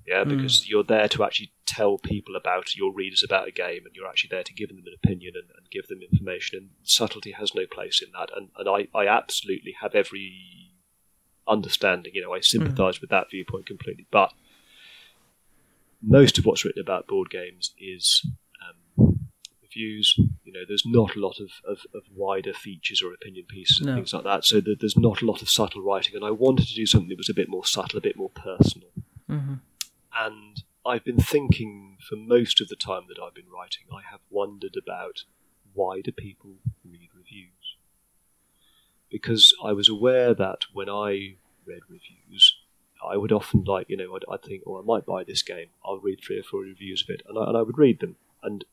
Yeah, 0.07 0.25
hmm. 0.25 0.37
because 0.37 0.61
mm. 0.61 0.69
you're 0.69 0.85
there 0.85 1.09
to 1.09 1.25
actually 1.25 1.53
tell 1.67 1.99
people 1.99 2.37
about 2.37 2.77
your 2.77 2.93
readers 2.93 3.23
about 3.23 3.49
a 3.49 3.53
game, 3.53 3.83
and 3.87 3.95
you're 3.95 4.09
actually 4.09 4.29
there 4.31 4.45
to 4.45 4.53
give 4.53 4.69
them 4.69 4.79
an 4.79 4.95
opinion 4.95 5.35
and, 5.35 5.51
and 5.57 5.71
give 5.71 5.89
them 5.89 6.01
information. 6.03 6.59
And 6.59 6.71
subtlety 6.83 7.33
has 7.33 7.55
no 7.55 7.67
place 7.67 8.03
in 8.03 8.11
that. 8.13 8.31
And 8.37 8.51
and 8.59 8.69
I, 8.69 8.89
I 8.97 9.07
absolutely 9.07 9.75
have 9.81 9.95
every 9.95 10.73
understanding. 11.49 12.13
You 12.15 12.23
know, 12.23 12.35
I 12.35 12.41
sympathise 12.41 12.99
mm. 12.99 13.01
with 13.03 13.11
that 13.11 13.31
viewpoint 13.31 13.67
completely. 13.67 14.07
But 14.11 14.33
most 16.03 16.39
of 16.39 16.45
what's 16.45 16.65
written 16.65 16.83
about 16.83 17.07
board 17.07 17.31
games 17.31 17.73
is 17.79 18.27
reviews. 19.75 20.15
You 20.45 20.53
know, 20.53 20.61
there's 20.67 20.87
not 20.87 21.17
a 21.17 21.21
lot 21.21 21.41
of, 21.41 21.51
of, 21.67 21.81
of 21.95 22.03
wider 22.15 22.53
features 22.53 23.03
or 23.03 23.13
opinion 23.13 23.47
pieces 23.49 23.79
and 23.79 23.89
no. 23.89 23.95
things 23.95 24.13
like 24.13 24.25
that. 24.25 24.45
So 24.45 24.61
that 24.61 24.81
there's 24.81 24.97
not 24.97 25.23
a 25.23 25.27
lot 25.27 25.43
of 25.43 25.49
subtle 25.49 25.83
writing, 25.83 26.15
and 26.15 26.25
I 26.25 26.31
wanted 26.31 26.69
to 26.69 26.75
do 26.75 26.87
something 26.87 27.09
that 27.09 27.19
was 27.19 27.29
a 27.29 27.35
bit 27.35 27.49
more 27.49 27.65
subtle, 27.65 27.99
a 27.99 28.03
bit 28.03 28.17
more 28.17 28.31
personal. 28.31 28.89
Mm-hmm. 29.31 29.55
And 30.17 30.63
I've 30.87 31.05
been 31.05 31.19
thinking 31.19 31.97
for 32.09 32.17
most 32.17 32.61
of 32.61 32.69
the 32.69 32.77
time 32.77 33.05
that 33.09 33.23
I've 33.23 33.35
been 33.35 33.51
writing, 33.53 33.85
I 33.93 34.03
have 34.11 34.21
wondered 34.31 34.77
about 34.81 35.25
why 35.73 36.01
do 36.01 36.13
people 36.13 36.53
read 36.85 37.09
reviews? 37.17 37.77
Because 39.11 39.55
I 39.65 39.73
was 39.73 39.89
aware 39.89 40.35
that 40.35 40.67
when 40.73 40.89
I 40.89 41.37
read 41.67 41.83
reviews, 41.89 42.57
I 43.05 43.17
would 43.17 43.33
often 43.33 43.65
like, 43.65 43.89
you 43.89 43.97
know, 43.97 44.15
I'd, 44.15 44.25
I'd, 44.31 44.43
think, 44.43 44.63
oh, 44.67 44.79
I 44.79 44.85
might 44.85 45.07
buy 45.07 45.25
this 45.25 45.43
game. 45.43 45.69
I'll 45.85 45.99
read 45.99 46.21
three 46.23 46.39
or 46.39 46.43
four 46.43 46.61
reviews 46.61 47.03
of 47.03 47.15
it, 47.15 47.23
and 47.29 47.39
I, 47.39 47.49
and 47.49 47.57
I 47.57 47.63
would 47.63 47.79
read 47.79 48.01
them. 48.01 48.17
And 48.43 48.65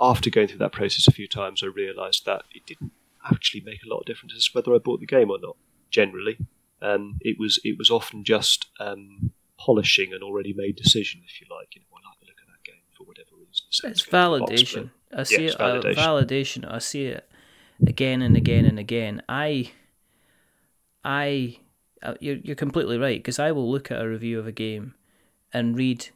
after 0.00 0.30
going 0.30 0.48
through 0.48 0.58
that 0.58 0.72
process 0.72 1.06
a 1.06 1.12
few 1.12 1.28
times, 1.28 1.62
I 1.62 1.66
realised 1.66 2.26
that 2.26 2.42
it 2.52 2.66
didn't 2.66 2.92
actually 3.30 3.62
make 3.62 3.80
a 3.84 3.88
lot 3.88 4.00
of 4.00 4.06
difference 4.06 4.34
as 4.36 4.46
to 4.46 4.50
whether 4.52 4.74
I 4.74 4.78
bought 4.78 5.00
the 5.00 5.06
game 5.06 5.30
or 5.30 5.38
not. 5.40 5.56
Generally, 5.90 6.38
um, 6.82 7.18
it 7.20 7.36
was 7.38 7.60
it 7.64 7.78
was 7.78 7.90
often 7.90 8.24
just 8.24 8.66
um, 8.80 9.32
polishing 9.58 10.12
an 10.12 10.22
already 10.22 10.52
made 10.52 10.76
decision, 10.76 11.22
if 11.24 11.40
you 11.40 11.46
like. 11.54 11.74
You 11.74 11.82
know, 11.82 11.86
I 11.92 12.08
like 12.08 12.20
the 12.20 12.26
look 12.26 12.40
of 12.40 12.48
that 12.48 12.64
game 12.64 12.82
for 12.96 13.04
whatever 13.04 13.30
reason. 13.36 13.66
So 13.70 13.88
it's 13.88 14.04
validation. 14.04 14.90
I 15.16 15.22
see 15.22 15.44
yeah, 15.44 15.50
it. 15.50 15.58
Validation. 15.58 15.98
Uh, 15.98 16.06
validation. 16.08 16.72
I 16.72 16.78
see 16.78 17.06
it 17.06 17.28
again 17.86 18.22
and 18.22 18.36
again 18.36 18.64
and 18.64 18.78
again. 18.78 19.22
I, 19.28 19.70
I, 21.04 21.58
uh, 22.02 22.14
you're 22.20 22.36
you're 22.36 22.56
completely 22.56 22.98
right 22.98 23.18
because 23.18 23.38
I 23.38 23.52
will 23.52 23.70
look 23.70 23.90
at 23.90 24.00
a 24.00 24.08
review 24.08 24.38
of 24.38 24.46
a 24.46 24.52
game 24.52 24.94
and 25.52 25.76
read 25.76 26.08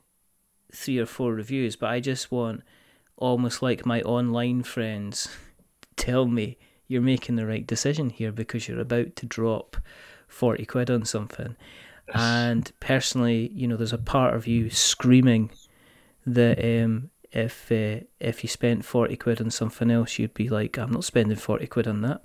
three 0.75 0.99
or 0.99 1.07
four 1.07 1.33
reviews, 1.33 1.77
but 1.77 1.91
I 1.91 2.01
just 2.01 2.33
want 2.33 2.63
almost 3.19 3.63
like 3.63 3.85
my 3.85 4.01
online 4.03 4.63
friends 4.63 5.29
tell 5.97 6.27
me 6.27 6.57
you're 6.87 7.03
making 7.03 7.37
the 7.37 7.47
right 7.47 7.67
decision 7.67 8.11
here 8.11 8.33
because 8.33 8.67
you're 8.67 8.81
about 8.81 9.15
to 9.17 9.27
drop 9.27 9.77
40 10.29 10.65
quid 10.65 10.91
on 10.91 11.05
something. 11.05 11.57
And 12.15 12.73
personally, 12.81 13.51
you 13.55 13.69
know, 13.69 13.77
there's 13.77 13.93
a 13.93 13.99
part 13.99 14.35
of 14.35 14.47
you 14.47 14.71
screaming 14.71 15.51
that 16.27 16.59
um, 16.59 17.11
if 17.33 17.71
uh, 17.71 18.01
if 18.19 18.43
you 18.43 18.49
spent 18.49 18.87
40 18.87 19.17
quid 19.17 19.41
on 19.43 19.51
something 19.51 19.91
else, 19.91 20.19
you'd 20.19 20.33
be 20.33 20.49
like, 20.49 20.79
I'm 20.79 20.93
not 20.93 21.05
spending 21.05 21.37
40 21.37 21.67
quid 21.67 21.87
on 21.87 22.01
that. 22.03 22.23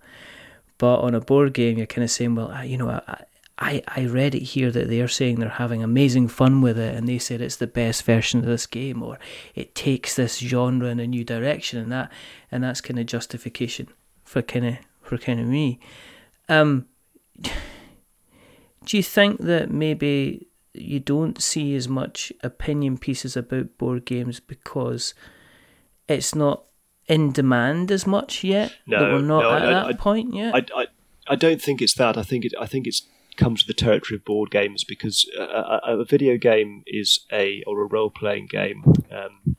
But 0.78 1.00
on 1.00 1.14
a 1.14 1.20
board 1.20 1.54
game, 1.54 1.78
you're 1.78 1.88
kind 1.88 2.04
of 2.04 2.12
saying, 2.12 2.36
well, 2.36 2.64
you 2.64 2.78
know, 2.78 2.90
I, 2.90 3.24
I, 3.60 3.84
I 3.88 4.06
read 4.06 4.34
it 4.34 4.42
here 4.44 4.72
that 4.72 4.88
they 4.90 5.00
are 5.00 5.08
saying 5.08 5.40
they're 5.40 5.50
having 5.50 5.84
amazing 5.84 6.28
fun 6.28 6.62
with 6.62 6.78
it 6.80 6.96
and 6.96 7.08
they 7.08 7.20
said 7.20 7.40
it's 7.40 7.58
the 7.58 7.68
best 7.68 8.04
version 8.04 8.40
of 8.40 8.46
this 8.48 8.66
game 8.66 9.04
or 9.04 9.20
it 9.54 9.76
takes 9.76 10.16
this 10.16 10.40
genre 10.40 10.88
in 10.90 11.00
a 11.00 11.06
new 11.06 11.24
direction 11.24 11.80
and 11.80 11.92
that 11.92 12.12
and 12.52 12.64
that's 12.64 12.82
kind 12.82 13.00
of 13.00 13.06
justification 13.06 13.88
for 14.24 14.42
kind 14.42 14.66
of 14.66 14.76
for 15.02 15.18
kind 15.20 15.40
of 15.40 15.46
me. 15.48 15.80
Um, 16.50 16.88
do 18.86 18.98
you 18.98 19.04
think 19.04 19.40
that 19.42 19.70
maybe 19.72 20.48
you 20.74 21.00
don't 21.00 21.42
see 21.42 21.76
as 21.76 21.88
much 21.88 22.34
opinion 22.42 22.98
pieces 22.98 23.38
about 23.38 23.78
board 23.78 24.06
games 24.06 24.40
because 24.40 25.14
it's 26.08 26.34
not 26.34 26.64
in 27.08 27.32
demand 27.32 27.92
as 27.92 28.08
much 28.08 28.44
yet? 28.44 28.74
No, 28.88 29.00
that 29.00 29.12
we're 29.14 29.22
not 29.22 29.44
no, 29.44 29.52
at 29.52 29.62
I- 29.62 29.66
that 29.74 29.86
I- 29.86 29.94
point 29.94 30.34
yet. 30.34 30.56
I, 30.56 30.66
I, 30.76 30.88
I 31.28 31.36
don't 31.36 31.62
think 31.62 31.82
it's 31.82 31.94
that. 31.96 32.18
I 32.18 32.24
think 32.24 32.46
it. 32.46 32.54
I 32.60 32.66
think 32.66 32.88
it's 32.88 33.04
comes 33.38 33.62
to 33.62 33.68
the 33.68 33.74
territory 33.74 34.18
of 34.18 34.26
board 34.26 34.52
games 34.52 34.84
because 34.84 35.30
a, 35.38 35.42
a, 35.44 36.00
a 36.00 36.06
video 36.06 36.38
game 36.38 36.84
is 36.88 37.22
a 37.32 37.64
or 37.68 37.82
a 37.82 37.86
role 37.88 38.10
playing 38.10 38.48
game. 38.48 38.84
Um, 39.12 39.56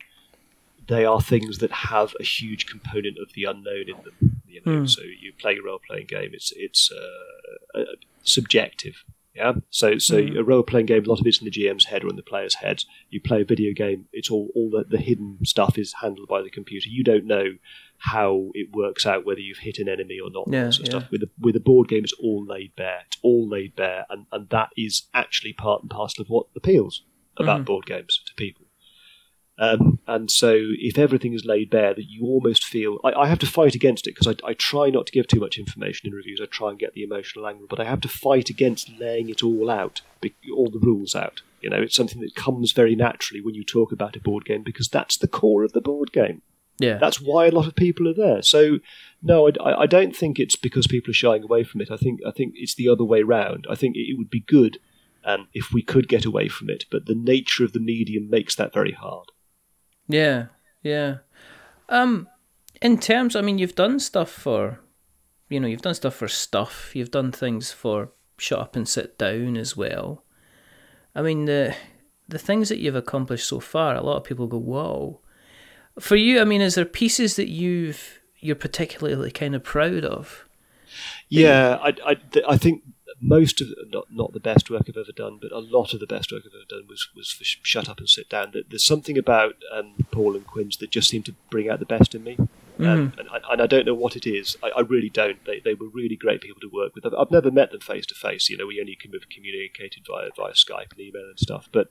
they 0.87 1.04
are 1.04 1.20
things 1.20 1.58
that 1.58 1.70
have 1.72 2.14
a 2.20 2.24
huge 2.24 2.66
component 2.66 3.16
of 3.18 3.32
the 3.34 3.44
unknown 3.44 3.88
in 3.88 3.96
them. 4.04 4.42
You 4.46 4.60
know, 4.64 4.80
Hmm. 4.80 4.87
so 4.87 5.02
you 5.02 5.32
play 5.38 5.56
a 5.56 5.62
role 5.62 5.80
playing 5.87 6.06
game. 6.06 6.30
It's 6.32 6.52
it's 6.56 6.90
uh, 6.92 7.78
uh, 7.80 7.84
subjective. 8.22 9.04
Yeah. 9.34 9.54
So 9.70 9.98
so 9.98 10.22
Mhm. 10.22 10.38
a 10.38 10.44
role 10.44 10.62
playing 10.62 10.87
game, 10.87 11.04
a 11.04 11.08
lot 11.08 11.20
of 11.20 11.26
it's 11.26 11.38
in 11.40 11.44
the 11.46 11.50
GM's 11.50 11.87
head 11.87 12.04
or 12.04 12.08
in 12.08 12.16
the 12.16 12.22
player's 12.22 12.54
head. 12.56 12.84
You 13.10 13.20
play 13.20 13.40
a 13.42 13.44
video 13.44 13.72
game. 13.72 14.06
It's 14.12 14.30
all 14.30 14.50
all 14.54 14.70
the, 14.70 14.84
the 14.88 14.98
hidden 15.02 15.38
stuff 15.44 15.76
is 15.78 15.94
handled 16.02 16.28
by 16.28 16.42
the 16.42 16.50
computer. 16.50 16.88
You 16.88 17.02
don't 17.02 17.24
know 17.26 17.54
how 18.11 18.51
it 18.55 18.69
works 18.75 19.07
out 19.07 19.25
whether 19.25 19.40
you've 19.40 19.59
hit 19.59 19.79
an 19.79 19.88
enemy 19.88 20.19
or 20.21 20.31
not. 20.31 20.47
Yeah, 20.51 20.71
sort 20.71 20.88
of 20.88 20.95
yeah. 20.95 20.99
stuff. 21.01 21.11
With 21.11 21.23
a 21.23 21.31
with 21.40 21.57
a 21.57 21.61
board 21.61 21.88
game, 21.88 22.05
it's 22.05 22.12
all 22.14 22.45
laid 22.45 22.75
bare. 22.77 23.03
It's 23.07 23.19
all 23.23 23.49
laid 23.49 23.75
bare, 23.77 24.07
and 24.11 24.27
and 24.33 24.49
that 24.51 24.71
is 24.77 25.05
actually 25.14 25.53
part 25.55 25.83
and 25.83 25.90
parcel 25.90 26.23
of 26.23 26.29
what 26.29 26.47
appeals 26.57 27.03
about 27.38 27.62
Mhm. 27.62 27.67
board 27.67 27.87
games 27.87 28.21
to 28.27 28.35
people. 28.35 28.67
Um, 29.57 30.01
and 30.09 30.29
so, 30.33 30.57
if 30.59 30.99
everything 30.99 31.33
is 31.33 31.45
laid 31.45 31.71
bare, 31.71 31.95
that 31.95 32.07
you 32.09 32.25
almost 32.27 32.64
feel 32.64 32.99
I, 33.05 33.12
I 33.12 33.27
have 33.29 33.38
to 33.38 33.47
fight 33.47 33.77
against 33.77 34.07
it 34.09 34.14
because 34.17 34.27
I, 34.27 34.49
I 34.51 34.55
try 34.55 34.90
not 34.90 35.07
to 35.07 35.12
give 35.12 35.29
too 35.29 35.38
much 35.38 35.59
information 35.59 36.09
in 36.09 36.12
reviews. 36.14 36.40
I 36.43 36.47
try 36.47 36.71
and 36.71 36.79
get 36.79 36.93
the 36.95 37.05
emotional 37.05 37.47
angle, 37.47 37.67
but 37.71 37.79
I 37.79 37.85
have 37.85 38.01
to 38.01 38.09
fight 38.09 38.51
against 38.51 38.90
laying 38.99 39.29
it 39.31 39.45
all 39.45 39.71
out, 39.71 40.01
all 40.53 40.71
the 40.71 40.81
rules 40.81 41.14
out. 41.14 41.43
You 41.61 41.71
know, 41.71 41.81
it's 41.81 41.95
something 41.95 42.21
that 42.21 42.35
comes 42.35 42.73
very 42.73 42.97
naturally 42.97 43.40
when 43.40 43.55
you 43.55 43.62
talk 43.64 43.93
about 43.93 44.17
a 44.17 44.21
board 44.21 44.45
game 44.45 44.64
because 44.64 44.88
that's 44.88 45.17
the 45.17 45.29
core 45.29 45.62
of 45.62 45.73
the 45.73 45.81
board 45.81 46.11
game. 46.12 46.43
Yeah. 46.78 46.98
That's 46.98 47.20
why 47.20 47.46
a 47.46 47.50
lot 47.52 47.66
of 47.66 47.74
people 47.76 48.08
are 48.08 48.14
there. 48.14 48.42
So, 48.42 48.78
no, 49.22 49.48
I, 49.48 49.82
I- 49.82 49.87
don't 49.87 50.14
think 50.14 50.38
it's 50.38 50.56
because 50.56 50.87
people 50.87 51.10
are 51.10 51.14
shying 51.14 51.42
away 51.44 51.62
from 51.64 51.80
it. 51.80 51.90
I 51.90 51.96
think 51.96 52.20
I 52.26 52.30
think 52.30 52.54
it's 52.56 52.74
the 52.74 52.88
other 52.88 53.04
way 53.04 53.22
round. 53.22 53.66
I 53.70 53.74
think 53.74 53.96
it, 53.96 54.00
it 54.10 54.18
would 54.18 54.30
be 54.30 54.40
good 54.40 54.78
um, 55.24 55.48
if 55.54 55.72
we 55.72 55.82
could 55.82 56.08
get 56.08 56.24
away 56.24 56.48
from 56.48 56.68
it, 56.70 56.84
but 56.90 57.06
the 57.06 57.14
nature 57.14 57.64
of 57.64 57.72
the 57.72 57.80
medium 57.80 58.28
makes 58.28 58.54
that 58.56 58.72
very 58.74 58.92
hard. 58.92 59.28
Yeah, 60.08 60.46
yeah. 60.82 61.18
Um, 61.88 62.28
in 62.82 62.98
terms, 62.98 63.34
I 63.37 63.40
mean, 63.40 63.58
you've 63.58 63.74
done 63.74 63.98
stuff 64.00 64.30
for, 64.30 64.80
you 65.48 65.60
know, 65.60 65.66
you've 65.68 65.82
done 65.82 65.94
stuff 65.94 66.14
for 66.16 66.28
stuff. 66.28 66.94
You've 66.94 67.10
done 67.10 67.32
things 67.32 67.72
for 67.72 68.10
shut 68.37 68.58
up 68.58 68.76
and 68.76 68.88
sit 68.88 69.16
down 69.16 69.56
as 69.56 69.76
well. 69.76 70.24
I 71.14 71.22
mean, 71.22 71.44
the 71.44 71.74
the 72.28 72.38
things 72.38 72.68
that 72.68 72.78
you've 72.78 72.96
accomplished 72.96 73.46
so 73.48 73.60
far, 73.60 73.94
a 73.94 74.02
lot 74.02 74.16
of 74.16 74.24
people 74.24 74.46
go, 74.46 74.58
"Whoa!" 74.58 75.20
For 76.00 76.16
you, 76.16 76.40
I 76.40 76.44
mean, 76.44 76.61
is 76.61 76.74
there 76.74 76.85
pieces 76.85 77.37
that 77.37 77.48
you've 77.48 78.20
you're 78.40 78.57
particularly 78.57 79.30
kind 79.30 79.54
of 79.54 79.62
proud 79.62 80.04
of? 80.04 80.44
Yeah, 81.28 81.78
I, 81.83 81.94
I, 82.07 82.16
I 82.48 82.57
think 82.57 82.83
most 83.20 83.61
of 83.61 83.68
not 83.88 84.07
not 84.11 84.33
the 84.33 84.40
best 84.40 84.70
work 84.70 84.83
I've 84.88 84.96
ever 84.96 85.12
done, 85.14 85.38
but 85.40 85.52
a 85.52 85.59
lot 85.59 85.94
of 85.94 86.00
the 86.00 86.07
best 86.07 86.30
work 86.33 86.42
I've 86.44 86.52
ever 86.54 86.66
done 86.80 86.88
was 86.88 87.09
was 87.16 87.30
for 87.30 87.44
sh- 87.44 87.59
Shut 87.62 87.88
Up 87.88 87.98
and 87.98 88.09
Sit 88.09 88.28
Down. 88.28 88.50
There- 88.52 88.62
There's 88.68 88.85
something 88.87 89.16
about 89.16 89.54
um, 89.72 89.94
Paul 90.11 90.35
and 90.37 90.46
Quinns 90.46 90.76
that 90.78 90.90
just 90.90 91.09
seemed 91.09 91.26
to 91.26 91.35
bring 91.50 91.68
out 91.70 91.78
the 91.78 91.87
best 91.87 92.14
in 92.14 92.24
me. 92.24 92.37
Um, 92.80 93.12
and, 93.18 93.28
I- 93.30 93.52
and 93.52 93.62
I 93.62 93.66
don't 93.68 93.87
know 93.87 93.94
what 93.94 94.16
it 94.16 94.26
is. 94.26 94.57
I, 94.62 94.70
I 94.70 94.80
really 94.80 95.09
don't. 95.11 95.42
They, 95.44 95.61
they 95.61 95.74
were 95.74 95.87
really 95.88 96.16
great 96.16 96.40
people 96.40 96.61
to 96.61 96.70
work 96.72 96.94
with. 96.96 97.07
I've, 97.07 97.14
I've 97.14 97.30
never 97.30 97.52
met 97.52 97.70
them 97.70 97.80
face 97.80 98.04
to 98.07 98.14
face. 98.16 98.50
You 98.50 98.57
know, 98.57 98.66
we 98.66 98.80
only 98.80 98.96
communicated 98.96 100.04
via 100.07 100.30
via 100.37 100.52
Skype 100.54 100.90
and 100.90 101.00
email 101.00 101.22
and 101.22 101.38
stuff. 101.38 101.68
But 101.72 101.90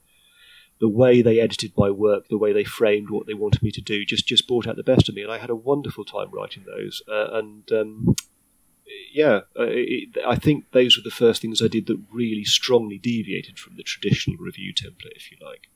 the 0.84 0.90
way 0.90 1.22
they 1.22 1.40
edited 1.40 1.72
my 1.78 1.90
work, 1.90 2.28
the 2.28 2.38
way 2.38 2.52
they 2.52 2.66
framed 2.66 3.10
what 3.10 3.26
they 3.26 3.34
wanted 3.34 3.64
me 3.64 3.72
to 3.72 3.80
do, 3.80 4.04
just 4.04 4.28
just 4.28 4.50
brought 4.50 4.68
out 4.68 4.76
the 4.76 4.84
best 4.84 5.08
of 5.08 5.16
me. 5.16 5.22
And 5.22 5.32
I 5.32 5.38
had 5.38 5.50
a 5.50 5.56
wonderful 5.56 6.04
time 6.04 6.30
writing 6.30 6.66
those. 6.66 7.02
Uh, 7.08 7.28
and 7.32 7.72
um, 7.72 8.16
yeah, 9.14 9.40
uh, 9.58 9.70
it, 9.70 10.10
I 10.28 10.36
think 10.36 10.66
those 10.72 10.98
were 10.98 11.04
the 11.06 11.10
first 11.16 11.42
things 11.42 11.62
I 11.62 11.70
did 11.70 11.88
that 11.88 12.04
really 12.12 12.44
strongly 12.44 12.98
deviated 12.98 13.60
from 13.60 13.78
the 13.78 13.84
traditional 13.84 14.36
review 14.36 14.74
template, 14.74 15.16
if 15.16 15.32
you 15.32 15.38
like, 15.42 15.70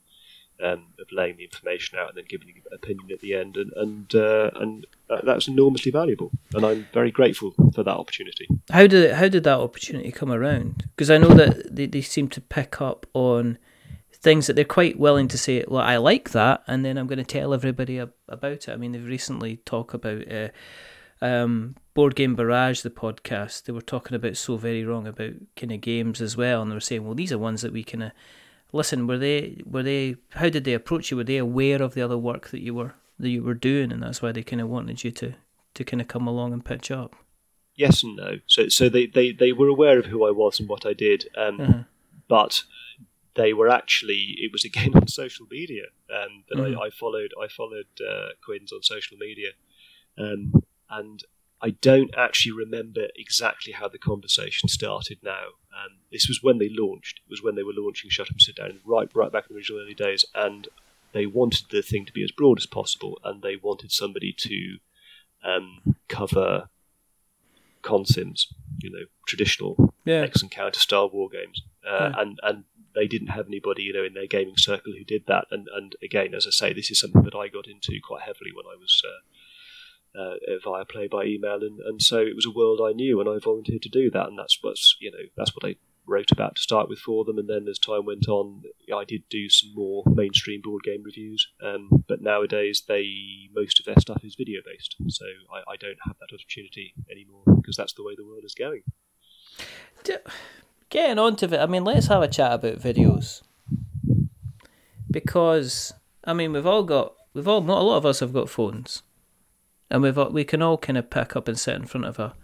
um, 0.62 0.88
of 1.00 1.06
laying 1.10 1.38
the 1.38 1.44
information 1.44 1.98
out 1.98 2.08
and 2.10 2.18
then 2.18 2.26
giving 2.28 2.48
an 2.50 2.62
opinion 2.74 3.10
at 3.10 3.20
the 3.20 3.32
end, 3.32 3.56
and 3.56 3.72
and 3.76 4.14
uh, 4.14 4.50
and 4.56 4.86
uh, 5.08 5.22
that's 5.24 5.48
enormously 5.48 5.90
valuable, 5.90 6.32
and 6.52 6.66
I'm 6.66 6.86
very 6.92 7.10
grateful 7.10 7.54
for 7.74 7.82
that 7.82 7.96
opportunity. 7.96 8.46
How 8.70 8.86
did 8.86 9.04
it, 9.04 9.14
how 9.14 9.28
did 9.28 9.44
that 9.44 9.58
opportunity 9.58 10.12
come 10.12 10.30
around? 10.30 10.90
Because 10.94 11.10
I 11.10 11.16
know 11.16 11.32
that 11.32 11.74
they, 11.74 11.86
they 11.86 12.02
seem 12.02 12.28
to 12.28 12.42
pick 12.42 12.82
up 12.82 13.06
on 13.14 13.56
things 14.20 14.46
that 14.46 14.54
they're 14.56 14.64
quite 14.64 14.98
willing 14.98 15.28
to 15.28 15.38
say. 15.38 15.64
Well, 15.68 15.82
I 15.82 15.96
like 15.96 16.30
that, 16.30 16.62
and 16.66 16.84
then 16.84 16.98
I'm 16.98 17.06
going 17.06 17.18
to 17.18 17.24
tell 17.24 17.54
everybody 17.54 17.98
ab- 18.00 18.12
about 18.28 18.52
it. 18.52 18.68
I 18.68 18.76
mean, 18.76 18.92
they've 18.92 19.06
recently 19.06 19.58
talked 19.58 19.94
about 19.94 20.30
uh, 20.32 20.48
um, 21.20 21.76
board 21.94 22.14
game 22.14 22.34
barrage, 22.34 22.80
the 22.82 22.90
podcast. 22.90 23.64
They 23.64 23.72
were 23.72 23.80
talking 23.80 24.14
about 24.14 24.36
so 24.36 24.56
very 24.56 24.84
wrong 24.84 25.06
about 25.06 25.32
kind 25.56 25.72
of 25.72 25.80
games 25.80 26.20
as 26.20 26.36
well, 26.36 26.62
and 26.62 26.70
they 26.70 26.74
were 26.76 26.80
saying, 26.80 27.04
well, 27.04 27.14
these 27.14 27.32
are 27.32 27.38
ones 27.38 27.62
that 27.62 27.72
we 27.72 27.84
kind 27.84 28.04
of 28.04 28.12
listen. 28.72 29.06
Were 29.06 29.18
they 29.18 29.62
were 29.64 29.82
they? 29.82 30.16
How 30.30 30.48
did 30.48 30.64
they 30.64 30.74
approach 30.74 31.10
you? 31.10 31.16
Were 31.16 31.24
they 31.24 31.38
aware 31.38 31.82
of 31.82 31.94
the 31.94 32.02
other 32.02 32.18
work 32.18 32.48
that 32.50 32.60
you 32.62 32.74
were 32.74 32.94
that 33.18 33.30
you 33.30 33.42
were 33.42 33.54
doing, 33.54 33.92
and 33.92 34.02
that's 34.02 34.22
why 34.22 34.32
they 34.32 34.42
kind 34.42 34.62
of 34.62 34.68
wanted 34.68 35.02
you 35.04 35.10
to 35.12 35.34
to 35.74 35.84
kind 35.84 36.00
of 36.00 36.08
come 36.08 36.26
along 36.26 36.52
and 36.52 36.64
pitch 36.64 36.90
up? 36.90 37.14
Yes 37.74 38.02
and 38.02 38.16
no. 38.16 38.38
So 38.48 38.68
so 38.68 38.88
they, 38.88 39.06
they, 39.06 39.30
they 39.32 39.52
were 39.52 39.68
aware 39.68 39.98
of 40.00 40.06
who 40.06 40.26
I 40.26 40.30
was 40.32 40.58
and 40.58 40.68
what 40.68 40.84
I 40.84 40.92
did, 40.92 41.28
um, 41.36 41.60
Uh-huh. 41.60 41.82
but 42.28 42.64
they 43.38 43.52
were 43.58 43.68
actually 43.80 44.22
it 44.44 44.50
was 44.52 44.64
again 44.64 44.92
on 45.00 45.08
social 45.08 45.46
media 45.58 45.84
um, 46.18 46.32
that 46.48 46.58
Mhm. 46.58 46.76
I, 46.76 46.86
I 46.86 46.90
followed 46.90 47.32
I 47.44 47.48
followed 47.48 47.92
uh, 48.12 48.28
Quinns 48.44 48.72
on 48.72 48.82
social 48.82 49.16
media, 49.26 49.50
um, 50.24 50.52
and 50.90 51.18
I 51.60 51.70
don't 51.70 52.12
actually 52.16 52.52
remember 52.64 53.04
exactly 53.16 53.72
how 53.72 53.88
the 53.88 53.98
conversation 53.98 54.68
started 54.68 55.18
now. 55.22 55.46
Um, 55.78 55.92
this 56.12 56.26
was 56.28 56.38
when 56.42 56.58
they 56.58 56.70
launched. 56.70 57.20
It 57.24 57.30
was 57.30 57.42
when 57.42 57.56
they 57.56 57.64
were 57.68 57.72
launching 57.82 58.10
Shut 58.10 58.28
Up 58.28 58.32
and 58.32 58.40
Sit 58.42 58.56
Down, 58.56 58.80
right 58.84 59.08
right 59.14 59.32
back 59.32 59.44
in 59.48 59.54
the 59.54 59.58
original 59.58 59.80
early 59.82 59.94
days, 59.94 60.24
and 60.34 60.68
they 61.12 61.26
wanted 61.26 61.64
the 61.70 61.82
thing 61.90 62.04
to 62.06 62.12
be 62.12 62.24
as 62.24 62.32
broad 62.40 62.58
as 62.58 62.66
possible, 62.66 63.18
and 63.24 63.42
they 63.42 63.56
wanted 63.56 63.90
somebody 63.92 64.32
to 64.46 64.78
um, 65.44 65.96
cover 66.08 66.68
consims, 67.82 68.46
you 68.82 68.90
know, 68.90 69.06
traditional 69.26 69.94
Yeah. 70.04 70.20
hex 70.22 70.42
and 70.42 70.50
counter 70.50 70.80
style 70.80 71.08
war 71.10 71.28
games, 71.28 71.62
uh, 71.86 72.10
Yeah. 72.10 72.20
and 72.20 72.38
and 72.42 72.64
they 72.98 73.06
didn't 73.06 73.28
have 73.28 73.46
anybody, 73.46 73.84
you 73.84 73.92
know, 73.92 74.04
in 74.04 74.14
their 74.14 74.26
gaming 74.26 74.56
circle 74.56 74.92
who 74.92 75.04
did 75.04 75.24
that. 75.28 75.46
And 75.50 75.68
and 75.74 75.94
again, 76.02 76.34
as 76.34 76.46
I 76.46 76.50
say, 76.50 76.72
this 76.72 76.90
is 76.90 76.98
something 77.00 77.22
that 77.22 77.34
I 77.34 77.48
got 77.48 77.68
into 77.68 78.00
quite 78.02 78.22
heavily 78.22 78.50
when 78.52 78.66
I 78.66 78.76
was. 78.76 79.02
Uh, 79.06 79.22
uh, 80.18 80.34
via 80.64 80.84
play 80.84 81.06
by 81.06 81.22
email, 81.22 81.60
and, 81.60 81.78
and 81.80 82.02
so 82.02 82.18
it 82.18 82.34
was 82.34 82.46
a 82.46 82.50
world 82.50 82.80
I 82.82 82.92
knew, 82.92 83.20
and 83.20 83.28
I 83.28 83.38
volunteered 83.38 83.82
to 83.82 83.88
do 83.88 84.10
that, 84.10 84.26
and 84.26 84.38
that's 84.38 84.58
what's 84.62 84.96
you 85.00 85.12
know 85.12 85.18
that's 85.36 85.54
what 85.54 85.68
I 85.68 85.76
wrote 86.06 86.32
about 86.32 86.56
to 86.56 86.62
start 86.62 86.88
with 86.88 86.98
for 86.98 87.24
them, 87.24 87.38
and 87.38 87.48
then 87.48 87.66
as 87.68 87.78
time 87.78 88.06
went 88.06 88.26
on, 88.26 88.62
I 88.92 89.04
did 89.04 89.28
do 89.28 89.48
some 89.48 89.74
more 89.74 90.02
mainstream 90.06 90.62
board 90.62 90.82
game 90.82 91.02
reviews, 91.04 91.46
um, 91.62 92.04
but 92.08 92.22
nowadays 92.22 92.82
they 92.88 93.06
most 93.54 93.78
of 93.78 93.84
their 93.84 94.00
stuff 94.00 94.24
is 94.24 94.34
video 94.34 94.60
based, 94.64 94.96
so 95.08 95.26
I, 95.52 95.72
I 95.72 95.76
don't 95.76 95.98
have 96.06 96.16
that 96.18 96.34
opportunity 96.34 96.94
anymore 97.10 97.42
because 97.56 97.76
that's 97.76 97.92
the 97.92 98.02
way 98.02 98.14
the 98.16 98.26
world 98.26 98.44
is 98.44 98.54
going. 98.54 98.82
Getting 100.90 101.18
on 101.18 101.36
to 101.36 101.46
it, 101.46 101.60
I 101.60 101.66
mean, 101.66 101.84
let's 101.84 102.06
have 102.06 102.22
a 102.22 102.28
chat 102.28 102.52
about 102.52 102.78
videos 102.78 103.42
because 105.10 105.92
I 106.24 106.32
mean 106.32 106.52
we've 106.52 106.66
all 106.66 106.82
got 106.82 107.14
we've 107.34 107.48
all 107.48 107.60
not 107.60 107.80
a 107.80 107.84
lot 107.84 107.96
of 107.96 108.06
us 108.06 108.20
have 108.20 108.32
got 108.32 108.50
phones, 108.50 109.02
and 109.90 110.02
we've 110.02 110.18
all, 110.18 110.30
we 110.30 110.44
can 110.44 110.62
all 110.62 110.78
kind 110.78 110.98
of 110.98 111.10
pick 111.10 111.36
up 111.36 111.48
and 111.48 111.58
sit 111.58 111.76
in 111.76 111.86
front 111.86 112.06
of 112.06 112.18
a 112.18 112.34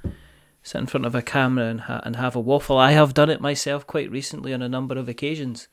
sit 0.62 0.78
in 0.78 0.86
front 0.86 1.06
of 1.06 1.14
a 1.14 1.22
camera 1.22 1.66
and 1.66 1.82
ha- 1.82 2.02
and 2.04 2.16
have 2.16 2.36
a 2.36 2.40
waffle. 2.40 2.78
I 2.78 2.92
have 2.92 3.14
done 3.14 3.30
it 3.30 3.40
myself 3.40 3.86
quite 3.86 4.10
recently 4.10 4.52
on 4.54 4.62
a 4.62 4.68
number 4.68 4.96
of 4.96 5.08
occasions. 5.08 5.68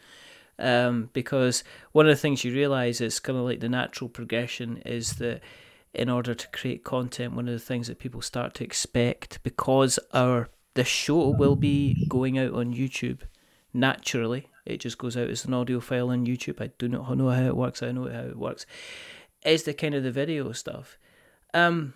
Um, 0.59 1.09
because 1.13 1.63
one 1.91 2.05
of 2.05 2.11
the 2.11 2.21
things 2.21 2.43
you 2.43 2.53
realise 2.53 3.01
is 3.01 3.19
kind 3.19 3.39
of 3.39 3.45
like 3.45 3.61
the 3.61 3.69
natural 3.69 4.09
progression 4.09 4.77
is 4.85 5.13
that 5.13 5.41
in 5.91 6.07
order 6.07 6.35
to 6.35 6.47
create 6.49 6.83
content, 6.83 7.33
one 7.33 7.47
of 7.47 7.53
the 7.53 7.59
things 7.59 7.87
that 7.87 7.97
people 7.97 8.21
start 8.21 8.53
to 8.55 8.63
expect 8.63 9.41
because 9.41 9.97
our 10.13 10.49
the 10.73 10.83
show 10.83 11.29
will 11.29 11.55
be 11.55 12.05
going 12.07 12.37
out 12.37 12.53
on 12.53 12.73
YouTube 12.73 13.19
naturally. 13.73 14.47
It 14.65 14.79
just 14.79 14.97
goes 14.97 15.17
out 15.17 15.29
as 15.29 15.45
an 15.45 15.53
audio 15.53 15.79
file 15.79 16.09
on 16.09 16.25
YouTube. 16.25 16.61
I 16.61 16.71
do 16.77 16.87
not 16.87 17.17
know 17.17 17.29
how 17.29 17.43
it 17.43 17.57
works. 17.57 17.81
I 17.83 17.91
know 17.91 18.09
how 18.09 18.21
it 18.21 18.37
works. 18.37 18.65
Is 19.43 19.63
the 19.63 19.73
kind 19.73 19.95
of 19.95 20.03
the 20.03 20.11
video 20.11 20.51
stuff. 20.51 20.97
Um, 21.53 21.93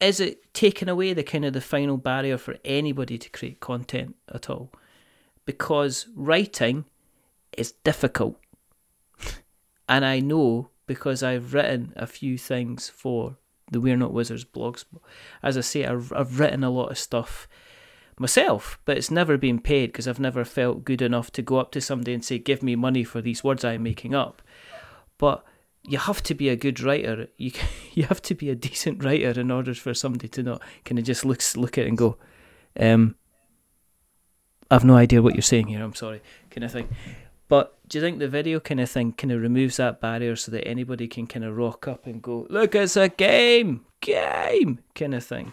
is 0.00 0.20
it 0.20 0.52
taking 0.52 0.88
away 0.88 1.12
the 1.12 1.22
kind 1.22 1.44
of 1.44 1.52
the 1.52 1.60
final 1.60 1.96
barrier 1.96 2.36
for 2.36 2.56
anybody 2.64 3.16
to 3.18 3.30
create 3.30 3.60
content 3.60 4.16
at 4.32 4.50
all? 4.50 4.70
Because 5.44 6.08
writing 6.14 6.84
is 7.56 7.72
difficult. 7.72 8.38
and 9.88 10.04
I 10.04 10.20
know 10.20 10.70
because 10.86 11.22
I've 11.22 11.54
written 11.54 11.92
a 11.96 12.06
few 12.06 12.36
things 12.36 12.88
for 12.88 13.36
the 13.70 13.80
We're 13.80 13.96
Not 13.96 14.12
Wizards 14.12 14.44
blogs. 14.44 14.84
As 15.42 15.56
I 15.56 15.60
say, 15.60 15.84
I've, 15.84 16.12
I've 16.12 16.38
written 16.38 16.64
a 16.64 16.70
lot 16.70 16.90
of 16.90 16.98
stuff 16.98 17.48
myself, 18.18 18.78
but 18.84 18.96
it's 18.96 19.10
never 19.10 19.36
been 19.36 19.60
paid 19.60 19.86
because 19.88 20.08
I've 20.08 20.20
never 20.20 20.44
felt 20.44 20.84
good 20.84 21.02
enough 21.02 21.30
to 21.32 21.42
go 21.42 21.58
up 21.58 21.72
to 21.72 21.80
somebody 21.80 22.14
and 22.14 22.24
say, 22.24 22.38
"Give 22.38 22.62
me 22.62 22.76
money 22.76 23.04
for 23.04 23.20
these 23.20 23.44
words 23.44 23.64
I'm 23.64 23.82
making 23.82 24.14
up." 24.14 24.42
But 25.18 25.44
you 25.82 25.98
have 25.98 26.22
to 26.24 26.34
be 26.34 26.48
a 26.48 26.56
good 26.56 26.80
writer. 26.80 27.28
You 27.36 27.52
you 27.94 28.04
have 28.04 28.22
to 28.22 28.34
be 28.34 28.50
a 28.50 28.54
decent 28.54 29.04
writer 29.04 29.38
in 29.40 29.50
order 29.50 29.74
for 29.74 29.94
somebody 29.94 30.28
to 30.28 30.42
not 30.42 30.62
kind 30.84 30.98
of 30.98 31.04
just 31.04 31.24
look 31.24 31.40
look 31.56 31.78
at 31.78 31.84
it 31.84 31.88
and 31.88 31.98
go, 31.98 32.16
um, 32.78 33.16
"I've 34.70 34.84
no 34.84 34.96
idea 34.96 35.22
what 35.22 35.34
you're 35.34 35.42
saying 35.42 35.68
here. 35.68 35.82
I'm 35.82 35.94
sorry," 35.94 36.22
kind 36.50 36.64
of 36.64 36.72
thing. 36.72 36.88
But 37.48 37.76
do 37.88 37.98
you 37.98 38.02
think 38.02 38.18
the 38.18 38.28
video 38.28 38.58
kind 38.60 38.80
of 38.80 38.90
thing 38.90 39.12
kind 39.12 39.32
of 39.32 39.40
removes 39.40 39.76
that 39.76 40.00
barrier 40.00 40.34
so 40.36 40.50
that 40.52 40.66
anybody 40.66 41.06
can 41.06 41.26
kind 41.26 41.44
of 41.44 41.56
rock 41.56 41.86
up 41.86 42.06
and 42.06 42.20
go, 42.20 42.46
"Look, 42.50 42.74
it's 42.74 42.96
a 42.96 43.08
game, 43.08 43.84
game," 44.00 44.80
kind 44.94 45.14
of 45.14 45.24
thing? 45.24 45.52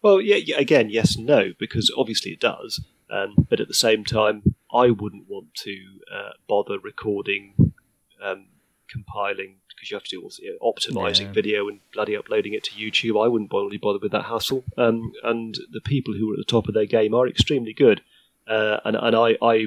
Well, 0.00 0.20
yeah, 0.20 0.36
yeah, 0.36 0.58
again, 0.58 0.90
yes 0.90 1.16
and 1.16 1.26
no, 1.26 1.52
because 1.58 1.92
obviously 1.96 2.32
it 2.32 2.40
does. 2.40 2.80
Um, 3.10 3.46
but 3.48 3.60
at 3.60 3.68
the 3.68 3.74
same 3.74 4.04
time, 4.04 4.54
I 4.72 4.90
wouldn't 4.90 5.28
want 5.28 5.54
to 5.56 5.76
uh, 6.12 6.30
bother 6.48 6.78
recording, 6.78 7.74
um, 8.22 8.46
compiling, 8.88 9.56
because 9.68 9.90
you 9.90 9.96
have 9.96 10.04
to 10.04 10.10
do 10.16 10.22
all, 10.22 10.30
you 10.38 10.52
know, 10.60 10.72
optimizing 10.72 11.26
Yeah. 11.26 11.32
video 11.32 11.68
and 11.68 11.80
bloody 11.92 12.16
uploading 12.16 12.54
it 12.54 12.64
to 12.64 12.70
YouTube. 12.72 13.22
I 13.22 13.28
wouldn't 13.28 13.52
really 13.52 13.76
bother 13.76 13.98
with 13.98 14.12
that 14.12 14.24
hassle. 14.26 14.64
Um, 14.78 15.12
and 15.22 15.58
the 15.70 15.80
people 15.80 16.14
who 16.14 16.30
are 16.30 16.34
at 16.34 16.38
the 16.38 16.44
top 16.44 16.68
of 16.68 16.74
their 16.74 16.86
game 16.86 17.12
are 17.14 17.28
extremely 17.28 17.72
good. 17.72 18.00
Uh, 18.46 18.78
and 18.84 18.96
and 18.96 19.14
I, 19.14 19.36
I, 19.42 19.66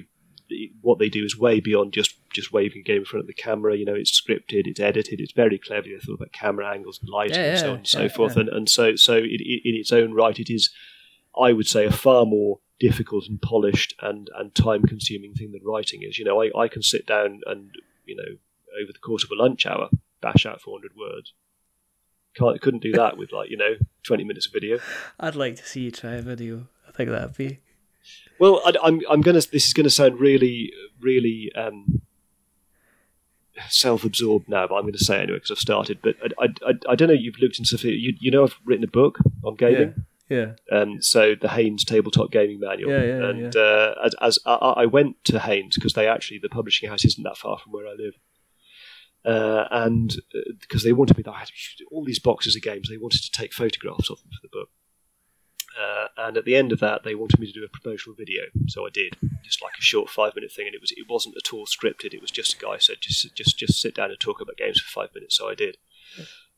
what 0.81 0.99
they 0.99 1.09
do 1.09 1.23
is 1.23 1.37
way 1.37 1.59
beyond 1.59 1.93
just 1.93 2.15
just 2.31 2.51
waving 2.51 2.81
a 2.81 2.83
game 2.83 2.97
in 2.97 3.05
front 3.05 3.21
of 3.21 3.27
the 3.27 3.33
camera. 3.33 3.75
You 3.75 3.85
know, 3.85 3.95
it's 3.95 4.19
scripted, 4.19 4.67
it's 4.67 4.79
edited, 4.79 5.19
it's 5.19 5.33
very 5.33 5.57
cleverly 5.57 5.97
thought 5.99 6.15
about 6.15 6.31
camera 6.31 6.69
angles 6.71 6.99
and 7.01 7.09
lighting 7.09 7.37
Yeah, 7.37 7.51
and 7.51 7.59
so 7.59 7.69
on 7.71 7.77
and 7.77 7.87
so 7.87 8.01
yeah, 8.03 8.07
forth. 8.09 8.37
And 8.37 8.49
and 8.49 8.69
so 8.69 8.95
so 8.95 9.15
it, 9.15 9.41
it, 9.41 9.61
in 9.65 9.75
its 9.75 9.91
own 9.91 10.13
right, 10.13 10.37
it 10.39 10.53
is, 10.53 10.69
I 11.39 11.53
would 11.53 11.67
say, 11.67 11.85
a 11.85 11.91
far 11.91 12.25
more 12.25 12.59
difficult 12.79 13.25
and 13.27 13.41
polished 13.41 13.95
and 14.01 14.29
and 14.37 14.53
time 14.53 14.83
consuming 14.83 15.33
thing 15.33 15.51
than 15.51 15.61
writing 15.63 16.03
is. 16.03 16.17
You 16.17 16.25
know, 16.25 16.41
I, 16.41 16.51
I 16.57 16.67
can 16.67 16.81
sit 16.81 17.05
down 17.05 17.41
and 17.45 17.71
you 18.05 18.15
know 18.15 18.37
over 18.81 18.91
the 18.91 18.99
course 18.99 19.23
of 19.23 19.31
a 19.31 19.41
lunch 19.41 19.65
hour 19.65 19.89
bash 20.21 20.45
out 20.45 20.61
400 20.61 20.91
words. 20.97 21.33
Can't 22.35 22.61
couldn't 22.61 22.83
do 22.83 22.91
that 22.93 23.17
with 23.17 23.31
like 23.31 23.49
you 23.49 23.57
know 23.57 23.75
20 24.03 24.23
minutes 24.23 24.47
of 24.47 24.53
video. 24.53 24.79
I'd 25.19 25.35
like 25.35 25.55
to 25.55 25.65
see 25.65 25.81
you 25.81 25.91
try 25.91 26.13
a 26.13 26.21
video. 26.21 26.67
I 26.87 26.91
think 26.91 27.09
that'd 27.09 27.35
be. 27.37 27.59
Well, 28.39 28.61
I, 28.65 28.73
I'm 28.83 29.01
I'm 29.09 29.21
gonna. 29.21 29.41
This 29.41 29.67
is 29.67 29.73
gonna 29.73 29.89
sound 29.89 30.19
really, 30.19 30.71
really 30.99 31.51
um, 31.55 32.01
self-absorbed 33.69 34.49
now, 34.49 34.67
but 34.67 34.75
I'm 34.75 34.81
going 34.83 34.93
to 34.93 35.03
say 35.03 35.19
it 35.19 35.23
anyway 35.23 35.37
because 35.37 35.51
I've 35.51 35.57
started. 35.59 35.99
But 36.01 36.15
I, 36.21 36.45
I, 36.45 36.47
I, 36.69 36.73
I 36.89 36.95
don't 36.95 37.07
know. 37.07 37.13
You've 37.13 37.39
looked 37.39 37.59
into 37.59 37.69
Sophia. 37.69 37.93
You, 37.93 38.13
you 38.19 38.31
know, 38.31 38.43
I've 38.43 38.57
written 38.65 38.83
a 38.83 38.87
book 38.87 39.19
on 39.43 39.55
gaming. 39.55 39.93
Yeah. 40.29 40.53
Um, 40.71 41.01
so 41.01 41.35
the 41.39 41.49
Haynes 41.49 41.85
Tabletop 41.85 42.31
Gaming 42.31 42.59
Manual. 42.59 42.89
Yeah, 42.91 43.03
yeah, 43.03 43.29
and 43.29 43.55
Uh, 43.55 43.93
as, 44.03 44.15
as 44.21 44.39
I, 44.45 44.55
I 44.55 44.85
went 44.87 45.23
to 45.25 45.39
Haynes 45.39 45.75
because 45.75 45.93
they 45.93 46.07
actually 46.07 46.39
the 46.39 46.49
publishing 46.49 46.89
house 46.89 47.05
isn't 47.05 47.23
that 47.23 47.37
far 47.37 47.59
from 47.59 47.73
where 47.73 47.87
I 47.87 47.93
live. 47.93 48.15
Uh, 49.23 49.67
and 49.71 50.15
because 50.59 50.83
they 50.83 50.93
wanted 50.93 51.17
me, 51.17 51.23
I 51.27 51.39
had 51.39 51.49
all 51.91 52.03
these 52.05 52.19
boxes 52.19 52.55
of 52.55 52.61
games. 52.61 52.89
They 52.89 52.97
wanted 52.97 53.21
to 53.21 53.31
take 53.31 53.53
photographs 53.53 54.09
of 54.09 54.21
them 54.21 54.31
for 54.31 54.41
the 54.41 54.49
book. 54.51 54.69
Uh, 55.79 56.07
and 56.17 56.37
at 56.37 56.45
the 56.45 56.55
end 56.55 56.71
of 56.71 56.79
that, 56.79 57.03
they 57.03 57.15
wanted 57.15 57.39
me 57.39 57.47
to 57.47 57.53
do 57.53 57.65
a 57.65 57.67
promotional 57.67 58.15
video, 58.15 58.43
so 58.67 58.85
I 58.85 58.89
did, 58.89 59.17
just 59.43 59.61
like 59.61 59.73
a 59.77 59.81
short 59.81 60.09
five-minute 60.09 60.51
thing. 60.51 60.67
And 60.67 60.75
it 60.75 60.79
was 60.79 60.91
it 60.91 61.09
wasn't 61.09 61.35
at 61.35 61.53
all 61.53 61.65
scripted. 61.65 62.13
It 62.13 62.21
was 62.21 62.31
just 62.31 62.53
a 62.53 62.65
guy 62.65 62.77
said 62.77 62.97
just 63.01 63.35
just 63.35 63.57
just 63.57 63.81
sit 63.81 63.95
down 63.95 64.09
and 64.09 64.19
talk 64.19 64.39
about 64.39 64.57
games 64.57 64.79
for 64.79 65.01
five 65.01 65.13
minutes. 65.13 65.37
So 65.37 65.49
I 65.49 65.55
did. 65.55 65.77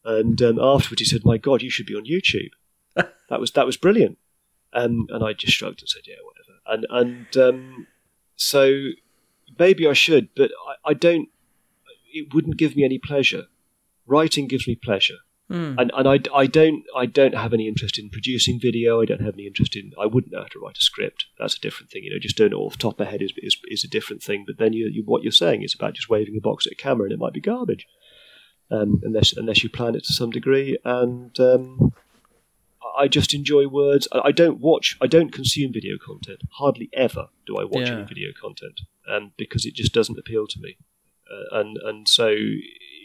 And 0.06 0.42
um, 0.42 0.60
afterwards, 0.60 1.02
he 1.02 1.06
said, 1.06 1.26
"My 1.26 1.38
God, 1.38 1.64
you 1.64 1.72
should 1.72 1.88
be 1.88 1.96
on 1.96 2.06
YouTube." 2.06 2.52
that 2.96 3.40
was 3.40 3.52
that 3.52 3.66
was 3.66 3.78
brilliant. 3.78 4.20
Um, 4.74 5.08
and 5.10 5.24
I 5.24 5.34
just 5.34 5.54
shrugged 5.54 5.82
and 5.82 5.90
said, 5.90 6.04
"Yeah, 6.06 6.16
whatever." 6.24 6.60
And 6.68 6.86
and 6.90 7.38
um, 7.38 7.88
so 8.36 8.90
maybe 9.58 9.88
I 9.88 9.94
should, 9.94 10.30
but 10.36 10.52
I, 10.68 10.92
I 10.92 10.94
don't. 10.94 11.30
It 12.14 12.34
wouldn't 12.34 12.58
give 12.58 12.76
me 12.76 12.84
any 12.84 13.00
pleasure. 13.00 13.48
Writing 14.06 14.48
gives 14.48 14.68
me 14.68 14.76
pleasure 14.76 15.18
Hmm. 15.50 15.76
and 15.80 15.92
and 15.96 16.08
I, 16.10 16.20
I 16.36 16.46
don't 16.46 16.84
I 16.94 17.06
don't 17.06 17.34
have 17.34 17.54
any 17.54 17.70
interest 17.70 17.98
in 17.98 18.10
producing 18.10 18.60
video. 18.60 19.02
I 19.02 19.06
don't 19.06 19.22
have 19.22 19.36
any 19.36 19.48
interest 19.48 19.78
in. 19.78 19.94
I 19.98 20.06
wouldn't 20.06 20.34
know 20.34 20.42
how 20.42 20.48
to 20.48 20.60
write 20.60 20.78
a 20.78 20.82
script. 20.82 21.26
That's 21.40 21.56
a 21.56 21.62
different 21.62 21.90
thing. 21.90 22.04
You 22.04 22.12
know, 22.12 22.20
just 22.20 22.36
doing 22.36 22.52
it 22.52 22.56
off 22.56 22.74
the 22.74 22.80
top 22.80 23.00
of 23.00 23.06
my 23.06 23.12
head 23.12 23.22
is 23.22 23.32
is, 23.38 23.56
is 23.70 23.84
a 23.86 23.88
different 23.88 24.22
thing. 24.22 24.44
But 24.46 24.58
then 24.58 24.74
you, 24.74 24.90
you 24.92 25.04
what 25.06 25.24
you're 25.24 25.32
saying 25.32 25.64
is 25.64 25.74
about 25.74 25.94
just 25.94 26.10
waving 26.10 26.36
a 26.38 26.42
box 26.42 26.66
at 26.68 26.74
a 26.74 26.76
camera, 26.76 27.06
and 27.06 27.14
it 27.14 27.20
might 27.20 27.32
be 27.34 27.40
garbage, 27.40 27.88
um, 28.70 29.00
unless 29.04 29.32
unless 29.38 29.64
you 29.64 29.70
plan 29.70 29.96
it 29.96 30.04
to 30.06 30.14
some 30.14 30.32
degree. 30.32 30.78
And 30.84 31.40
um, 31.40 31.94
I 32.98 33.08
just 33.08 33.34
enjoy 33.34 33.68
words. 33.68 34.08
I, 34.12 34.20
I 34.26 34.32
don't 34.34 34.60
watch. 34.60 34.98
I 35.02 35.08
don't 35.08 35.32
consume 35.32 35.72
video 35.72 35.96
content. 36.06 36.42
Hardly 36.60 36.90
ever 36.94 37.28
do 37.46 37.56
I 37.56 37.64
watch 37.64 37.88
Yeah. 37.88 37.96
any 38.00 38.04
video 38.04 38.30
content, 38.40 38.82
um, 39.10 39.32
because 39.38 39.66
it 39.66 39.76
just 39.76 39.94
doesn't 39.94 40.20
appeal 40.20 40.46
to 40.48 40.60
me. 40.60 40.78
Uh, 41.32 41.60
and 41.60 41.78
and 41.78 42.08
so 42.08 42.36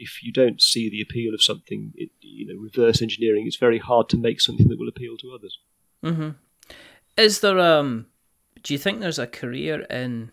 if 0.00 0.22
you 0.22 0.32
don't 0.32 0.60
see 0.60 0.88
the 0.90 1.00
appeal 1.00 1.34
of 1.34 1.42
something, 1.42 1.92
it, 1.96 2.10
you 2.20 2.46
know, 2.46 2.60
reverse 2.60 3.02
engineering, 3.02 3.46
it's 3.46 3.56
very 3.56 3.78
hard 3.78 4.08
to 4.10 4.16
make 4.16 4.40
something 4.40 4.68
that 4.68 4.78
will 4.78 4.88
appeal 4.88 5.16
to 5.18 5.32
others. 5.34 5.58
Mm-hmm. 6.04 6.30
Is 7.16 7.40
there 7.40 7.58
um? 7.58 8.06
Do 8.62 8.72
you 8.72 8.78
think 8.78 9.00
there's 9.00 9.18
a 9.18 9.26
career 9.26 9.80
in 9.90 10.30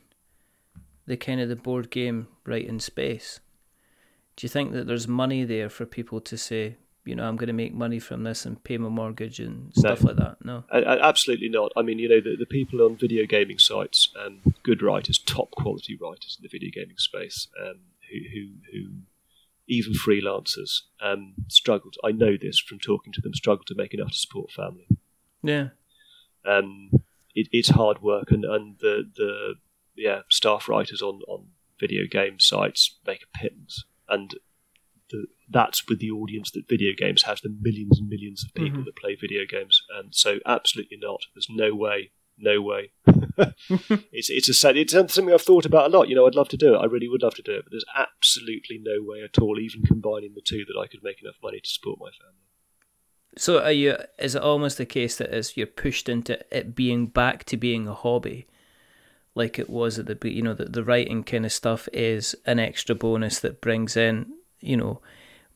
the 1.07 1.17
kind 1.17 1.41
of 1.41 1.49
the 1.49 1.55
board 1.55 1.89
game 1.89 2.27
writing 2.45 2.79
space? 2.79 3.39
Do 4.35 4.45
you 4.45 4.49
think 4.49 4.71
that 4.71 4.87
there's 4.87 5.07
money 5.07 5.43
there 5.43 5.67
for 5.67 5.85
people 5.85 6.21
to 6.21 6.37
say, 6.37 6.77
you 7.03 7.15
know, 7.15 7.27
I'm 7.27 7.35
going 7.35 7.47
to 7.47 7.53
make 7.53 7.73
money 7.73 7.99
from 7.99 8.23
this 8.23 8.45
and 8.45 8.63
pay 8.63 8.77
my 8.77 8.87
mortgage 8.87 9.39
and 9.39 9.73
stuff 9.75 10.03
like 10.03 10.15
that? 10.17 10.37
No. 10.45 10.63
A- 10.71 10.81
a- 10.81 11.03
absolutely 11.03 11.49
not. 11.49 11.71
I 11.75 11.81
mean, 11.81 11.97
you 11.97 12.07
know, 12.07 12.21
the, 12.21 12.37
the 12.37 12.45
people 12.45 12.81
on 12.83 12.95
video 12.95 13.25
gaming 13.25 13.57
sites, 13.57 14.13
um, 14.23 14.39
good 14.63 14.83
writers, 14.83 15.17
top 15.17 15.51
quality 15.51 15.97
writers 15.99 16.37
in 16.39 16.43
the 16.43 16.49
video 16.49 16.69
gaming 16.73 16.97
space, 16.97 17.47
um, 17.59 17.79
who, 18.09 18.19
who, 18.33 18.47
who 18.71 18.89
even 19.69 19.93
freelancers 19.93 20.81
um, 21.01 21.35
struggled. 21.47 21.95
I 22.03 22.11
know 22.11 22.35
this 22.41 22.59
from 22.59 22.79
talking 22.79 23.13
to 23.13 23.21
them. 23.21 23.33
Struggle 23.33 23.63
to 23.67 23.75
make 23.75 23.93
enough 23.93 24.11
to 24.11 24.17
support 24.17 24.51
family. 24.51 24.87
Yeah. 25.43 25.69
um, 26.45 26.89
it, 27.35 27.47
it's 27.51 27.69
hard 27.69 28.01
work, 28.01 28.31
and, 28.31 28.43
and 28.43 28.77
the 28.79 29.03
the 29.15 29.55
yeah 29.95 30.21
staff 30.29 30.67
writers 30.67 31.01
on, 31.01 31.21
on 31.27 31.47
video 31.79 32.03
game 32.09 32.39
sites 32.39 32.97
make 33.05 33.21
a 33.23 33.37
pittance, 33.37 33.83
and 34.09 34.35
the, 35.11 35.25
that's 35.49 35.87
with 35.87 35.99
the 35.99 36.11
audience 36.11 36.51
that 36.51 36.67
video 36.67 36.91
games 36.97 37.23
has 37.23 37.41
the 37.41 37.55
millions 37.61 37.99
and 37.99 38.09
millions 38.09 38.43
of 38.43 38.53
people 38.53 38.81
Mhm. 38.81 38.85
that 38.85 38.95
play 38.95 39.15
video 39.15 39.43
games, 39.49 39.81
and 39.97 40.13
so 40.13 40.39
absolutely 40.45 40.97
not. 41.01 41.21
There's 41.35 41.47
no 41.49 41.73
way, 41.75 42.11
no 42.39 42.61
way. 42.61 42.91
it's 44.11 44.29
it's 44.29 44.49
a 44.49 44.53
sad, 44.53 44.77
it's 44.77 44.93
something 44.93 45.31
I've 45.31 45.41
thought 45.41 45.65
about 45.65 45.91
a 45.91 45.97
lot. 45.97 46.09
You 46.09 46.15
know, 46.15 46.27
I'd 46.27 46.35
love 46.35 46.49
to 46.49 46.57
do 46.57 46.75
it. 46.75 46.77
I 46.77 46.85
really 46.85 47.07
would 47.07 47.23
love 47.23 47.35
to 47.35 47.41
do 47.41 47.53
it, 47.53 47.65
but 47.65 47.71
there's 47.71 47.85
absolutely 47.95 48.79
no 48.81 48.97
way 49.01 49.21
at 49.23 49.39
all, 49.39 49.59
even 49.59 49.83
combining 49.83 50.33
the 50.35 50.41
two, 50.41 50.65
that 50.65 50.79
I 50.79 50.87
could 50.87 51.03
make 51.03 51.21
enough 51.21 51.35
money 51.41 51.59
to 51.59 51.69
support 51.69 51.99
my 51.99 52.09
family. 52.09 52.35
So 53.37 53.63
are 53.63 53.71
you? 53.71 53.97
Is 54.17 54.35
it 54.35 54.41
almost 54.41 54.77
the 54.77 54.85
case 54.85 55.17
that 55.17 55.29
as 55.29 55.55
you're 55.55 55.67
pushed 55.67 56.09
into 56.09 56.39
it 56.55 56.75
being 56.75 57.07
back 57.07 57.43
to 57.45 57.57
being 57.57 57.87
a 57.87 57.93
hobby, 57.93 58.47
like 59.35 59.59
it 59.59 59.69
was 59.69 59.99
at 59.99 60.07
the 60.07 60.31
you 60.31 60.41
know 60.41 60.53
that 60.53 60.73
the 60.73 60.83
writing 60.83 61.23
kind 61.23 61.45
of 61.45 61.51
stuff 61.51 61.87
is 61.93 62.35
an 62.45 62.59
extra 62.59 62.95
bonus 62.95 63.39
that 63.39 63.61
brings 63.61 63.95
in 63.95 64.33
you 64.59 64.75
know 64.75 65.01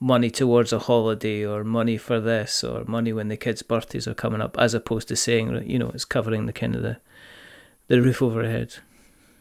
money 0.04 0.30
towards 0.30 0.74
a 0.74 0.80
holiday 0.80 1.46
or 1.46 1.64
money 1.64 1.98
for 1.98 2.20
this 2.20 2.64
or 2.64 2.84
money 2.86 3.14
when 3.14 3.30
the 3.30 3.38
kids' 3.38 3.64
birthdays 3.64 4.08
are 4.08 4.14
coming 4.14 4.42
up, 4.42 4.58
as 4.60 4.74
opposed 4.74 5.08
to 5.08 5.16
saying 5.16 5.64
you 5.70 5.80
know 5.80 5.90
it's 5.94 6.06
covering 6.06 6.46
the 6.46 6.54
kind 6.54 6.76
of 6.76 6.82
the 6.82 6.98
the 7.88 8.02
roof 8.02 8.22
over 8.22 8.44
head. 8.44 8.76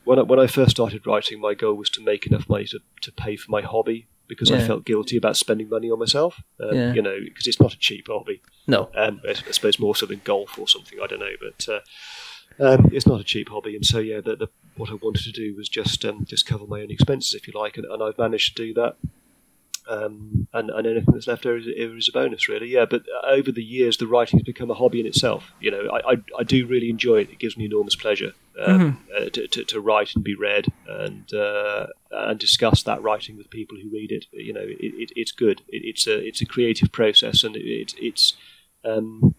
when 0.04 0.18
I, 0.18 0.22
when 0.22 0.40
I 0.40 0.46
first 0.46 0.70
started 0.72 1.06
writing, 1.06 1.40
my 1.40 1.54
goal 1.54 1.74
was 1.74 1.90
to 1.90 2.00
make 2.02 2.26
enough 2.26 2.48
money 2.48 2.66
to, 2.66 2.78
to 3.02 3.12
pay 3.12 3.36
for 3.36 3.50
my 3.50 3.62
hobby 3.62 4.06
because 4.28 4.50
I 4.50 4.60
felt 4.66 4.84
guilty 4.84 5.16
about 5.16 5.36
spending 5.36 5.68
money 5.68 5.90
on 5.90 5.98
myself. 5.98 6.42
Um, 6.60 6.74
Yeah. 6.74 6.92
You 6.94 7.02
know, 7.02 7.18
because 7.24 7.46
it's 7.46 7.60
not 7.60 7.74
a 7.74 7.78
cheap 7.78 8.06
hobby. 8.08 8.40
No. 8.66 8.88
Um, 8.94 9.20
I, 9.26 9.30
I 9.30 9.52
suppose 9.56 9.78
more 9.78 9.94
so 9.94 10.06
than 10.06 10.20
golf 10.24 10.58
or 10.58 10.66
something. 10.68 10.98
I 11.02 11.06
don't 11.06 11.20
know, 11.20 11.36
but 11.40 11.68
uh, 11.68 11.80
um, 12.66 12.88
it's 12.92 13.06
not 13.06 13.20
a 13.20 13.24
cheap 13.24 13.48
hobby. 13.50 13.74
And 13.76 13.84
so, 13.84 13.98
yeah, 13.98 14.20
the, 14.20 14.36
the, 14.36 14.48
what 14.76 14.90
I 14.90 14.94
wanted 14.94 15.24
to 15.24 15.32
do 15.32 15.54
was 15.56 15.68
just 15.68 16.04
um, 16.04 16.24
just 16.24 16.46
cover 16.46 16.66
my 16.66 16.80
own 16.80 16.90
expenses, 16.90 17.34
if 17.34 17.46
you 17.46 17.52
like, 17.58 17.76
and, 17.76 17.84
and 17.86 18.02
I've 18.02 18.18
managed 18.18 18.56
to 18.56 18.62
do 18.66 18.74
that. 18.74 18.96
Um, 19.89 20.47
and, 20.53 20.70
and 20.70 20.87
anything 20.87 21.12
that's 21.12 21.26
left 21.26 21.45
over 21.45 21.59
is, 21.59 21.66
is 21.66 22.09
a 22.09 22.12
bonus, 22.12 22.49
really. 22.49 22.68
Yeah, 22.68 22.85
but 22.85 23.03
over 23.24 23.51
the 23.51 23.64
years, 23.64 23.97
the 23.97 24.07
writing 24.07 24.39
has 24.39 24.45
become 24.45 24.70
a 24.70 24.74
hobby 24.74 25.01
in 25.01 25.07
itself. 25.07 25.51
You 25.61 25.72
know, 25.72 25.89
I, 25.93 26.12
I, 26.12 26.16
I 26.39 26.43
do 26.45 26.66
really 26.66 26.89
enjoy 26.89 27.22
it. 27.22 27.30
It 27.30 27.41
gives 27.41 27.57
me 27.57 27.64
enormous 27.64 27.97
pleasure 27.97 28.33
um, 28.64 29.05
uh, 29.16 29.24
to, 29.30 29.49
to, 29.49 29.64
to 29.64 29.80
write 29.80 30.14
and 30.14 30.22
be 30.22 30.37
read 30.37 30.66
and 30.89 31.33
uh, 31.35 31.87
and 32.11 32.39
discuss 32.39 32.85
that 32.85 33.03
writing 33.03 33.37
with 33.37 33.51
people 33.51 33.76
who 33.76 33.91
read 33.91 34.12
it. 34.12 34.26
You 34.33 34.53
know, 34.53 34.61
it, 34.61 34.78
it, 34.80 35.12
it's 35.16 35.33
good. 35.33 35.62
It, 35.68 35.83
it's 35.85 36.07
a 36.07 36.16
it's 36.18 36.41
a 36.41 36.47
creative 36.47 36.93
process, 36.93 37.43
and 37.43 37.57
it, 37.57 37.95
it's 37.99 38.35
um, 38.85 39.35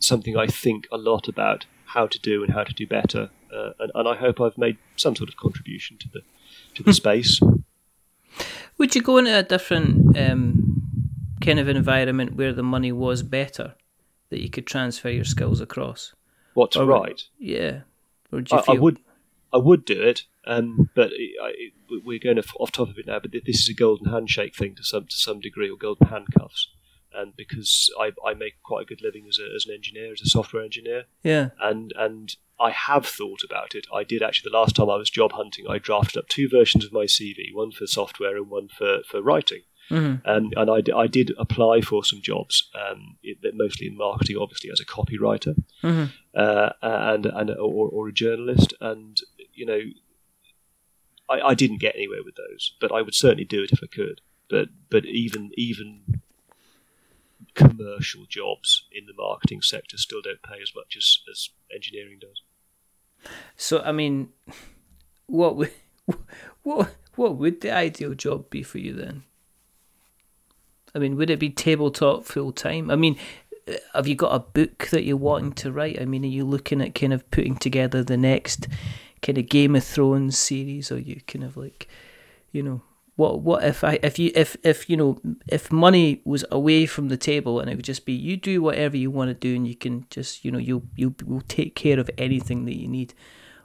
something 0.00 0.36
I 0.36 0.46
think 0.46 0.86
a 0.92 0.98
lot 0.98 1.28
about 1.28 1.66
how 1.86 2.06
to 2.06 2.18
do 2.18 2.44
and 2.44 2.52
how 2.52 2.64
to 2.64 2.74
do 2.74 2.86
better, 2.86 3.30
uh, 3.54 3.70
and, 3.80 3.90
and 3.94 4.08
I 4.08 4.16
hope 4.16 4.40
I've 4.40 4.58
made 4.58 4.76
some 4.96 5.16
sort 5.16 5.30
of 5.30 5.36
contribution 5.36 5.96
to 5.98 6.08
the 6.12 6.20
to 6.74 6.82
the 6.82 6.92
space. 6.92 7.40
Would 8.78 8.94
you 8.94 9.02
go 9.02 9.18
into 9.18 9.36
a 9.36 9.42
different 9.42 10.16
um, 10.16 10.82
kind 11.44 11.58
of 11.58 11.68
environment 11.68 12.36
where 12.36 12.52
the 12.52 12.62
money 12.62 12.92
was 12.92 13.22
better, 13.22 13.74
that 14.30 14.40
you 14.40 14.48
could 14.50 14.66
transfer 14.66 15.10
your 15.10 15.24
skills 15.24 15.60
across? 15.60 16.14
What's 16.54 16.76
Or- 16.76 16.86
right? 16.86 17.20
Yeah. 17.38 17.80
Or 18.32 18.40
do 18.42 18.54
you 18.56 18.62
I, 18.68 18.72
I 18.72 18.78
would, 18.78 18.98
I 19.52 19.56
would 19.56 19.84
do 19.84 20.00
it, 20.02 20.24
um, 20.46 20.90
but 20.94 21.10
I, 21.42 21.52
we're 22.04 22.18
going 22.18 22.38
off, 22.38 22.52
off 22.60 22.70
top 22.72 22.90
of 22.90 22.98
it 22.98 23.06
now. 23.06 23.18
But 23.20 23.32
this 23.32 23.60
is 23.60 23.68
a 23.70 23.74
golden 23.74 24.12
handshake 24.12 24.54
thing 24.54 24.74
to 24.74 24.84
some 24.84 25.06
to 25.06 25.16
some 25.16 25.40
degree, 25.40 25.70
or 25.70 25.76
golden 25.78 26.08
handcuffs. 26.08 26.68
And 27.14 27.34
because 27.34 27.90
I, 27.98 28.12
I 28.24 28.34
make 28.34 28.62
quite 28.62 28.82
a 28.82 28.84
good 28.84 29.00
living 29.02 29.24
as, 29.28 29.38
a, 29.38 29.48
as 29.56 29.64
an 29.66 29.74
engineer, 29.74 30.12
as 30.12 30.20
a 30.20 30.26
software 30.26 30.62
engineer, 30.62 31.04
Yeah. 31.22 31.50
and 31.60 31.90
and 31.96 32.36
I 32.60 32.70
have 32.70 33.06
thought 33.06 33.42
about 33.44 33.74
it. 33.74 33.86
I 33.94 34.02
did 34.04 34.22
actually 34.22 34.50
the 34.50 34.58
last 34.58 34.74
time 34.76 34.90
I 34.90 34.96
was 34.96 35.10
job 35.10 35.32
hunting. 35.32 35.66
I 35.68 35.78
drafted 35.78 36.16
up 36.18 36.28
two 36.28 36.48
versions 36.48 36.84
of 36.84 36.92
my 36.92 37.04
CV, 37.04 37.52
one 37.54 37.70
for 37.70 37.86
software 37.86 38.36
and 38.36 38.50
one 38.50 38.68
for, 38.68 38.98
for 39.08 39.22
writing. 39.22 39.62
hmm 39.88 40.16
Um, 40.24 40.50
and 40.56 40.70
I, 40.70 40.80
d- 40.80 40.92
I 40.92 41.06
did 41.06 41.32
apply 41.38 41.80
for 41.82 42.04
some 42.04 42.20
jobs, 42.20 42.68
um, 42.74 43.16
it, 43.22 43.38
mostly 43.54 43.86
in 43.86 43.96
marketing, 43.96 44.36
obviously 44.40 44.70
as 44.70 44.80
a 44.80 44.84
copywriter 44.84 45.54
hmm 45.82 46.04
uh, 46.34 46.70
and 46.82 47.26
and 47.26 47.50
or, 47.50 47.88
or 47.88 48.08
a 48.08 48.12
journalist. 48.12 48.74
And 48.80 49.20
you 49.54 49.66
know, 49.66 49.80
I, 51.28 51.40
I 51.40 51.54
didn't 51.54 51.80
get 51.80 51.94
anywhere 51.96 52.22
with 52.24 52.36
those, 52.36 52.74
but 52.80 52.92
I 52.92 53.02
would 53.02 53.14
certainly 53.14 53.44
do 53.44 53.62
it 53.62 53.72
if 53.72 53.80
I 53.82 53.86
could. 53.86 54.20
But 54.50 54.68
but 54.90 55.04
even 55.04 55.50
even 55.56 56.20
commercial 57.54 58.24
jobs 58.28 58.84
in 58.92 59.06
the 59.06 59.12
marketing 59.16 59.62
sector 59.62 59.96
still 59.96 60.20
don't 60.22 60.42
pay 60.42 60.60
as 60.62 60.72
much 60.74 60.96
as, 60.96 61.20
as 61.30 61.50
engineering 61.74 62.18
does. 62.20 62.42
So, 63.56 63.80
I 63.82 63.92
mean, 63.92 64.28
what 65.26 65.56
would, 65.56 65.72
what, 66.62 66.94
what 67.16 67.36
would 67.36 67.60
the 67.60 67.72
ideal 67.72 68.14
job 68.14 68.50
be 68.50 68.62
for 68.62 68.78
you 68.78 68.94
then? 68.94 69.24
I 70.94 70.98
mean, 70.98 71.16
would 71.16 71.30
it 71.30 71.38
be 71.38 71.50
tabletop 71.50 72.24
full 72.24 72.52
time? 72.52 72.90
I 72.90 72.96
mean, 72.96 73.16
uh, 73.68 73.74
have 73.94 74.08
you 74.08 74.14
got 74.14 74.34
a 74.34 74.40
book 74.40 74.88
that 74.90 75.04
you're 75.04 75.16
wanting 75.16 75.52
to 75.54 75.72
write? 75.72 76.00
I 76.00 76.04
mean, 76.04 76.24
are 76.24 76.28
you 76.28 76.44
looking 76.44 76.80
at 76.80 76.94
kind 76.94 77.12
of 77.12 77.30
putting 77.30 77.56
together 77.56 78.02
the 78.02 78.16
next 78.16 78.66
kind 79.22 79.38
of 79.38 79.48
Game 79.48 79.76
of 79.76 79.84
Thrones 79.84 80.38
series? 80.38 80.90
Or 80.90 80.98
you 80.98 81.20
kind 81.26 81.44
of 81.44 81.56
like, 81.56 81.88
you 82.52 82.62
know, 82.62 82.82
what 83.18 83.40
what 83.40 83.64
if 83.64 83.82
I 83.82 83.98
if 84.00 84.16
you 84.20 84.30
if 84.36 84.56
if 84.62 84.88
you 84.88 84.96
know 84.96 85.20
if 85.48 85.72
money 85.72 86.20
was 86.24 86.44
away 86.52 86.86
from 86.86 87.08
the 87.08 87.16
table 87.16 87.58
and 87.58 87.68
it 87.68 87.74
would 87.74 87.84
just 87.84 88.06
be 88.06 88.12
you 88.12 88.36
do 88.36 88.62
whatever 88.62 88.96
you 88.96 89.10
want 89.10 89.28
to 89.28 89.34
do 89.34 89.56
and 89.56 89.66
you 89.66 89.74
can 89.74 90.06
just 90.08 90.44
you 90.44 90.52
know 90.52 90.58
you'll 90.58 90.84
you 90.94 91.16
will 91.26 91.40
take 91.48 91.74
care 91.74 91.98
of 91.98 92.08
anything 92.16 92.64
that 92.66 92.76
you 92.76 92.86
need. 92.86 93.14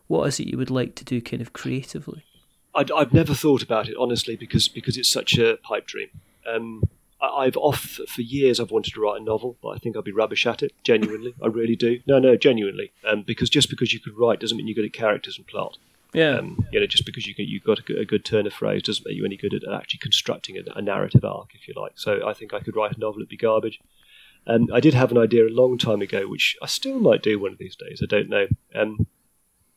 What 0.08 0.28
is 0.28 0.40
it 0.40 0.48
you 0.48 0.58
would 0.58 0.72
like 0.72 0.96
to 0.96 1.06
do 1.06 1.22
kind 1.22 1.40
of 1.40 1.54
creatively? 1.54 2.26
I'd, 2.74 2.92
I've 2.92 3.14
never 3.14 3.36
thought 3.36 3.62
about 3.62 3.88
it 3.88 3.96
honestly 3.96 4.36
because 4.36 4.68
because 4.68 4.98
it's 4.98 5.12
such 5.12 5.38
a 5.38 5.58
pipe 5.58 5.86
dream. 5.86 6.10
Um, 6.48 6.82
I, 7.22 7.28
I've 7.28 7.58
off 7.58 8.00
for 8.08 8.22
years. 8.24 8.60
I've 8.60 8.72
wanted 8.72 8.96
to 8.96 9.02
write 9.02 9.22
a 9.22 9.24
novel, 9.24 9.58
but 9.62 9.70
I 9.70 9.78
think 9.78 9.96
I'd 9.96 10.04
be 10.04 10.12
rubbish 10.12 10.48
at 10.48 10.64
it. 10.64 10.74
Genuinely, 10.84 11.36
I 11.44 11.46
really 11.46 11.76
do. 11.76 12.00
No, 12.08 12.18
no, 12.18 12.36
genuinely. 12.36 12.92
Um, 13.08 13.22
because 13.22 13.52
just 13.52 13.70
because 13.70 13.94
you 13.94 14.00
could 14.00 14.18
write 14.18 14.40
doesn't 14.40 14.58
mean 14.58 14.68
you're 14.68 14.74
good 14.74 14.86
at 14.86 14.94
characters 14.94 15.38
and 15.38 15.46
plot. 15.46 15.78
Yeah. 16.14 16.38
Um, 16.38 16.66
you 16.72 16.80
know, 16.80 16.86
just 16.88 17.06
because 17.06 17.26
you 17.26 17.34
can, 17.36 17.46
you've 17.48 17.64
got 17.64 17.80
a 17.80 17.82
good, 17.82 17.98
a 17.98 18.06
good 18.06 18.24
turn 18.24 18.46
of 18.48 18.54
phrase 18.54 18.84
doesn't 18.84 19.06
make 19.06 19.16
you 19.18 19.26
any 19.26 19.38
good 19.38 19.54
at 19.54 19.64
actually 19.74 20.00
constructing 20.00 20.58
a, 20.58 20.62
a 20.78 20.82
narrative 20.82 21.26
arc, 21.26 21.50
if 21.56 21.68
you 21.68 21.74
like. 21.76 21.94
So 21.96 22.28
I 22.28 22.34
think 22.34 22.54
I 22.54 22.60
could 22.60 22.76
write 22.76 22.96
a 22.96 23.00
novel; 23.00 23.20
it'd 23.20 23.30
be 23.30 23.38
garbage. 23.38 23.80
Um, 24.46 24.68
I 24.74 24.80
did 24.80 24.94
have 24.94 25.12
an 25.12 25.18
idea 25.18 25.48
a 25.48 25.50
long 25.50 25.78
time 25.78 26.02
ago, 26.02 26.28
which 26.28 26.56
I 26.62 26.68
still 26.68 27.00
might 27.00 27.24
do 27.24 27.40
one 27.40 27.54
of 27.54 27.58
these 27.58 27.76
days. 27.76 28.02
I 28.04 28.08
don't 28.08 28.30
know. 28.30 28.48
Um, 28.76 29.08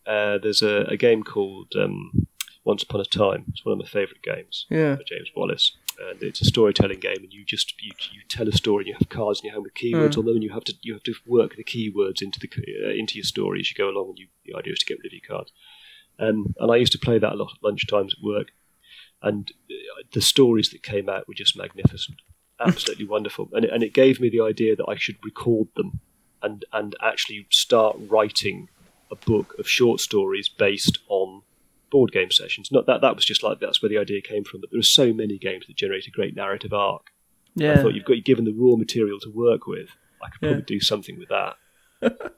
uh, 0.06 0.38
there's 0.42 0.62
a, 0.62 0.84
a 0.88 0.96
game 0.96 1.22
called 1.22 1.72
um, 1.76 2.26
Once 2.64 2.82
Upon 2.82 3.00
a 3.00 3.04
Time. 3.04 3.44
It's 3.48 3.64
one 3.64 3.72
of 3.72 3.78
my 3.78 3.86
favourite 3.86 4.22
games 4.22 4.66
yeah. 4.68 4.96
by 4.96 5.02
James 5.06 5.30
Wallis, 5.36 5.76
and 6.00 6.22
it's 6.22 6.40
a 6.40 6.44
storytelling 6.44 7.00
game. 7.00 7.18
And 7.22 7.32
you 7.32 7.44
just 7.44 7.74
you, 7.80 7.92
you 8.12 8.20
tell 8.28 8.48
a 8.48 8.52
story, 8.52 8.82
and 8.82 8.88
you 8.88 8.94
have 8.98 9.08
cards 9.08 9.40
in 9.40 9.46
your 9.46 9.54
hand 9.54 9.64
with 9.64 9.74
keywords 9.74 10.14
Mm. 10.14 10.18
on 10.18 10.24
them, 10.26 10.34
and 10.34 10.42
you 10.42 10.50
have 10.50 10.64
to 10.64 10.74
you 10.82 10.92
have 10.92 11.02
to 11.04 11.14
work 11.26 11.56
the 11.56 11.64
keywords 11.64 12.20
into 12.20 12.38
the 12.40 12.48
uh, 12.86 12.90
into 12.90 13.14
your 13.14 13.24
story 13.24 13.60
as 13.60 13.70
you 13.70 13.76
go 13.76 13.88
along. 13.88 14.10
And 14.10 14.18
you, 14.18 14.26
the 14.44 14.54
idea 14.58 14.72
is 14.72 14.80
to 14.80 14.86
get 14.86 14.98
rid 14.98 15.06
of 15.06 15.12
your 15.12 15.36
cards. 15.36 15.52
Um, 16.18 16.54
and 16.58 16.70
I 16.72 16.76
used 16.76 16.92
to 16.92 16.98
play 16.98 17.18
that 17.18 17.32
a 17.32 17.36
lot 17.36 17.52
at 17.54 17.62
lunchtimes 17.62 18.12
at 18.12 18.22
work, 18.24 18.48
and 19.22 19.50
uh, 19.70 20.02
the 20.12 20.20
stories 20.22 20.70
that 20.70 20.82
came 20.82 21.08
out 21.08 21.28
were 21.28 21.34
just 21.34 21.56
magnificent, 21.56 22.18
absolutely 22.60 23.06
wonderful. 23.06 23.48
And 23.52 23.64
it, 23.64 23.70
and 23.72 23.82
it 23.82 23.92
gave 23.92 24.20
me 24.20 24.28
the 24.30 24.40
idea 24.40 24.76
that 24.76 24.86
I 24.88 24.96
should 24.96 25.16
record 25.24 25.68
them 25.76 26.00
and 26.42 26.64
and 26.72 26.94
actually 27.02 27.46
start 27.50 27.96
writing 28.08 28.68
a 29.10 29.16
book 29.16 29.54
of 29.58 29.68
short 29.68 30.00
stories 30.00 30.48
based 30.48 30.98
on 31.08 31.42
board 31.90 32.10
game 32.12 32.30
sessions. 32.30 32.70
Not 32.72 32.86
that 32.86 33.00
that 33.02 33.14
was 33.14 33.24
just 33.24 33.42
like 33.42 33.60
that's 33.60 33.80
where 33.82 33.88
the 33.88 33.98
idea 33.98 34.20
came 34.20 34.44
from, 34.44 34.60
but 34.60 34.70
there 34.70 34.80
are 34.80 34.82
so 34.82 35.12
many 35.12 35.38
games 35.38 35.66
that 35.66 35.76
generate 35.76 36.06
a 36.06 36.10
great 36.10 36.34
narrative 36.34 36.72
arc. 36.72 37.06
Yeah. 37.54 37.72
I 37.72 37.76
thought 37.76 37.94
you've 37.94 38.04
got 38.04 38.22
given 38.24 38.44
the 38.44 38.52
raw 38.52 38.76
material 38.76 39.18
to 39.20 39.30
work 39.30 39.66
with. 39.66 39.88
I 40.22 40.28
could 40.30 40.42
Yeah. 40.42 40.48
probably 40.50 40.62
do 40.64 40.80
something 40.80 41.18
with 41.18 41.28
that. 41.28 41.56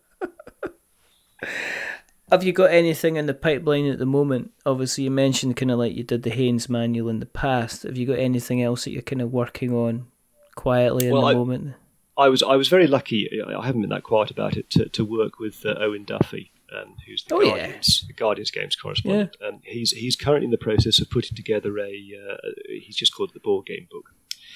Have 2.30 2.44
you 2.44 2.52
got 2.52 2.70
anything 2.70 3.16
in 3.16 3.26
the 3.26 3.34
pipeline 3.34 3.86
at 3.86 3.98
the 3.98 4.06
moment? 4.06 4.52
Obviously, 4.66 5.04
you 5.04 5.10
mentioned 5.10 5.56
kind 5.56 5.70
of 5.70 5.78
like 5.78 5.94
you 5.96 6.04
did 6.04 6.22
the 6.24 6.30
Haynes 6.30 6.68
manual 6.68 7.08
in 7.08 7.20
the 7.20 7.26
past. 7.26 7.84
Have 7.84 7.96
you 7.96 8.06
got 8.06 8.18
anything 8.18 8.62
else 8.62 8.84
that 8.84 8.90
you're 8.90 9.00
kind 9.02 9.22
of 9.22 9.32
working 9.32 9.72
on 9.72 10.06
quietly 10.54 11.06
in 11.06 11.12
Well, 11.12 11.22
the 11.22 11.28
I- 11.28 11.34
moment? 11.34 11.74
I 12.18 12.28
was 12.28 12.42
I 12.42 12.56
was 12.56 12.66
very 12.66 12.88
lucky. 12.88 13.28
I 13.56 13.64
haven't 13.64 13.80
been 13.82 13.90
that 13.90 14.02
quiet 14.02 14.32
about 14.32 14.56
it 14.56 14.68
to, 14.70 14.88
to 14.88 15.04
work 15.04 15.38
with 15.38 15.64
uh, 15.64 15.74
Owen 15.78 16.02
Duffy, 16.04 16.50
um, 16.76 16.96
who's 17.06 17.24
the 17.24 17.34
Oh, 17.34 17.40
yeah. 17.40 17.50
Guardians 17.56 18.04
the 18.06 18.12
Guardians 18.12 18.50
games 18.50 18.76
correspondent. 18.76 19.36
And 19.40 19.60
he's 19.64 19.90
he's 19.92 20.16
currently 20.16 20.46
in 20.46 20.50
the 20.50 20.58
process 20.58 21.00
of 21.00 21.10
putting 21.10 21.36
together 21.36 21.78
a. 21.78 21.92
Uh, 22.30 22.36
he's 22.68 22.96
just 22.96 23.14
called 23.14 23.30
it 23.30 23.34
the 23.34 23.40
board 23.40 23.66
game 23.66 23.86
book. 23.90 24.10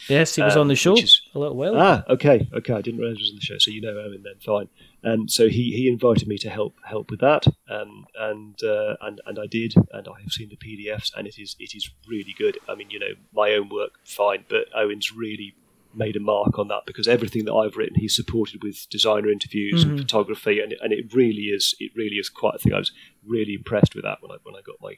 Yes, 0.09 0.35
he 0.35 0.43
was 0.43 0.55
um, 0.57 0.63
on 0.63 0.69
the 0.69 0.75
show 0.75 0.97
is- 0.97 1.23
a 1.35 1.39
little 1.39 1.57
while. 1.57 1.71
ago. 1.75 1.81
Ah, 1.81 2.05
okay, 2.13 2.49
okay. 2.53 2.73
I 2.73 2.81
didn't 2.81 2.99
realize 2.99 3.19
he 3.19 3.23
was 3.23 3.31
on 3.31 3.37
the 3.37 3.43
show, 3.43 3.59
so 3.59 3.71
you 3.71 3.81
know 3.81 3.97
Owen 3.99 4.23
then. 4.25 4.35
Fine. 4.45 4.69
And 5.05 5.31
so 5.31 5.49
he, 5.49 5.73
he 5.73 5.89
invited 5.89 6.27
me 6.27 6.39
to 6.39 6.51
help 6.51 6.75
help 6.85 7.11
with 7.11 7.21
that, 7.21 7.47
um, 7.69 8.07
and 8.19 8.61
uh, 8.65 8.97
and 9.01 9.21
and 9.27 9.39
I 9.39 9.47
did, 9.47 9.75
and 9.93 10.09
I 10.09 10.21
have 10.23 10.33
seen 10.33 10.49
the 10.49 10.57
PDFs, 10.57 11.13
and 11.17 11.27
it 11.29 11.39
is 11.39 11.55
it 11.61 11.75
is 11.75 11.89
really 12.09 12.35
good. 12.37 12.59
I 12.69 12.75
mean, 12.75 12.91
you 12.91 12.99
know, 12.99 13.15
my 13.33 13.53
own 13.53 13.69
work 13.69 13.93
fine, 14.05 14.45
but 14.49 14.67
Owen's 14.75 15.13
really 15.13 15.55
made 15.95 16.17
a 16.17 16.21
mark 16.21 16.59
on 16.59 16.69
that 16.69 16.83
because 16.87 17.07
everything 17.09 17.45
that 17.47 17.55
I've 17.55 17.77
written, 17.77 17.97
he's 17.99 18.15
supported 18.17 18.63
with 18.63 18.89
designer 18.91 19.29
interviews 19.31 19.83
and 19.85 19.99
photography, 19.99 20.61
and 20.61 20.75
and 20.81 20.93
it 20.93 21.13
really 21.15 21.47
is 21.57 21.75
it 21.79 21.93
really 21.97 22.17
is 22.17 22.29
quite 22.29 22.55
a 22.57 22.59
thing. 22.59 22.73
I 22.75 22.79
was 22.79 22.93
really 23.27 23.55
impressed 23.55 23.95
with 23.95 24.05
that 24.05 24.19
when 24.21 24.31
I 24.31 24.37
when 24.43 24.55
I 24.55 24.61
got 24.65 24.77
my 24.81 24.95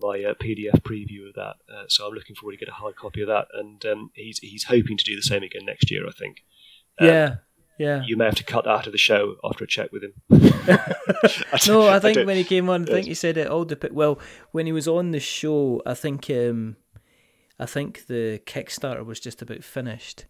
my 0.00 0.22
uh, 0.28 0.34
PDF 0.34 0.80
preview 0.82 1.28
of 1.28 1.34
that. 1.34 1.54
Uh, 1.72 1.84
so 1.88 2.06
I'm 2.06 2.12
looking 2.14 2.36
forward 2.36 2.52
to 2.52 2.58
get 2.58 2.68
a 2.68 2.72
hard 2.72 2.96
copy 2.96 3.22
of 3.22 3.28
that, 3.28 3.46
and 3.54 3.84
um, 3.86 4.10
he's 4.14 4.38
he's 4.38 4.64
hoping 4.64 4.96
to 4.96 5.04
do 5.04 5.16
the 5.16 5.22
same 5.22 5.42
again 5.42 5.64
next 5.64 5.90
year. 5.90 6.06
I 6.06 6.12
think. 6.12 6.42
Um, 6.98 7.06
yeah, 7.08 7.34
yeah. 7.78 8.02
You 8.06 8.16
may 8.16 8.24
have 8.26 8.34
to 8.36 8.44
cut 8.44 8.64
that 8.64 8.70
out 8.70 8.86
of 8.86 8.92
the 8.92 8.98
show 8.98 9.36
after 9.44 9.64
a 9.64 9.66
check 9.66 9.90
with 9.92 10.02
him. 10.04 10.14
No, 11.66 11.88
I 11.88 11.98
think 12.00 12.16
don't- 12.16 12.26
when 12.26 12.36
he 12.36 12.44
came 12.44 12.68
on, 12.68 12.82
I 12.82 12.86
think 12.86 13.06
he 13.06 13.14
said 13.14 13.36
it 13.36 13.46
all 13.48 13.64
dep- 13.64 13.92
Well, 13.92 14.18
when 14.52 14.66
he 14.66 14.72
was 14.72 14.88
on 14.88 15.10
the 15.12 15.20
show, 15.20 15.82
I 15.86 15.94
think 15.94 16.28
um, 16.30 16.76
I 17.58 17.66
think 17.66 18.06
the 18.06 18.40
Kickstarter 18.46 19.04
was 19.04 19.20
just 19.20 19.42
about 19.42 19.64
finished. 19.64 20.26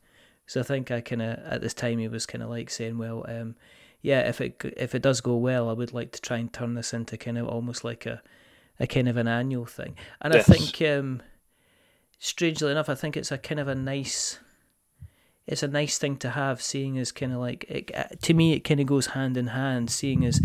So 0.46 0.60
I 0.60 0.62
think 0.62 0.90
I 0.90 1.00
kind 1.00 1.22
of 1.22 1.38
at 1.40 1.60
this 1.60 1.74
time 1.74 1.98
he 1.98 2.08
was 2.08 2.26
kind 2.26 2.42
of 2.42 2.50
like 2.50 2.70
saying, 2.70 2.98
well, 2.98 3.24
um, 3.28 3.56
yeah, 4.00 4.20
if 4.28 4.40
it 4.40 4.60
if 4.76 4.94
it 4.94 5.02
does 5.02 5.20
go 5.20 5.36
well, 5.36 5.68
I 5.68 5.72
would 5.72 5.92
like 5.92 6.12
to 6.12 6.20
try 6.20 6.36
and 6.38 6.52
turn 6.52 6.74
this 6.74 6.94
into 6.94 7.16
kind 7.16 7.38
of 7.38 7.48
almost 7.48 7.82
like 7.84 8.06
a 8.06 8.22
a 8.78 8.86
kind 8.86 9.08
of 9.08 9.16
an 9.16 9.26
annual 9.26 9.66
thing. 9.66 9.96
And 10.20 10.34
Yes. 10.34 10.48
I 10.48 10.52
think, 10.54 10.82
um, 10.90 11.22
strangely 12.18 12.70
enough, 12.70 12.88
I 12.88 12.94
think 12.94 13.16
it's 13.16 13.32
a 13.32 13.38
kind 13.38 13.58
of 13.60 13.68
a 13.68 13.74
nice. 13.74 14.38
It's 15.46 15.62
a 15.62 15.68
nice 15.68 15.96
thing 15.96 16.16
to 16.18 16.30
have, 16.30 16.60
seeing 16.60 16.98
as 16.98 17.12
kind 17.12 17.32
of 17.32 17.38
like 17.38 17.64
it, 17.68 18.20
to 18.22 18.34
me, 18.34 18.52
it 18.54 18.60
kind 18.60 18.80
of 18.80 18.86
goes 18.86 19.06
hand 19.08 19.36
in 19.36 19.48
hand. 19.48 19.90
Seeing 19.90 20.24
as 20.24 20.40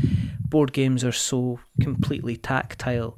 board 0.47 0.73
games 0.73 1.03
are 1.03 1.11
so 1.11 1.59
completely 1.82 2.38
tactile, 2.38 3.17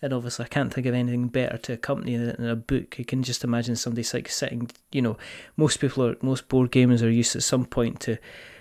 and 0.00 0.12
obviously 0.12 0.44
I 0.44 0.48
can't 0.48 0.72
think 0.72 0.86
of 0.86 0.94
anything 0.94 1.28
better 1.28 1.58
to 1.58 1.72
accompany 1.72 2.14
it 2.14 2.36
than 2.36 2.48
a 2.48 2.56
book. 2.56 2.98
You 2.98 3.04
can 3.04 3.22
just 3.22 3.44
imagine 3.44 3.76
somebody 3.76 4.06
like 4.14 4.28
sitting. 4.28 4.70
You 4.92 5.02
know, 5.02 5.18
most 5.56 5.80
people 5.80 6.06
are 6.06 6.16
most 6.22 6.48
board 6.48 6.70
gamers 6.70 7.02
are 7.02 7.10
used 7.10 7.34
at 7.34 7.42
some 7.42 7.64
point 7.64 8.00
to 8.00 8.18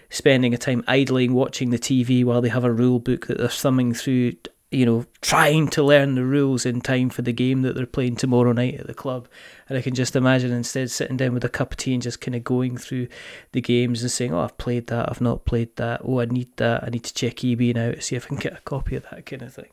spending 0.09 0.53
a 0.53 0.57
time 0.57 0.83
idling 0.87 1.33
watching 1.33 1.69
the 1.69 1.79
TV 1.79 2.23
while 2.23 2.41
they 2.41 2.49
have 2.49 2.63
a 2.63 2.71
rule 2.71 2.99
book 2.99 3.27
that 3.27 3.37
they're 3.37 3.49
thumbing 3.49 3.93
through. 3.93 4.33
You 4.69 4.85
know, 4.85 5.05
trying 5.21 5.69
to 5.69 5.83
learn 5.83 6.15
the 6.15 6.25
rules 6.25 6.65
in 6.65 6.81
time 6.81 7.09
for 7.09 7.21
the 7.21 7.31
game 7.31 7.61
that 7.61 7.73
they're 7.73 7.85
playing 7.85 8.17
tomorrow 8.17 8.51
night 8.51 8.77
at 8.77 8.87
the 8.87 8.93
club. 8.93 9.29
And 9.69 9.77
I 9.77 9.81
can 9.81 9.93
just 9.93 10.13
imagine 10.13 10.51
instead 10.51 10.91
sitting 10.91 11.15
down 11.15 11.33
with 11.33 11.45
a 11.45 11.49
cup 11.49 11.71
of 11.71 11.77
tea 11.77 11.93
and 11.93 12.03
just 12.03 12.19
kind 12.19 12.35
of 12.35 12.43
going 12.43 12.75
through 12.75 13.07
the 13.53 13.61
games 13.61 14.01
and 14.01 14.11
saying, 14.11 14.33
"Oh, 14.33 14.41
I've 14.41 14.57
played 14.57 14.87
that. 14.87 15.07
I've 15.09 15.21
not 15.21 15.45
played 15.45 15.73
that. 15.77 16.01
Oh, 16.03 16.19
I 16.19 16.25
need 16.25 16.49
that. 16.57 16.83
I 16.83 16.89
need 16.89 17.05
to 17.05 17.13
check 17.13 17.37
eBay 17.37 17.75
now 17.75 17.91
to 17.91 18.01
see 18.01 18.17
if 18.17 18.25
I 18.25 18.27
can 18.29 18.37
get 18.37 18.57
a 18.57 18.61
copy 18.61 18.97
of 18.97 19.03
that 19.11 19.25
kind 19.25 19.43
of 19.43 19.53
thing." 19.53 19.69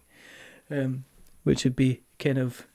Um, 0.71 1.05
which 1.45 1.65
would 1.65 1.77
be 1.77 2.03
kind 2.19 2.39
of 2.39 2.67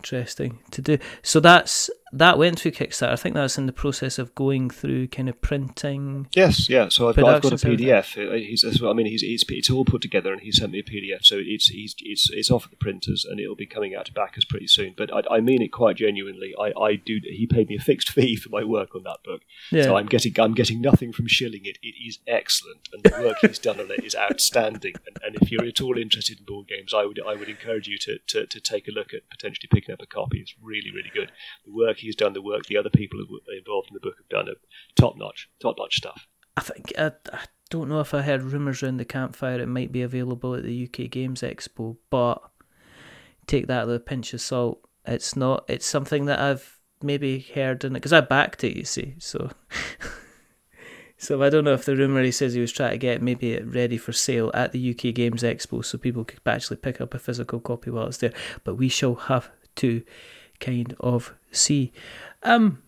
interesting 0.00 0.58
to 0.70 0.80
do. 0.82 0.98
So 1.22 1.40
that's 1.40 1.90
that 2.12 2.38
went 2.38 2.58
through 2.58 2.72
Kickstarter. 2.72 3.10
I 3.12 3.16
think 3.16 3.34
that's 3.36 3.56
in 3.56 3.66
the 3.66 3.72
process 3.72 4.18
of 4.18 4.34
going 4.34 4.68
through 4.68 5.08
kind 5.08 5.28
of 5.28 5.40
printing. 5.40 6.26
Yes, 6.34 6.68
yeah. 6.68 6.88
So 6.88 7.08
I've, 7.08 7.16
got, 7.16 7.34
I've 7.36 7.42
got 7.42 7.52
a 7.52 7.56
PDF. 7.56 8.16
Uh, 8.16 8.34
He's, 8.34 8.64
I 8.82 8.92
mean, 8.94 9.06
he's, 9.06 9.22
it's, 9.22 9.44
it's 9.48 9.70
all 9.70 9.84
put 9.84 10.02
together, 10.02 10.32
and 10.32 10.40
he 10.42 10.50
sent 10.50 10.72
me 10.72 10.80
a 10.80 10.82
PDF. 10.82 11.24
So 11.24 11.36
it's 11.38 11.66
he's, 11.66 11.94
it's 12.00 12.28
it's 12.30 12.50
off 12.50 12.64
at 12.64 12.70
the 12.70 12.76
printers, 12.76 13.24
and 13.24 13.38
it'll 13.38 13.54
be 13.54 13.66
coming 13.66 13.94
out 13.94 14.06
to 14.06 14.12
backers 14.12 14.44
pretty 14.44 14.66
soon. 14.66 14.94
But 14.96 15.14
I, 15.14 15.36
I 15.36 15.40
mean 15.40 15.62
it 15.62 15.68
quite 15.68 15.96
genuinely. 15.96 16.52
I, 16.58 16.72
I 16.80 16.96
do. 16.96 17.20
He 17.22 17.46
paid 17.46 17.68
me 17.68 17.76
a 17.76 17.80
fixed 17.80 18.10
fee 18.14 18.34
for 18.36 18.48
my 18.48 18.64
work 18.64 18.94
on 18.96 19.04
that 19.04 19.18
book, 19.24 19.42
Yeah. 19.70 19.84
so 19.84 19.96
I'm 19.96 20.06
getting 20.06 20.34
I'm 20.40 20.54
getting 20.54 20.80
nothing 20.80 21.12
from 21.12 21.28
shilling 21.28 21.62
it. 21.64 21.78
It 21.82 21.94
is 22.04 22.18
excellent, 22.26 22.88
and 22.92 23.02
the 23.04 23.22
work 23.22 23.36
he's 23.42 23.58
done 23.58 23.78
on 23.78 23.90
it 23.90 24.04
is 24.04 24.16
outstanding. 24.16 24.94
And, 25.06 25.18
and 25.22 25.36
if 25.42 25.52
you're 25.52 25.64
at 25.64 25.80
all 25.80 25.96
interested 25.96 26.38
in 26.40 26.44
board 26.44 26.66
games, 26.68 26.92
I 26.92 27.04
would 27.04 27.20
I 27.26 27.34
would 27.36 27.48
encourage 27.48 27.86
you 27.86 27.98
to, 27.98 28.18
to, 28.28 28.46
to 28.46 28.60
take 28.60 28.88
a 28.88 28.92
look 28.92 29.14
at 29.14 29.28
potentially 29.30 29.68
picking 29.70 29.89
up 29.92 30.02
a 30.02 30.06
copy. 30.06 30.38
It's 30.38 30.54
really 30.62 30.90
really 30.90 31.10
good. 31.14 31.32
The 31.64 31.72
work 31.72 31.98
he's 31.98 32.16
done, 32.16 32.32
the 32.32 32.42
work 32.42 32.66
the 32.66 32.76
other 32.76 32.90
people 32.90 33.20
involved 33.56 33.88
in 33.88 33.94
the 33.94 34.00
book 34.00 34.16
have 34.18 34.28
done, 34.28 34.48
are 34.48 34.58
top 34.96 35.16
notch, 35.16 35.48
top 35.60 35.76
notch 35.78 35.96
stuff. 35.96 36.26
I 36.56 36.60
think 36.62 36.92
I, 36.98 37.12
I 37.32 37.44
don't 37.70 37.88
know 37.88 38.00
if 38.00 38.14
I 38.14 38.22
heard 38.22 38.42
rumours 38.42 38.82
around 38.82 38.98
the 38.98 39.04
campfire 39.04 39.60
it 39.60 39.68
might 39.68 39.92
be 39.92 40.02
available 40.02 40.54
at 40.54 40.64
the 40.64 40.84
UK 40.84 41.10
Games 41.10 41.42
Expo, 41.42 41.96
but 42.10 42.42
take 43.46 43.66
that 43.68 43.86
with 43.86 43.96
a 43.96 44.00
pinch 44.00 44.34
of 44.34 44.40
salt. 44.40 44.80
It's 45.06 45.36
not. 45.36 45.64
It's 45.68 45.86
something 45.86 46.26
that 46.26 46.40
I've 46.40 46.78
maybe 47.02 47.40
heard 47.54 47.84
in 47.84 47.92
it 47.92 48.00
because 48.00 48.12
I 48.12 48.20
backed 48.20 48.64
it. 48.64 48.76
You 48.76 48.84
see, 48.84 49.14
so. 49.18 49.50
So 51.20 51.42
I 51.42 51.50
don't 51.50 51.64
know 51.64 51.74
if 51.74 51.84
the 51.84 51.94
rumour 51.94 52.22
he 52.22 52.32
says 52.32 52.54
he 52.54 52.62
was 52.62 52.72
trying 52.72 52.92
to 52.92 52.96
get 52.98 53.20
maybe 53.20 53.52
it 53.52 53.66
ready 53.66 53.98
for 53.98 54.10
sale 54.10 54.50
at 54.54 54.72
the 54.72 54.90
UK 54.90 55.14
Games 55.14 55.42
Expo 55.42 55.84
so 55.84 55.98
people 55.98 56.24
could 56.24 56.40
actually 56.46 56.78
pick 56.78 56.98
up 56.98 57.12
a 57.12 57.18
physical 57.18 57.60
copy 57.60 57.90
while 57.90 58.06
it's 58.06 58.16
there. 58.16 58.32
But 58.64 58.76
we 58.76 58.88
shall 58.88 59.16
have 59.16 59.50
to 59.76 60.02
kind 60.60 60.94
of 61.00 61.34
see. 61.50 61.92
Um, 62.42 62.82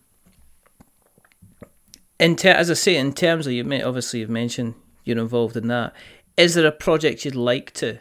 in 2.19 2.35
ter- 2.35 2.51
as 2.51 2.71
I 2.71 2.75
say, 2.75 2.95
in 2.95 3.13
terms 3.13 3.47
of 3.47 3.53
you, 3.53 3.63
may, 3.63 3.81
obviously 3.81 4.19
you've 4.21 4.29
mentioned 4.29 4.75
you're 5.03 5.17
involved 5.17 5.57
in 5.57 5.67
that. 5.67 5.93
Is 6.37 6.55
there 6.55 6.65
a 6.65 6.71
project 6.71 7.25
you'd 7.25 7.35
like 7.35 7.71
to 7.73 7.99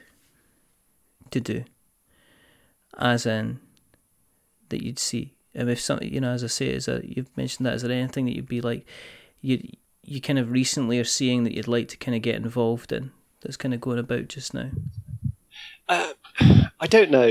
to 1.31 1.41
do? 1.41 1.65
As 2.99 3.27
in 3.27 3.61
that 4.69 4.83
you'd 4.85 4.99
see, 4.99 5.35
and 5.55 5.69
if 5.71 5.81
something 5.81 6.13
you 6.13 6.21
know, 6.21 6.33
as 6.33 6.45
I 6.45 6.49
say, 6.49 6.69
is 6.69 6.87
that 6.87 7.17
you've 7.17 7.35
mentioned 7.37 7.67
that. 7.67 7.75
Is 7.75 7.83
there 7.83 7.93
anything 7.93 8.27
that 8.27 8.37
you'd 8.37 8.49
be 8.49 8.61
like 8.61 8.87
you 9.41 9.67
you 10.05 10.21
kind 10.21 10.39
of 10.39 10.51
recently 10.51 10.99
are 10.99 11.05
seeing 11.05 11.45
that 11.45 11.55
you'd 11.55 11.69
like 11.69 11.89
to 11.89 11.97
kind 11.97 12.15
of 12.15 12.23
get 12.23 12.35
involved 12.37 12.93
in 12.93 13.13
that's 13.41 13.57
kind 13.57 13.75
of 13.75 13.81
going 13.81 13.99
about 13.99 14.29
just 14.29 14.55
now? 14.55 14.71
Uh, 15.89 16.13
I 16.81 16.87
don't 16.87 17.11
know. 17.11 17.29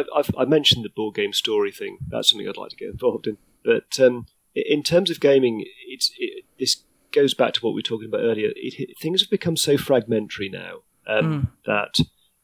I, 0.00 0.18
I've, 0.18 0.30
I 0.36 0.44
mentioned 0.44 0.84
the 0.84 0.90
board 0.90 1.14
game 1.14 1.32
story 1.32 1.72
thing. 1.72 1.98
That's 2.08 2.30
something 2.30 2.48
I'd 2.48 2.56
like 2.56 2.70
to 2.70 2.76
get 2.76 2.90
involved 2.90 3.26
in. 3.26 3.38
But 3.64 3.98
um, 4.00 4.26
in 4.54 4.82
terms 4.82 5.10
of 5.10 5.20
gaming, 5.20 5.64
it's 5.86 6.12
it, 6.18 6.44
this 6.58 6.82
goes 7.12 7.34
back 7.34 7.54
to 7.54 7.60
what 7.60 7.70
we 7.70 7.78
were 7.78 7.82
talking 7.82 8.08
about 8.08 8.22
earlier. 8.22 8.50
It, 8.54 8.98
things 9.00 9.20
have 9.20 9.30
become 9.30 9.56
so 9.56 9.76
fragmentary 9.76 10.48
now 10.48 10.78
um, 11.06 11.52
that 11.66 12.00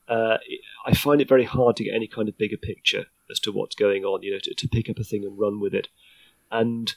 uh, 0.08 0.38
I 0.86 0.94
find 0.94 1.20
it 1.20 1.28
very 1.28 1.44
hard 1.44 1.76
to 1.76 1.84
get 1.84 1.94
any 1.94 2.08
kind 2.08 2.28
of 2.28 2.38
bigger 2.38 2.56
picture 2.56 3.06
as 3.30 3.40
to 3.40 3.52
what's 3.52 3.76
going 3.76 4.04
on. 4.04 4.22
You 4.22 4.32
know, 4.32 4.40
to, 4.42 4.54
to 4.54 4.68
pick 4.68 4.90
up 4.90 4.98
a 4.98 5.04
thing 5.04 5.24
and 5.24 5.38
run 5.38 5.60
with 5.60 5.74
it, 5.74 5.88
and 6.50 6.94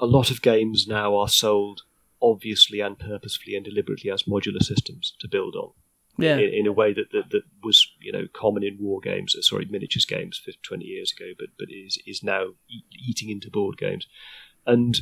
a 0.00 0.06
lot 0.06 0.30
of 0.30 0.42
games 0.42 0.86
now 0.86 1.16
are 1.16 1.28
sold 1.28 1.82
obviously 2.20 2.80
and 2.80 2.98
purposefully 2.98 3.54
and 3.54 3.64
deliberately 3.64 4.10
as 4.10 4.24
modular 4.24 4.62
systems 4.62 5.14
to 5.20 5.28
build 5.28 5.54
on 5.54 5.70
Yeah, 6.18 6.36
in, 6.38 6.52
in 6.52 6.66
a 6.66 6.72
way 6.72 6.92
that, 6.92 7.12
that 7.12 7.30
that 7.30 7.42
was 7.62 7.86
you 8.00 8.12
know 8.12 8.26
common 8.32 8.62
in 8.64 8.76
war 8.80 9.00
games, 9.00 9.34
uh, 9.36 9.42
sorry, 9.42 9.66
miniatures 9.70 10.04
games 10.04 10.36
50, 10.44 10.60
20 10.62 10.84
years 10.84 11.12
ago, 11.16 11.32
but 11.38 11.48
but 11.58 11.68
is 11.70 11.98
is 12.06 12.22
now 12.22 12.48
e- 12.68 12.82
eating 13.08 13.30
into 13.30 13.50
board 13.50 13.76
games, 13.78 14.06
and 14.66 15.00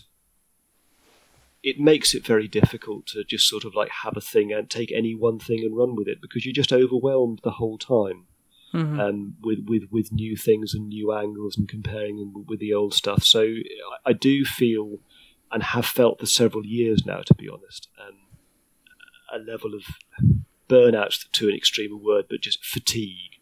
it 1.63 1.81
makes 1.81 2.15
it 2.15 2.25
very 2.25 2.47
difficult 2.47 3.07
to 3.07 3.25
just 3.25 3.49
sort 3.49 3.65
of 3.65 3.75
like 3.75 3.91
have 4.05 4.17
a 4.17 4.21
thing 4.21 4.53
and 4.53 4.71
take 4.71 4.93
any 4.93 5.15
one 5.15 5.39
thing 5.39 5.65
and 5.65 5.77
run 5.77 5.97
with 5.97 6.07
it 6.07 6.21
because 6.21 6.45
you're 6.45 6.53
just 6.53 6.73
overwhelmed 6.73 7.41
the 7.43 7.53
whole 7.53 7.79
time 7.79 8.27
Mhm. 8.75 9.01
um, 9.01 9.37
with, 9.43 9.61
with 9.67 9.85
with 9.91 10.13
new 10.13 10.37
things 10.37 10.75
and 10.75 10.89
new 10.89 11.13
angles 11.13 11.57
and 11.57 11.69
comparing 11.69 12.17
them 12.19 12.45
with 12.47 12.61
the 12.61 12.75
old 12.75 12.93
stuff. 12.95 13.23
So 13.25 13.43
I, 13.43 14.11
I 14.11 14.13
do 14.13 14.45
feel 14.45 14.99
and 15.51 15.63
have 15.63 15.87
felt 15.87 16.21
for 16.21 16.27
several 16.27 16.67
years 16.67 17.07
now, 17.07 17.21
to 17.23 17.35
be 17.35 17.49
honest, 17.49 17.89
um, 17.99 18.17
a 19.33 19.39
level 19.39 19.75
of 19.75 19.85
burnout 20.69 21.31
to 21.33 21.49
an 21.49 21.55
extreme 21.55 21.93
a 21.93 21.97
word, 21.97 22.27
but 22.29 22.41
just 22.41 22.65
fatigue, 22.65 23.41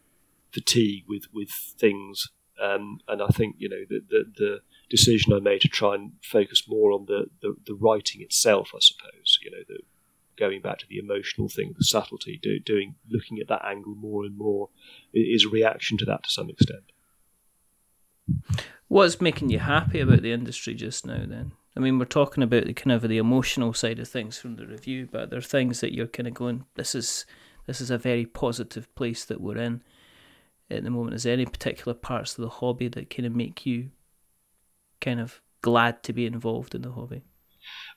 fatigue 0.52 1.04
with 1.08 1.24
with 1.32 1.50
things. 1.50 2.28
Um, 2.62 3.00
and 3.08 3.20
I 3.20 3.28
think 3.28 3.56
you 3.58 3.68
know 3.68 3.84
the, 3.88 4.00
the 4.08 4.24
the 4.36 4.60
decision 4.88 5.32
I 5.32 5.40
made 5.40 5.62
to 5.62 5.68
try 5.68 5.94
and 5.94 6.12
focus 6.22 6.64
more 6.68 6.92
on 6.92 7.06
the 7.06 7.26
the, 7.42 7.54
the 7.66 7.74
writing 7.74 8.22
itself, 8.22 8.70
I 8.74 8.78
suppose. 8.80 9.38
You 9.42 9.50
know 9.50 9.64
the 9.66 9.78
going 10.36 10.60
back 10.60 10.78
to 10.78 10.86
the 10.88 10.98
emotional 10.98 11.48
thing, 11.48 11.74
the 11.76 11.84
subtlety, 11.84 12.38
do, 12.42 12.58
doing 12.58 12.96
looking 13.08 13.38
at 13.38 13.48
that 13.48 13.64
angle 13.64 13.94
more 13.94 14.24
and 14.24 14.36
more 14.36 14.68
is 15.12 15.44
a 15.44 15.48
reaction 15.48 15.96
to 15.98 16.04
that 16.04 16.24
to 16.24 16.30
some 16.30 16.50
extent. 16.50 16.92
What's 18.88 19.20
making 19.20 19.50
you 19.50 19.58
happy 19.58 20.00
about 20.00 20.22
the 20.22 20.32
industry 20.32 20.74
just 20.74 21.06
now? 21.06 21.24
Then, 21.26 21.52
I 21.76 21.80
mean, 21.80 21.98
we're 21.98 22.04
talking 22.04 22.42
about 22.42 22.66
the 22.66 22.72
kind 22.72 22.92
of 22.92 23.08
the 23.08 23.18
emotional 23.18 23.72
side 23.72 23.98
of 23.98 24.08
things 24.08 24.38
from 24.38 24.56
the 24.56 24.66
review, 24.66 25.08
but 25.10 25.30
there 25.30 25.38
are 25.38 25.42
things 25.42 25.80
that 25.80 25.92
you're 25.92 26.06
kind 26.06 26.28
of 26.28 26.34
going, 26.34 26.64
this 26.74 26.94
is 26.94 27.26
this 27.66 27.80
is 27.80 27.90
a 27.90 27.98
very 27.98 28.26
positive 28.26 28.94
place 28.94 29.24
that 29.24 29.40
we're 29.40 29.56
in 29.56 29.82
at 30.70 30.84
the 30.84 30.90
moment. 30.90 31.14
Is 31.14 31.22
there 31.22 31.32
any 31.32 31.46
particular 31.46 31.94
parts 31.94 32.36
of 32.36 32.42
the 32.42 32.48
hobby 32.48 32.88
that 32.88 33.10
kind 33.10 33.26
of 33.26 33.34
make 33.34 33.64
you 33.64 33.90
kind 35.00 35.18
of 35.18 35.40
glad 35.62 36.02
to 36.02 36.12
be 36.12 36.26
involved 36.26 36.74
in 36.74 36.82
the 36.82 36.92
hobby? 36.92 37.22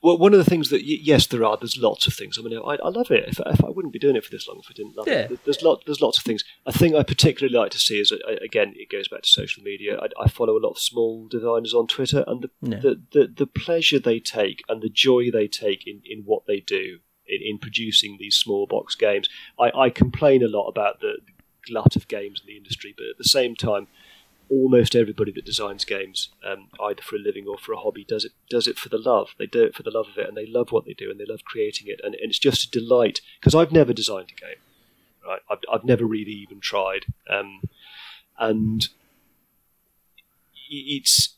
Well, 0.03 0.18
one 0.18 0.34
of 0.34 0.38
the 0.38 0.49
things 0.49 0.70
that 0.70 0.84
yes, 0.84 1.28
there 1.28 1.43
are. 1.43 1.57
There's 1.57 1.78
lots 1.78 2.05
of 2.07 2.13
things. 2.13 2.38
I 2.38 2.41
mean, 2.43 2.57
I, 2.57 2.78
I 2.84 2.89
love 2.89 3.09
it. 3.11 3.26
If, 3.28 3.39
if 3.45 3.63
I 3.63 3.70
wouldn't 3.70 3.93
be 3.93 3.99
doing 3.99 4.15
it 4.15 4.24
for 4.24 4.32
this 4.32 4.47
long 4.47 4.59
if 4.63 4.70
I 4.70 4.74
didn't 4.74 4.95
love 4.95 5.07
Yeah. 5.07 5.28
it. 5.32 5.43
There's 5.43 5.61
lot. 5.63 5.84
There's 5.86 6.01
lots 6.01 6.18
of 6.18 6.24
things. 6.24 6.43
A 6.65 6.72
thing 6.72 6.95
I 6.95 7.03
particularly 7.03 7.55
like 7.57 7.72
to 7.72 7.80
see 7.80 7.99
is 7.99 8.11
again, 8.41 8.74
it 8.76 8.89
goes 8.91 9.07
back 9.07 9.24
to 9.24 9.30
social 9.30 9.63
media. 9.63 9.97
I, 9.99 10.07
I 10.24 10.28
follow 10.30 10.57
a 10.57 10.61
lot 10.63 10.72
of 10.72 10.80
small 10.80 11.28
designers 11.28 11.74
on 11.74 11.88
Twitter, 11.88 12.24
and 12.28 12.43
the, 12.43 12.49
Yeah. 12.61 12.80
the, 12.80 13.01
the 13.13 13.34
the 13.38 13.47
pleasure 13.47 13.99
they 13.99 14.20
take 14.20 14.63
and 14.70 14.82
the 14.82 14.89
joy 14.89 15.32
they 15.32 15.47
take 15.47 15.88
in, 15.88 16.01
in 16.05 16.24
what 16.26 16.45
they 16.47 16.59
do 16.59 16.99
in, 17.28 17.39
in 17.43 17.57
producing 17.57 18.18
these 18.20 18.36
small 18.36 18.68
box 18.68 18.95
games. 18.95 19.28
I, 19.59 19.72
I 19.76 19.89
complain 19.89 20.43
a 20.43 20.47
lot 20.47 20.68
about 20.68 20.99
the 21.01 21.18
glut 21.68 21.95
of 21.95 22.07
games 22.07 22.39
in 22.41 22.47
the 22.47 22.57
industry, 22.57 22.93
but 22.95 23.07
at 23.07 23.18
the 23.18 23.26
same 23.26 23.55
time, 23.55 23.88
almost 24.50 24.95
everybody 24.95 25.32
that 25.34 25.45
designs 25.45 25.86
games, 25.86 26.30
um, 26.45 26.70
either 26.82 27.02
for 27.02 27.16
a 27.16 27.20
living 27.20 27.45
or 27.48 27.58
for 27.58 27.74
a 27.74 27.78
hobby, 27.78 28.06
does 28.08 28.26
it 28.26 28.32
does 28.50 28.68
it 28.68 28.78
for 28.78 28.89
the 28.89 28.98
love. 28.98 29.30
They 29.38 29.45
do 29.45 29.64
it 29.64 29.76
for 29.76 29.84
the 29.84 29.91
love 29.91 30.08
of 30.08 30.18
it, 30.18 30.28
and 30.28 30.38
they 30.38 30.45
love 30.45 30.72
what 30.72 30.86
they 30.86 30.93
do, 30.93 31.10
and 31.10 31.20
they 31.20 31.26
love 31.26 31.43
creating 31.43 31.88
it, 31.88 32.00
and, 32.04 32.16
and 32.16 32.30
it's 32.30 32.39
just 32.39 32.68
a 32.68 32.80
delight. 32.80 33.22
Because 33.39 33.56
I've 33.56 33.72
never 33.72 33.93
designed 33.93 34.32
a 34.36 34.41
game, 34.41 34.62
right? 35.26 35.41
I've, 35.50 35.60
I've 35.72 35.84
never 35.84 36.06
really 36.06 36.32
even 36.32 36.60
tried, 36.60 37.06
um, 37.30 37.62
and 38.38 38.88
it's 40.70 41.36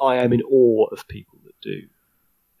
I 0.00 0.16
am 0.16 0.32
in 0.32 0.42
awe 0.42 0.86
of 0.92 1.08
people 1.08 1.38
that 1.44 1.60
do, 1.60 1.88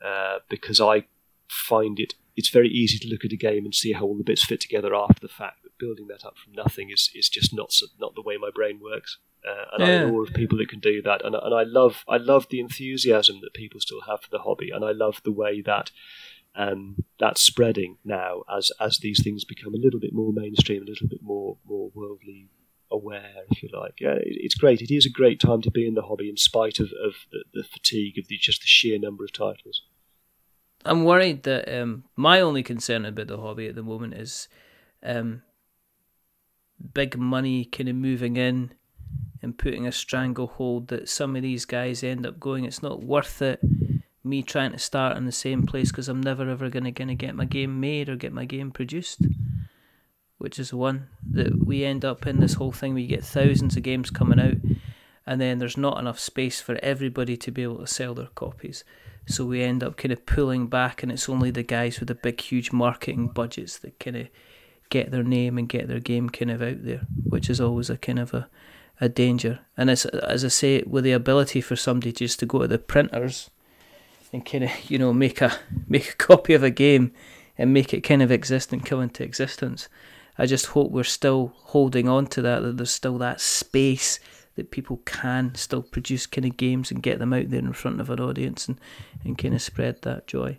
uh, 0.04 0.38
because 0.48 0.80
I 0.80 1.04
find 1.48 1.98
it 1.98 2.14
it's 2.38 2.50
very 2.50 2.68
easy 2.68 2.98
to 3.00 3.08
look 3.08 3.24
at 3.24 3.32
a 3.32 3.36
game 3.36 3.64
and 3.64 3.74
see 3.74 3.92
how 3.92 4.02
all 4.02 4.16
the 4.16 4.22
bits 4.22 4.44
fit 4.44 4.60
together 4.60 4.94
after 4.94 5.20
the 5.20 5.32
fact. 5.32 5.58
But 5.64 5.76
building 5.76 6.06
that 6.06 6.24
up 6.24 6.38
from 6.38 6.52
nothing 6.52 6.88
is, 6.88 7.10
is 7.12 7.28
just 7.28 7.52
not 7.52 7.74
not 7.98 8.14
the 8.14 8.22
way 8.22 8.36
my 8.36 8.50
brain 8.54 8.78
works. 8.80 9.18
Uh, 9.46 9.64
and 9.72 9.82
Yeah. 9.82 10.04
in 10.04 10.10
awe 10.10 10.22
of 10.22 10.34
people 10.34 10.58
that 10.58 10.68
can 10.68 10.80
do 10.80 11.00
that. 11.02 11.24
And, 11.24 11.34
and 11.34 11.54
I 11.54 11.62
love 11.62 12.04
I 12.08 12.16
love 12.16 12.48
the 12.48 12.60
enthusiasm 12.60 13.40
that 13.42 13.54
people 13.54 13.80
still 13.80 14.02
have 14.02 14.20
for 14.22 14.30
the 14.30 14.40
hobby, 14.40 14.70
and 14.70 14.84
I 14.84 14.92
love 14.92 15.22
the 15.22 15.32
way 15.32 15.60
that 15.62 15.90
um, 16.54 17.04
that's 17.20 17.40
spreading 17.40 17.98
now 18.04 18.42
as 18.52 18.72
as 18.80 18.98
these 18.98 19.22
things 19.22 19.44
become 19.44 19.74
a 19.74 19.78
little 19.78 20.00
bit 20.00 20.12
more 20.12 20.32
mainstream, 20.32 20.82
a 20.82 20.86
little 20.86 21.06
bit 21.08 21.22
more 21.22 21.56
more 21.64 21.90
worldly 21.94 22.48
aware, 22.90 23.44
if 23.50 23.62
you 23.62 23.68
like. 23.72 24.00
Yeah, 24.00 24.14
it, 24.14 24.22
it's 24.26 24.54
great. 24.54 24.80
It 24.82 24.92
is 24.92 25.06
a 25.06 25.10
great 25.10 25.38
time 25.40 25.62
to 25.62 25.70
be 25.70 25.86
in 25.86 25.94
the 25.94 26.02
hobby, 26.02 26.28
in 26.28 26.36
spite 26.36 26.80
of, 26.80 26.86
of 27.04 27.14
the, 27.30 27.44
the 27.54 27.64
fatigue 27.64 28.18
of 28.18 28.28
the 28.28 28.38
just 28.38 28.62
the 28.62 28.66
sheer 28.66 28.98
number 28.98 29.24
of 29.24 29.32
titles. 29.32 29.82
I'm 30.84 31.04
worried 31.04 31.42
that 31.42 31.68
um, 31.80 32.04
my 32.16 32.40
only 32.40 32.62
concern 32.62 33.04
about 33.04 33.26
the 33.28 33.38
hobby 33.38 33.66
at 33.68 33.74
the 33.74 33.82
moment 33.82 34.14
is 34.14 34.48
um, 35.02 35.42
big 36.94 37.16
money 37.18 37.64
kind 37.64 37.88
of 37.88 37.96
moving 37.96 38.36
in 38.36 38.72
and 39.42 39.58
putting 39.58 39.86
a 39.86 39.92
stranglehold 39.92 40.88
that 40.88 41.08
some 41.08 41.36
of 41.36 41.42
these 41.42 41.64
guys 41.64 42.02
end 42.02 42.26
up 42.26 42.40
going, 42.40 42.64
it's 42.64 42.82
not 42.82 43.02
worth 43.02 43.42
it 43.42 43.60
me 44.24 44.42
trying 44.42 44.72
to 44.72 44.78
start 44.78 45.16
in 45.16 45.24
the 45.24 45.32
same 45.32 45.64
place 45.64 45.90
because 45.90 46.08
I'm 46.08 46.20
never 46.20 46.48
ever 46.50 46.68
to 46.68 46.90
gonna 46.90 47.14
get 47.14 47.34
my 47.34 47.46
game 47.46 47.80
made 47.80 48.08
or 48.08 48.16
get 48.16 48.32
my 48.32 48.44
game 48.44 48.70
produced. 48.70 49.22
Which 50.36 50.58
is 50.58 50.72
one 50.72 51.08
that 51.30 51.66
we 51.66 51.84
end 51.84 52.04
up 52.04 52.26
in 52.26 52.38
this 52.38 52.54
whole 52.54 52.70
thing 52.70 52.94
We 52.94 53.06
get 53.06 53.24
thousands 53.24 53.76
of 53.76 53.82
games 53.82 54.10
coming 54.10 54.38
out 54.38 54.58
and 55.28 55.42
then 55.42 55.58
there's 55.58 55.76
not 55.76 55.98
enough 55.98 56.18
space 56.18 56.60
for 56.60 56.78
everybody 56.82 57.36
to 57.36 57.50
be 57.50 57.62
able 57.62 57.78
to 57.78 57.86
sell 57.86 58.14
their 58.14 58.28
copies. 58.34 58.82
So 59.26 59.44
we 59.44 59.62
end 59.62 59.84
up 59.84 59.98
kind 59.98 60.10
of 60.10 60.24
pulling 60.24 60.68
back, 60.68 61.02
and 61.02 61.12
it's 61.12 61.28
only 61.28 61.50
the 61.50 61.62
guys 61.62 62.00
with 62.00 62.08
the 62.08 62.14
big, 62.14 62.40
huge 62.40 62.72
marketing 62.72 63.28
budgets 63.28 63.76
that 63.80 64.00
kind 64.00 64.16
of 64.16 64.28
get 64.88 65.10
their 65.10 65.22
name 65.22 65.58
and 65.58 65.68
get 65.68 65.86
their 65.86 66.00
game 66.00 66.30
kind 66.30 66.50
of 66.50 66.62
out 66.62 66.82
there, 66.82 67.02
which 67.24 67.50
is 67.50 67.60
always 67.60 67.90
a 67.90 67.98
kind 67.98 68.18
of 68.18 68.32
a, 68.32 68.48
a 69.00 69.08
danger. 69.08 69.60
And 69.76 69.90
as 69.90 70.06
as 70.06 70.44
I 70.44 70.48
say, 70.48 70.82
with 70.86 71.04
the 71.04 71.12
ability 71.12 71.60
for 71.60 71.76
somebody 71.76 72.12
just 72.12 72.38
to 72.40 72.46
go 72.46 72.60
to 72.60 72.68
the 72.68 72.78
printers 72.78 73.50
and 74.32 74.44
kind 74.44 74.64
of 74.64 74.70
you 74.90 74.98
know 74.98 75.12
make 75.12 75.40
a 75.40 75.58
make 75.88 76.10
a 76.10 76.16
copy 76.16 76.54
of 76.54 76.62
a 76.62 76.70
game 76.70 77.12
and 77.56 77.72
make 77.72 77.92
it 77.92 78.02
kind 78.02 78.22
of 78.22 78.30
exist 78.30 78.72
and 78.72 78.84
come 78.84 79.00
into 79.00 79.24
existence. 79.24 79.88
I 80.40 80.46
just 80.46 80.66
hope 80.66 80.92
we're 80.92 81.04
still 81.04 81.52
holding 81.56 82.08
on 82.08 82.26
to 82.28 82.42
that. 82.42 82.60
That 82.60 82.76
there's 82.76 82.90
still 82.90 83.18
that 83.18 83.40
space 83.40 84.20
that 84.54 84.70
people 84.70 85.00
can 85.04 85.54
still 85.54 85.82
produce 85.82 86.26
kind 86.26 86.44
of 86.44 86.56
games 86.56 86.90
and 86.90 87.02
get 87.02 87.20
them 87.20 87.32
out 87.32 87.48
there 87.48 87.60
in 87.60 87.72
front 87.72 88.00
of 88.00 88.10
an 88.10 88.20
audience 88.20 88.66
and, 88.66 88.78
and 89.24 89.38
kind 89.38 89.54
of 89.54 89.62
spread 89.62 90.02
that 90.02 90.26
joy. 90.26 90.58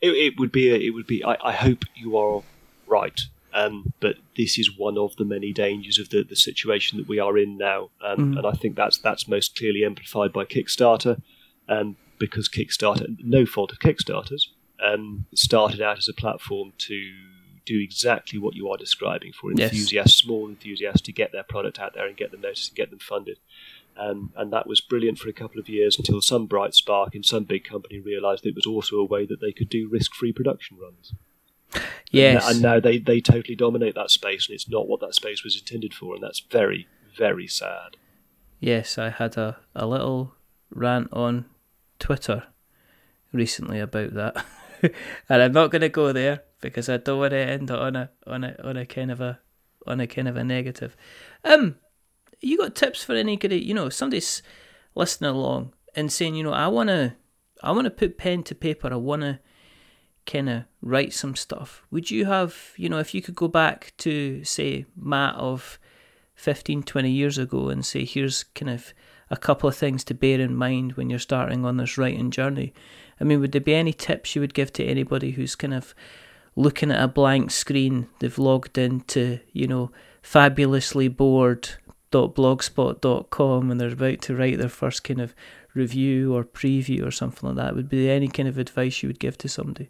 It, 0.00 0.10
it 0.10 0.40
would 0.40 0.50
be. 0.50 0.70
A, 0.70 0.74
it 0.74 0.90
would 0.90 1.06
be. 1.06 1.24
I, 1.24 1.36
I 1.42 1.52
hope 1.52 1.84
you 1.94 2.16
are 2.16 2.42
right. 2.86 3.20
Um, 3.54 3.92
but 4.00 4.16
this 4.36 4.58
is 4.58 4.78
one 4.78 4.96
of 4.96 5.16
the 5.16 5.24
many 5.24 5.52
dangers 5.52 5.98
of 5.98 6.08
the, 6.08 6.22
the 6.22 6.36
situation 6.36 6.98
that 6.98 7.08
we 7.08 7.18
are 7.18 7.36
in 7.36 7.58
now, 7.58 7.90
um, 8.02 8.32
mm. 8.32 8.38
and 8.38 8.46
I 8.46 8.52
think 8.52 8.76
that's 8.76 8.98
that's 8.98 9.28
most 9.28 9.56
clearly 9.56 9.84
amplified 9.84 10.32
by 10.32 10.44
Kickstarter, 10.46 11.20
um, 11.68 11.96
because 12.18 12.48
Kickstarter, 12.48 13.14
no 13.22 13.44
fault 13.44 13.72
of 13.72 13.78
Kickstarters, 13.78 14.46
um, 14.82 15.26
started 15.34 15.82
out 15.82 15.98
as 15.98 16.08
a 16.08 16.14
platform 16.14 16.72
to 16.78 17.12
do 17.64 17.78
exactly 17.78 18.38
what 18.38 18.54
you 18.54 18.68
are 18.70 18.76
describing 18.76 19.32
for 19.32 19.50
enthusiasts, 19.50 19.92
yes. 19.92 20.14
small 20.14 20.48
enthusiasts, 20.48 21.02
to 21.02 21.12
get 21.12 21.30
their 21.32 21.44
product 21.44 21.78
out 21.78 21.94
there 21.94 22.06
and 22.06 22.16
get 22.16 22.30
them 22.30 22.40
noticed 22.40 22.70
and 22.70 22.76
get 22.76 22.90
them 22.90 22.98
funded. 22.98 23.38
Um, 23.96 24.32
and 24.36 24.52
that 24.52 24.66
was 24.66 24.80
brilliant 24.80 25.18
for 25.18 25.28
a 25.28 25.34
couple 25.34 25.60
of 25.60 25.68
years 25.68 25.98
until 25.98 26.20
some 26.22 26.46
bright 26.46 26.74
spark 26.74 27.14
in 27.14 27.22
some 27.22 27.44
big 27.44 27.64
company 27.64 28.00
realised 28.00 28.46
it 28.46 28.54
was 28.54 28.66
also 28.66 28.96
a 28.96 29.04
way 29.04 29.26
that 29.26 29.40
they 29.40 29.52
could 29.52 29.68
do 29.68 29.88
risk-free 29.90 30.32
production 30.32 30.78
runs. 30.78 31.12
Yes. 32.10 32.46
And, 32.46 32.54
and 32.54 32.62
now 32.62 32.80
they, 32.80 32.98
they 32.98 33.20
totally 33.20 33.56
dominate 33.56 33.94
that 33.94 34.10
space, 34.10 34.48
and 34.48 34.54
it's 34.54 34.68
not 34.68 34.88
what 34.88 35.00
that 35.00 35.14
space 35.14 35.42
was 35.42 35.56
intended 35.56 35.94
for, 35.94 36.14
and 36.14 36.22
that's 36.22 36.40
very, 36.40 36.86
very 37.16 37.46
sad. 37.46 37.96
Yes, 38.60 38.98
I 38.98 39.10
had 39.10 39.36
a, 39.36 39.56
a 39.74 39.86
little 39.86 40.34
rant 40.70 41.08
on 41.12 41.46
Twitter 41.98 42.44
recently 43.32 43.80
about 43.80 44.14
that. 44.14 44.44
and 45.28 45.42
I'm 45.42 45.52
not 45.52 45.70
going 45.70 45.82
to 45.82 45.88
go 45.88 46.12
there 46.12 46.42
because 46.60 46.88
I 46.88 46.98
don't 46.98 47.18
want 47.18 47.32
to 47.32 47.38
end 47.38 47.70
on 47.70 47.96
a 47.96 48.10
on 48.26 48.44
a 48.44 48.56
on 48.62 48.76
a 48.76 48.86
kind 48.86 49.10
of 49.10 49.20
a 49.20 49.40
on 49.86 50.00
a 50.00 50.06
kind 50.06 50.28
of 50.28 50.36
a 50.36 50.44
negative. 50.44 50.96
Um, 51.44 51.76
you 52.40 52.58
got 52.58 52.74
tips 52.74 53.02
for 53.02 53.14
any 53.14 53.36
good? 53.36 53.52
You 53.52 53.74
know, 53.74 53.88
somebody's 53.88 54.42
listening 54.94 55.30
along 55.30 55.72
and 55.94 56.12
saying, 56.12 56.34
you 56.34 56.44
know, 56.44 56.52
I 56.52 56.68
wanna 56.68 57.16
I 57.62 57.72
wanna 57.72 57.90
put 57.90 58.18
pen 58.18 58.42
to 58.44 58.54
paper. 58.54 58.92
I 58.92 58.96
wanna 58.96 59.40
kind 60.26 60.48
of 60.48 60.64
write 60.80 61.12
some 61.12 61.36
stuff. 61.36 61.82
Would 61.90 62.10
you 62.10 62.26
have, 62.26 62.72
you 62.76 62.88
know, 62.88 62.98
if 62.98 63.14
you 63.14 63.22
could 63.22 63.34
go 63.34 63.48
back 63.48 63.92
to, 63.98 64.44
say, 64.44 64.86
Matt 64.96 65.34
of 65.36 65.78
15, 66.34 66.82
20 66.82 67.10
years 67.10 67.38
ago 67.38 67.68
and 67.68 67.84
say, 67.84 68.04
here's 68.04 68.44
kind 68.44 68.70
of 68.70 68.92
a 69.30 69.36
couple 69.36 69.68
of 69.68 69.76
things 69.76 70.04
to 70.04 70.14
bear 70.14 70.40
in 70.40 70.56
mind 70.56 70.92
when 70.92 71.10
you're 71.10 71.18
starting 71.18 71.64
on 71.64 71.76
this 71.76 71.98
writing 71.98 72.30
journey? 72.30 72.72
I 73.20 73.24
mean, 73.24 73.40
would 73.40 73.52
there 73.52 73.60
be 73.60 73.74
any 73.74 73.92
tips 73.92 74.34
you 74.34 74.40
would 74.40 74.54
give 74.54 74.72
to 74.74 74.84
anybody 74.84 75.32
who's 75.32 75.54
kind 75.54 75.74
of 75.74 75.94
looking 76.56 76.90
at 76.90 77.02
a 77.02 77.08
blank 77.08 77.50
screen? 77.50 78.08
They've 78.18 78.38
logged 78.38 78.78
into, 78.78 79.40
you 79.52 79.66
know, 79.66 79.90
fabulously 80.22 81.08
bored 81.08 81.68
blogspot.com 82.12 83.70
and 83.70 83.80
they're 83.80 83.92
about 83.92 84.20
to 84.20 84.36
write 84.36 84.58
their 84.58 84.68
first 84.68 85.02
kind 85.02 85.20
of 85.20 85.34
review 85.74 86.34
or 86.34 86.44
preview 86.44 87.06
or 87.06 87.10
something 87.10 87.48
like 87.48 87.56
that 87.56 87.74
would 87.74 87.88
be 87.88 88.10
any 88.10 88.28
kind 88.28 88.48
of 88.48 88.58
advice 88.58 89.02
you 89.02 89.08
would 89.08 89.18
give 89.18 89.38
to 89.38 89.48
somebody 89.48 89.88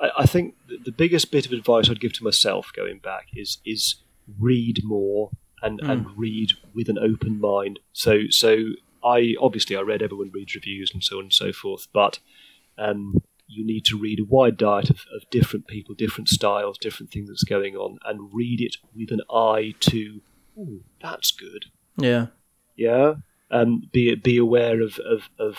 I, 0.00 0.10
I 0.18 0.26
think 0.26 0.54
the 0.66 0.92
biggest 0.92 1.30
bit 1.30 1.46
of 1.46 1.52
advice 1.52 1.88
I'd 1.88 2.00
give 2.00 2.12
to 2.14 2.24
myself 2.24 2.72
going 2.74 2.98
back 2.98 3.28
is 3.34 3.58
is 3.64 3.96
read 4.38 4.82
more 4.84 5.30
and, 5.62 5.80
mm. 5.80 5.90
and 5.90 6.06
read 6.16 6.52
with 6.74 6.88
an 6.88 6.98
open 6.98 7.40
mind. 7.40 7.80
So 7.92 8.22
so 8.30 8.56
I 9.04 9.34
obviously 9.40 9.76
I 9.76 9.80
read 9.80 10.02
everyone 10.02 10.30
reads 10.32 10.54
reviews 10.54 10.90
and 10.92 11.02
so 11.02 11.18
on 11.18 11.24
and 11.24 11.32
so 11.32 11.52
forth, 11.52 11.88
but 11.92 12.20
um, 12.78 13.22
you 13.46 13.64
need 13.64 13.84
to 13.86 13.98
read 13.98 14.20
a 14.20 14.24
wide 14.24 14.56
diet 14.56 14.90
of, 14.90 15.04
of 15.14 15.28
different 15.30 15.66
people, 15.66 15.94
different 15.94 16.28
styles, 16.28 16.78
different 16.78 17.12
things 17.12 17.28
that's 17.28 17.44
going 17.44 17.76
on, 17.76 17.98
and 18.04 18.32
read 18.32 18.60
it 18.60 18.76
with 18.94 19.10
an 19.10 19.20
eye 19.30 19.74
to, 19.80 20.22
oh, 20.58 20.80
that's 21.02 21.30
good. 21.30 21.66
Yeah. 21.96 22.28
Yeah. 22.76 23.14
Um, 23.50 23.82
be 23.92 24.14
be 24.14 24.38
aware 24.38 24.80
of, 24.80 24.98
of, 24.98 25.28
of 25.38 25.58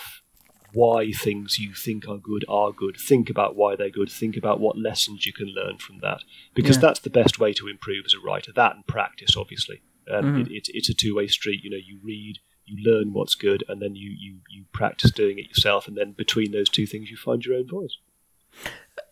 why 0.76 1.10
things 1.10 1.58
you 1.58 1.72
think 1.72 2.06
are 2.06 2.18
good 2.18 2.44
are 2.48 2.70
good. 2.70 2.96
Think 2.98 3.30
about 3.30 3.56
why 3.56 3.76
they're 3.76 3.88
good. 3.88 4.10
Think 4.10 4.36
about 4.36 4.60
what 4.60 4.76
lessons 4.76 5.24
you 5.24 5.32
can 5.32 5.48
learn 5.48 5.78
from 5.78 6.00
that, 6.02 6.20
because 6.54 6.76
yeah. 6.76 6.82
that's 6.82 7.00
the 7.00 7.16
best 7.20 7.38
way 7.38 7.54
to 7.54 7.66
improve 7.66 8.04
as 8.04 8.12
a 8.12 8.20
writer. 8.20 8.52
That 8.54 8.76
and 8.76 8.86
practice, 8.86 9.36
obviously. 9.38 9.80
Um, 10.12 10.24
mm-hmm. 10.24 10.40
it, 10.42 10.48
it, 10.48 10.68
it's 10.74 10.90
a 10.90 10.94
two 10.94 11.16
way 11.16 11.28
street. 11.28 11.64
You 11.64 11.70
know, 11.70 11.82
you 11.82 11.98
read, 12.02 12.40
you 12.66 12.76
learn 12.84 13.14
what's 13.14 13.34
good, 13.34 13.64
and 13.68 13.80
then 13.80 13.96
you, 13.96 14.10
you 14.10 14.36
you 14.50 14.64
practice 14.72 15.10
doing 15.10 15.38
it 15.38 15.48
yourself, 15.48 15.88
and 15.88 15.96
then 15.96 16.12
between 16.12 16.52
those 16.52 16.68
two 16.68 16.86
things, 16.86 17.10
you 17.10 17.16
find 17.16 17.42
your 17.42 17.56
own 17.56 17.68
voice. 17.68 17.96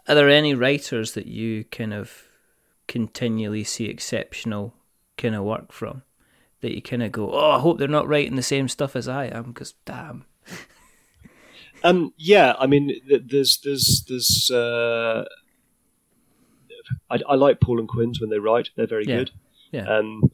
Are 0.06 0.14
there 0.14 0.28
any 0.28 0.54
writers 0.54 1.12
that 1.12 1.26
you 1.26 1.64
kind 1.64 1.94
of 1.94 2.28
continually 2.88 3.64
see 3.64 3.86
exceptional 3.86 4.74
kind 5.16 5.34
of 5.34 5.44
work 5.44 5.72
from? 5.72 6.02
That 6.60 6.74
you 6.74 6.82
kind 6.82 7.02
of 7.02 7.10
go, 7.10 7.30
oh, 7.32 7.52
I 7.52 7.58
hope 7.58 7.78
they're 7.78 7.88
not 7.88 8.08
writing 8.08 8.36
the 8.36 8.42
same 8.42 8.68
stuff 8.68 8.94
as 8.94 9.08
I 9.08 9.26
am, 9.26 9.44
because 9.52 9.72
damn. 9.86 10.26
Um, 11.84 12.14
yeah, 12.16 12.54
I 12.58 12.66
mean, 12.66 12.92
there's 13.06 13.58
there's 13.58 14.04
there's. 14.08 14.50
Uh, 14.50 15.24
I, 17.10 17.20
I 17.28 17.34
like 17.34 17.60
Paul 17.60 17.78
and 17.78 17.88
Quinns 17.88 18.20
when 18.20 18.30
they 18.30 18.38
write; 18.38 18.70
they're 18.74 18.86
very 18.86 19.04
yeah. 19.06 19.16
good. 19.16 19.30
Yeah. 19.70 19.86
Um, 19.86 20.30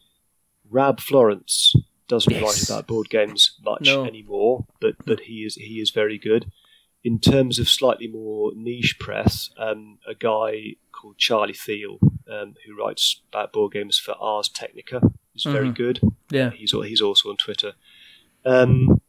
Rab 0.70 1.00
Florence 1.00 1.74
doesn't 2.06 2.32
yes. 2.32 2.42
write 2.42 2.68
about 2.68 2.86
board 2.86 3.10
games 3.10 3.56
much 3.64 3.82
no. 3.82 4.04
anymore, 4.04 4.66
but 4.80 4.94
but 5.04 5.20
he 5.20 5.44
is 5.44 5.56
he 5.56 5.80
is 5.80 5.90
very 5.90 6.18
good. 6.18 6.50
In 7.02 7.18
terms 7.18 7.58
of 7.58 7.68
slightly 7.68 8.06
more 8.06 8.52
niche 8.54 8.98
press, 9.00 9.50
um, 9.58 9.98
a 10.06 10.14
guy 10.14 10.76
called 10.92 11.16
Charlie 11.18 11.54
Theel, 11.54 11.98
um, 12.30 12.54
who 12.64 12.76
writes 12.76 13.22
about 13.32 13.52
board 13.52 13.72
games 13.72 13.98
for 13.98 14.14
Ars 14.20 14.48
Technica, 14.48 15.00
is 15.34 15.42
mm-hmm. 15.42 15.52
very 15.52 15.72
good. 15.72 16.00
Yeah, 16.30 16.50
he's 16.50 16.70
he's 16.70 17.00
also 17.00 17.30
on 17.30 17.36
Twitter. 17.36 17.72
Um, 18.44 18.99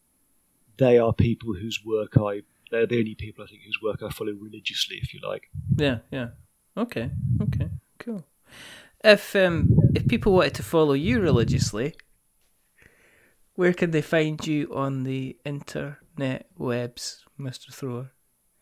they 0.77 0.97
are 0.97 1.13
people 1.13 1.53
whose 1.53 1.79
work 1.85 2.17
I 2.17 2.41
they're 2.71 2.87
the 2.87 2.99
only 2.99 3.15
people 3.15 3.43
I 3.43 3.47
think 3.47 3.63
whose 3.63 3.79
work 3.83 4.01
I 4.01 4.09
follow 4.09 4.31
religiously, 4.31 4.97
if 5.01 5.13
you 5.13 5.19
like. 5.27 5.49
Yeah, 5.75 5.99
yeah. 6.11 6.29
Okay, 6.77 7.11
okay, 7.41 7.69
cool. 7.99 8.25
If 9.03 9.35
um 9.35 9.69
if 9.93 10.07
people 10.07 10.33
wanted 10.33 10.55
to 10.55 10.63
follow 10.63 10.93
you 10.93 11.19
religiously, 11.19 11.95
where 13.55 13.73
can 13.73 13.91
they 13.91 14.01
find 14.01 14.45
you 14.47 14.73
on 14.73 15.03
the 15.03 15.37
internet 15.43 16.47
webs, 16.57 17.25
Mister 17.37 17.71
Thrower? 17.71 18.11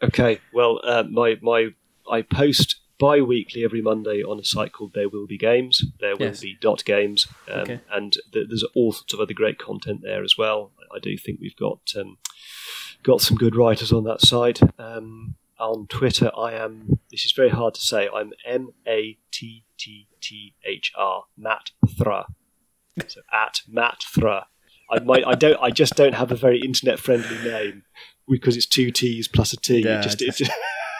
Okay, 0.01 0.39
well, 0.53 0.79
uh, 0.83 1.03
my 1.09 1.37
my 1.41 1.69
I 2.09 2.23
post 2.23 2.77
bi-weekly 2.97 3.63
every 3.63 3.81
Monday 3.81 4.23
on 4.23 4.39
a 4.39 4.43
site 4.43 4.73
called 4.73 4.93
There 4.93 5.07
Will 5.07 5.27
Be 5.27 5.37
Games. 5.37 5.85
There 5.99 6.17
will 6.17 6.27
yes. 6.27 6.41
be 6.41 6.57
dot 6.59 6.83
games, 6.83 7.27
um, 7.49 7.59
okay. 7.61 7.79
and 7.91 8.13
th- 8.33 8.47
there's 8.49 8.65
all 8.75 8.91
sorts 8.91 9.13
of 9.13 9.19
other 9.19 9.33
great 9.33 9.57
content 9.57 10.01
there 10.03 10.23
as 10.23 10.37
well. 10.37 10.71
I 10.93 10.99
do 10.99 11.17
think 11.17 11.39
we've 11.39 11.55
got 11.55 11.93
um, 11.97 12.17
got 13.03 13.21
some 13.21 13.37
good 13.37 13.55
writers 13.55 13.91
on 13.91 14.03
that 14.05 14.21
site. 14.21 14.59
Um, 14.77 15.35
on 15.59 15.87
Twitter, 15.87 16.31
I 16.37 16.53
am. 16.53 16.99
This 17.11 17.25
is 17.25 17.31
very 17.33 17.49
hard 17.49 17.73
to 17.75 17.81
say. 17.81 18.09
I'm 18.13 18.31
M 18.45 18.69
A 18.87 19.17
T 19.31 19.65
T 19.77 20.07
T 20.21 20.55
H 20.63 20.91
R 20.95 21.25
Matt 21.37 21.71
Thra. 21.97 22.27
So 23.07 23.21
at 23.31 23.61
Matt 23.67 24.03
Thra. 24.03 24.47
I 24.91 24.99
might. 24.99 25.25
I 25.27 25.35
don't. 25.35 25.61
I 25.61 25.69
just 25.69 25.95
don't 25.95 26.15
have 26.15 26.31
a 26.31 26.35
very 26.35 26.59
internet 26.59 26.99
friendly 26.99 27.37
name 27.43 27.83
because 28.27 28.57
it's 28.57 28.65
two 28.65 28.91
T's 28.91 29.27
plus 29.27 29.53
a 29.53 29.57
T. 29.57 29.83
Yeah, 29.83 29.99
it 29.99 30.03
just, 30.03 30.21
it's, 30.21 30.41
it's, 30.41 30.51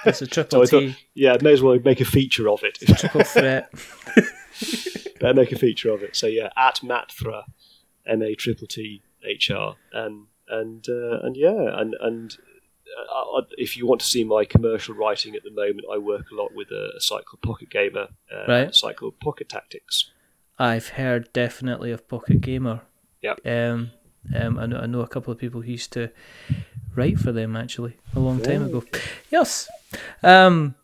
it's 0.05 0.21
a 0.21 0.27
triple 0.27 0.67
so 0.67 0.79
T. 0.79 0.95
Yeah, 1.15 1.37
may 1.41 1.53
as 1.53 1.61
well 1.61 1.79
make 1.83 2.01
a 2.01 2.05
feature 2.05 2.49
of 2.49 2.63
it. 2.63 2.77
Triple 2.97 3.23
threat. 3.23 3.71
Better 5.19 5.33
make 5.33 5.51
a 5.51 5.57
feature 5.57 5.91
of 5.91 6.03
it. 6.03 6.15
So 6.15 6.27
yeah, 6.27 6.49
at 6.55 6.83
Matt 6.83 7.11
Thra, 7.11 7.45
M 8.05 8.21
A 8.21 8.35
triple 8.35 8.67
T 8.67 9.01
HR, 9.23 9.75
and 9.93 10.27
and 10.47 10.87
uh, 10.89 11.19
and 11.21 11.35
yeah, 11.35 11.79
and 11.79 11.95
and 12.01 12.37
uh, 12.97 13.41
if 13.57 13.77
you 13.77 13.87
want 13.87 14.01
to 14.01 14.07
see 14.07 14.23
my 14.23 14.45
commercial 14.45 14.95
writing 14.95 15.35
at 15.35 15.43
the 15.43 15.51
moment, 15.51 15.85
I 15.91 15.97
work 15.97 16.31
a 16.31 16.35
lot 16.35 16.53
with 16.53 16.69
a, 16.71 16.91
a 16.97 17.01
site 17.01 17.25
called 17.25 17.41
Pocket 17.41 17.69
Gamer, 17.69 18.07
uh, 18.33 18.45
right. 18.47 18.69
a 18.69 18.73
site 18.73 18.97
called 18.97 19.19
Pocket 19.19 19.49
Tactics. 19.49 20.11
I've 20.57 20.89
heard 20.89 21.31
definitely 21.31 21.91
of 21.91 22.07
Pocket 22.07 22.41
Gamer. 22.41 22.81
Yeah. 23.21 23.35
Um, 23.45 23.91
um, 24.35 24.59
I 24.59 24.65
know, 24.65 24.79
I 24.79 24.85
know 24.85 25.01
a 25.01 25.07
couple 25.07 25.31
of 25.31 25.39
people 25.39 25.61
who 25.61 25.71
used 25.71 25.93
to 25.93 26.09
write 26.95 27.17
for 27.17 27.31
them 27.31 27.55
actually 27.55 27.97
a 28.15 28.19
long 28.19 28.41
time 28.41 28.65
ago. 28.65 28.83
Yes. 29.31 29.69
Um, 30.21 30.75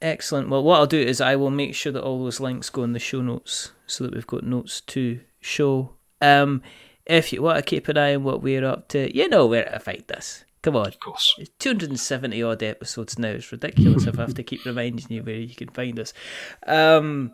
excellent. 0.00 0.48
Well, 0.48 0.62
what 0.62 0.78
I'll 0.78 0.86
do 0.86 1.00
is 1.00 1.20
I 1.20 1.36
will 1.36 1.50
make 1.50 1.74
sure 1.74 1.92
that 1.92 2.02
all 2.02 2.24
those 2.24 2.40
links 2.40 2.70
go 2.70 2.82
in 2.82 2.92
the 2.92 2.98
show 2.98 3.20
notes 3.20 3.72
so 3.86 4.04
that 4.04 4.14
we've 4.14 4.26
got 4.26 4.44
notes 4.44 4.80
to 4.82 5.20
show. 5.40 5.94
Um, 6.22 6.62
if 7.10 7.32
you 7.32 7.42
want 7.42 7.58
to 7.58 7.62
keep 7.62 7.88
an 7.88 7.98
eye 7.98 8.14
on 8.14 8.24
what 8.24 8.42
we're 8.42 8.64
up 8.64 8.88
to, 8.88 9.14
you 9.14 9.28
know 9.28 9.46
where 9.46 9.64
to 9.64 9.78
find 9.80 10.10
us. 10.12 10.44
Come 10.62 10.76
on. 10.76 10.88
Of 10.88 11.00
course. 11.00 11.34
It's 11.38 11.50
270 11.58 12.42
odd 12.42 12.62
episodes 12.62 13.18
now. 13.18 13.30
It's 13.30 13.50
ridiculous 13.50 14.06
if 14.06 14.18
I 14.18 14.22
have 14.22 14.34
to 14.34 14.42
keep 14.42 14.64
reminding 14.64 15.06
you 15.08 15.22
where 15.22 15.34
you 15.34 15.54
can 15.54 15.68
find 15.68 15.98
us. 15.98 16.12
Um, 16.66 17.32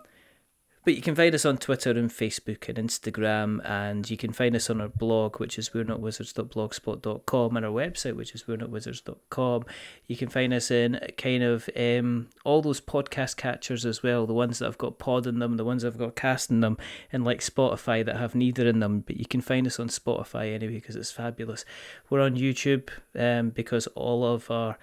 But 0.87 0.95
you 0.95 1.03
can 1.03 1.17
find 1.17 1.35
us 1.35 1.45
on 1.45 1.59
Twitter 1.59 1.91
and 1.91 2.11
Facebook 2.11 2.69
and 2.69 2.79
Instagram, 2.79 3.61
and 3.69 4.09
you 4.09 4.17
can 4.17 4.33
find 4.33 4.55
us 4.55 4.71
on 4.71 4.81
our 4.81 4.87
blog, 4.87 5.41
which 5.41 5.59
is 5.59 5.75
we're 5.75 5.83
not 5.83 5.99
wizards.blogspot.com, 5.99 7.57
and 7.57 7.67
our 7.67 7.73
website, 7.73 8.15
which 8.15 8.37
is 8.37 8.47
we're 8.47 8.57
not 8.57 8.71
wizards.com. 8.71 9.65
You 10.07 10.17
can 10.17 10.29
find 10.29 10.55
us 10.55 10.71
in 10.71 11.01
kind 11.19 11.43
of 11.43 11.69
um, 11.77 12.29
all 12.45 12.63
those 12.63 12.81
podcast 12.81 13.37
catchers 13.37 13.85
as 13.85 14.05
well, 14.05 14.29
the 14.29 14.33
ones 14.33 14.61
that 14.61 14.67
have 14.67 14.79
got 14.79 15.01
pod 15.01 15.27
in 15.27 15.41
them, 15.41 15.57
the 15.57 15.65
ones 15.65 15.83
that 15.83 15.89
have 15.89 15.99
got 15.99 16.15
cast 16.15 16.53
in 16.53 16.61
them, 16.61 16.79
and 17.13 17.25
like 17.25 17.41
Spotify 17.41 18.05
that 18.05 18.19
have 18.19 18.37
neither 18.37 18.69
in 18.69 18.79
them. 18.79 19.01
But 19.01 19.17
you 19.17 19.27
can 19.27 19.41
find 19.41 19.67
us 19.67 19.81
on 19.81 19.89
Spotify 19.89 20.55
anyway 20.55 20.75
because 20.75 20.95
it's 20.95 21.11
fabulous. 21.11 21.65
We're 22.09 22.21
on 22.21 22.37
YouTube 22.37 22.91
um, 23.19 23.51
because 23.51 23.89
all 23.89 24.25
of 24.25 24.53
our 24.53 24.79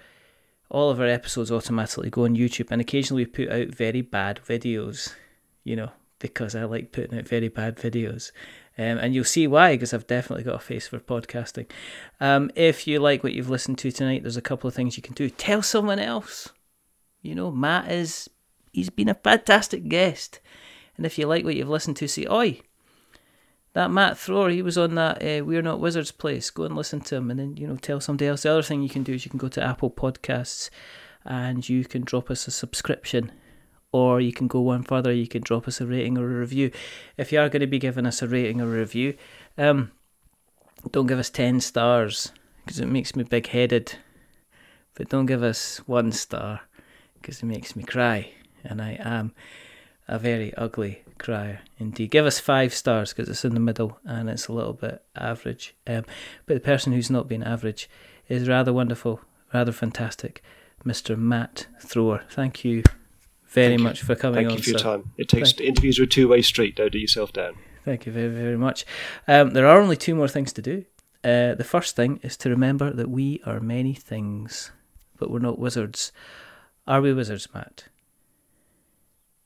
all 0.68 0.90
of 0.90 1.00
our 1.00 1.06
episodes 1.06 1.50
automatically 1.50 2.10
go 2.10 2.26
on 2.26 2.36
YouTube, 2.36 2.70
and 2.70 2.82
occasionally 2.82 3.24
we 3.24 3.46
put 3.46 3.48
out 3.50 3.68
very 3.68 4.02
bad 4.02 4.40
videos 4.46 5.14
you 5.64 5.74
know, 5.76 5.90
because 6.18 6.54
I 6.54 6.64
like 6.64 6.92
putting 6.92 7.18
out 7.18 7.28
very 7.28 7.48
bad 7.48 7.76
videos. 7.76 8.30
Um, 8.76 8.98
and 8.98 9.14
you'll 9.14 9.24
see 9.24 9.46
why, 9.46 9.74
because 9.74 9.94
I've 9.94 10.06
definitely 10.06 10.44
got 10.44 10.56
a 10.56 10.58
face 10.58 10.88
for 10.88 10.98
podcasting. 10.98 11.70
Um, 12.20 12.50
if 12.54 12.86
you 12.86 12.98
like 12.98 13.22
what 13.22 13.32
you've 13.32 13.50
listened 13.50 13.78
to 13.78 13.92
tonight, 13.92 14.22
there's 14.22 14.36
a 14.36 14.42
couple 14.42 14.68
of 14.68 14.74
things 14.74 14.96
you 14.96 15.02
can 15.02 15.14
do. 15.14 15.30
Tell 15.30 15.62
someone 15.62 15.98
else. 15.98 16.50
You 17.22 17.34
know, 17.34 17.50
Matt 17.50 17.90
is, 17.90 18.28
he's 18.72 18.90
been 18.90 19.08
a 19.08 19.14
fantastic 19.14 19.88
guest. 19.88 20.40
And 20.96 21.06
if 21.06 21.18
you 21.18 21.26
like 21.26 21.44
what 21.44 21.56
you've 21.56 21.68
listened 21.68 21.96
to, 21.98 22.08
say, 22.08 22.26
oi, 22.30 22.60
that 23.72 23.90
Matt 23.90 24.18
Thrower, 24.18 24.50
he 24.50 24.62
was 24.62 24.78
on 24.78 24.94
that 24.94 25.22
uh, 25.22 25.44
We're 25.44 25.62
Not 25.62 25.80
Wizards 25.80 26.12
place. 26.12 26.50
Go 26.50 26.64
and 26.64 26.76
listen 26.76 27.00
to 27.02 27.16
him 27.16 27.30
and 27.30 27.38
then, 27.38 27.56
you 27.56 27.66
know, 27.66 27.76
tell 27.76 28.00
somebody 28.00 28.28
else. 28.28 28.42
The 28.42 28.52
other 28.52 28.62
thing 28.62 28.82
you 28.82 28.88
can 28.88 29.02
do 29.02 29.14
is 29.14 29.24
you 29.24 29.30
can 29.30 29.38
go 29.38 29.48
to 29.48 29.62
Apple 29.62 29.90
Podcasts 29.90 30.70
and 31.24 31.68
you 31.68 31.84
can 31.84 32.02
drop 32.02 32.30
us 32.30 32.46
a 32.48 32.50
subscription 32.50 33.32
or 33.94 34.20
you 34.20 34.32
can 34.32 34.48
go 34.48 34.60
one 34.60 34.82
further, 34.82 35.12
you 35.12 35.28
can 35.28 35.40
drop 35.40 35.68
us 35.68 35.80
a 35.80 35.86
rating 35.86 36.18
or 36.18 36.24
a 36.24 36.40
review. 36.40 36.72
If 37.16 37.30
you 37.30 37.38
are 37.38 37.48
going 37.48 37.60
to 37.60 37.68
be 37.68 37.78
giving 37.78 38.06
us 38.06 38.22
a 38.22 38.26
rating 38.26 38.60
or 38.60 38.64
a 38.64 38.78
review, 38.80 39.14
um, 39.56 39.92
don't 40.90 41.06
give 41.06 41.20
us 41.20 41.30
10 41.30 41.60
stars 41.60 42.32
because 42.64 42.80
it 42.80 42.86
makes 42.86 43.14
me 43.14 43.22
big 43.22 43.46
headed. 43.46 43.94
But 44.94 45.10
don't 45.10 45.26
give 45.26 45.44
us 45.44 45.78
one 45.86 46.10
star 46.10 46.62
because 47.14 47.40
it 47.40 47.46
makes 47.46 47.76
me 47.76 47.84
cry. 47.84 48.32
And 48.64 48.82
I 48.82 48.98
am 48.98 49.32
a 50.08 50.18
very 50.18 50.52
ugly 50.54 51.04
crier 51.18 51.60
indeed. 51.78 52.10
Give 52.10 52.26
us 52.26 52.40
five 52.40 52.74
stars 52.74 53.12
because 53.12 53.28
it's 53.28 53.44
in 53.44 53.54
the 53.54 53.60
middle 53.60 54.00
and 54.04 54.28
it's 54.28 54.48
a 54.48 54.52
little 54.52 54.72
bit 54.72 55.04
average. 55.14 55.76
Um, 55.86 56.04
but 56.46 56.54
the 56.54 56.60
person 56.60 56.92
who's 56.92 57.10
not 57.10 57.28
been 57.28 57.44
average 57.44 57.88
is 58.28 58.48
rather 58.48 58.72
wonderful, 58.72 59.20
rather 59.52 59.70
fantastic, 59.70 60.42
Mr. 60.84 61.16
Matt 61.16 61.68
Thrower. 61.80 62.22
Thank 62.28 62.64
you 62.64 62.82
very 63.54 63.68
Thank 63.76 63.80
much 63.82 64.00
you. 64.00 64.06
for 64.06 64.14
coming 64.14 64.34
Thank 64.36 64.46
on. 64.50 64.56
Thank 64.56 64.66
you 64.66 64.72
for 64.78 64.84
your 64.84 64.98
time. 64.98 65.12
It 65.16 65.28
takes 65.28 65.52
Thank- 65.52 65.68
interviews 65.68 65.98
are 65.98 66.04
a 66.04 66.06
two 66.06 66.28
way 66.28 66.42
street. 66.42 66.76
Don't 66.76 66.92
do 66.92 66.98
yourself 66.98 67.32
down. 67.32 67.54
Thank 67.84 68.06
you 68.06 68.12
very, 68.12 68.28
very 68.28 68.56
much. 68.56 68.84
Um, 69.28 69.50
there 69.50 69.66
are 69.66 69.80
only 69.80 69.96
two 69.96 70.14
more 70.14 70.28
things 70.28 70.52
to 70.54 70.62
do. 70.62 70.84
Uh, 71.22 71.54
the 71.54 71.64
first 71.64 71.96
thing 71.96 72.20
is 72.22 72.36
to 72.38 72.50
remember 72.50 72.90
that 72.92 73.08
we 73.08 73.40
are 73.46 73.60
many 73.60 73.94
things, 73.94 74.70
but 75.18 75.30
we're 75.30 75.38
not 75.38 75.58
wizards. 75.58 76.12
Are 76.86 77.00
we 77.00 77.12
wizards, 77.14 77.48
Matt? 77.54 77.84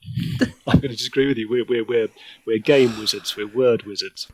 I'm 0.67 0.81
going 0.81 0.81
to 0.83 0.89
disagree 0.89 1.27
with 1.27 1.37
you. 1.37 1.49
We're 1.49 1.65
we're 1.65 1.85
we're 1.85 2.09
we're 2.47 2.59
game 2.59 2.99
wizards. 2.99 3.37
We're 3.37 3.47
word 3.47 3.83
wizards. 3.85 4.29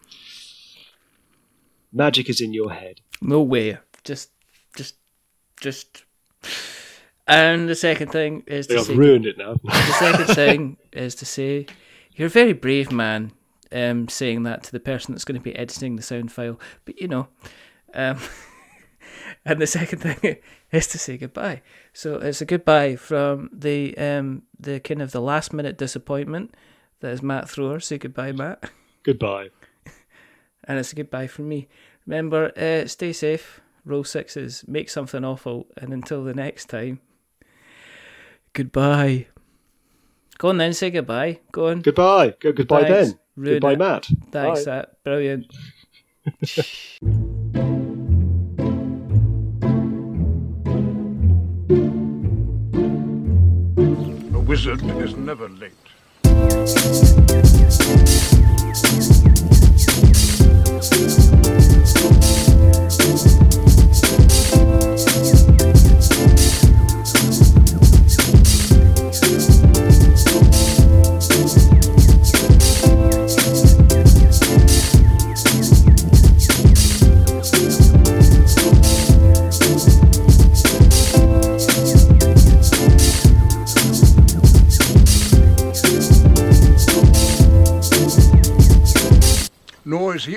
Magic 1.93 2.29
is 2.29 2.41
in 2.41 2.53
your 2.53 2.73
head. 2.73 3.01
No 3.23 3.41
way. 3.41 3.79
Just, 4.03 4.31
just, 4.77 4.97
just. 5.61 6.05
And 7.27 7.69
the 7.69 7.75
second 7.75 8.13
thing 8.13 8.43
is 8.47 8.67
to 8.67 8.77
I've 8.79 8.85
say 8.85 8.95
ruined 8.95 9.27
it 9.27 9.39
now. 9.39 9.55
the 9.65 9.97
second 9.99 10.27
thing 10.35 10.77
is 10.93 11.15
to 11.17 11.27
say 11.27 11.67
you're 12.15 12.27
a 12.27 12.31
very 12.31 12.53
brave 12.53 12.93
man. 12.93 13.33
Um, 13.73 14.09
saying 14.09 14.45
that 14.45 14.63
to 14.65 14.73
the 14.73 14.79
person 14.79 15.15
that's 15.15 15.25
going 15.25 15.41
to 15.41 15.43
be 15.43 15.57
editing 15.57 15.97
the 15.97 16.03
sound 16.03 16.31
file, 16.31 16.61
but 16.85 17.01
you 17.01 17.09
know, 17.09 17.27
um, 17.93 18.21
and 19.45 19.61
the 19.61 19.67
second 19.67 19.99
thing 19.99 20.37
is 20.71 20.87
to 20.89 20.99
say 20.99 21.17
goodbye. 21.17 21.61
So 21.93 22.19
it's 22.19 22.41
a 22.41 22.45
goodbye 22.45 22.95
from 22.95 23.51
the 23.53 23.97
um, 23.99 24.43
the 24.61 24.79
kind 24.79 25.03
of 25.03 25.11
the 25.11 25.21
last 25.21 25.53
minute 25.53 25.77
disappointment 25.77 26.55
that 27.01 27.11
is 27.13 27.23
Matt 27.23 27.49
Thrower. 27.51 27.81
Say 27.81 27.99
goodbye, 27.99 28.31
Matt, 28.31 28.71
Goodbye. 29.03 29.49
and 30.65 30.79
it's 30.79 30.93
a 30.93 30.97
goodbye 30.97 31.27
from 31.27 31.49
me. 31.49 31.67
Remember, 32.07 32.53
uh, 32.57 32.87
stay 32.87 33.13
safe, 33.13 33.61
roll 33.85 34.05
sixes, 34.05 34.65
make 34.69 34.89
something 34.89 35.25
awful, 35.25 35.67
and 35.77 35.93
until 35.93 36.23
the 36.23 36.35
next 36.35 36.67
time, 36.67 37.01
goodbye. 38.55 39.27
Go 40.39 40.49
on 40.49 40.57
then, 40.57 40.73
say 40.73 40.91
goodbye. 40.91 41.41
Go 41.53 41.69
on. 41.69 41.83
Goodbye. 41.83 42.35
Go 42.41 42.53
goodbye 42.53 42.89
Thanks. 42.89 43.11
Ben. 43.13 43.21
Ruin 43.37 43.55
goodbye 43.55 43.73
it. 43.73 43.79
Matt. 43.79 44.07
Thanks, 44.31 44.65
Bye. 44.65 44.71
that 44.71 45.05
brilliant. 45.05 45.47
A 54.35 54.41
wizard 54.41 54.83
is 55.03 55.17
never 55.17 55.49
late. 55.49 55.73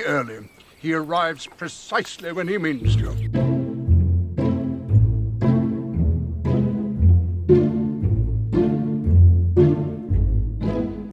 Early. 0.08 0.48
He 0.80 0.94
arrives 0.94 1.46
precisely 1.46 2.32
when 2.32 2.48
he 2.48 2.58
means 2.58 2.96
to. 2.96 3.47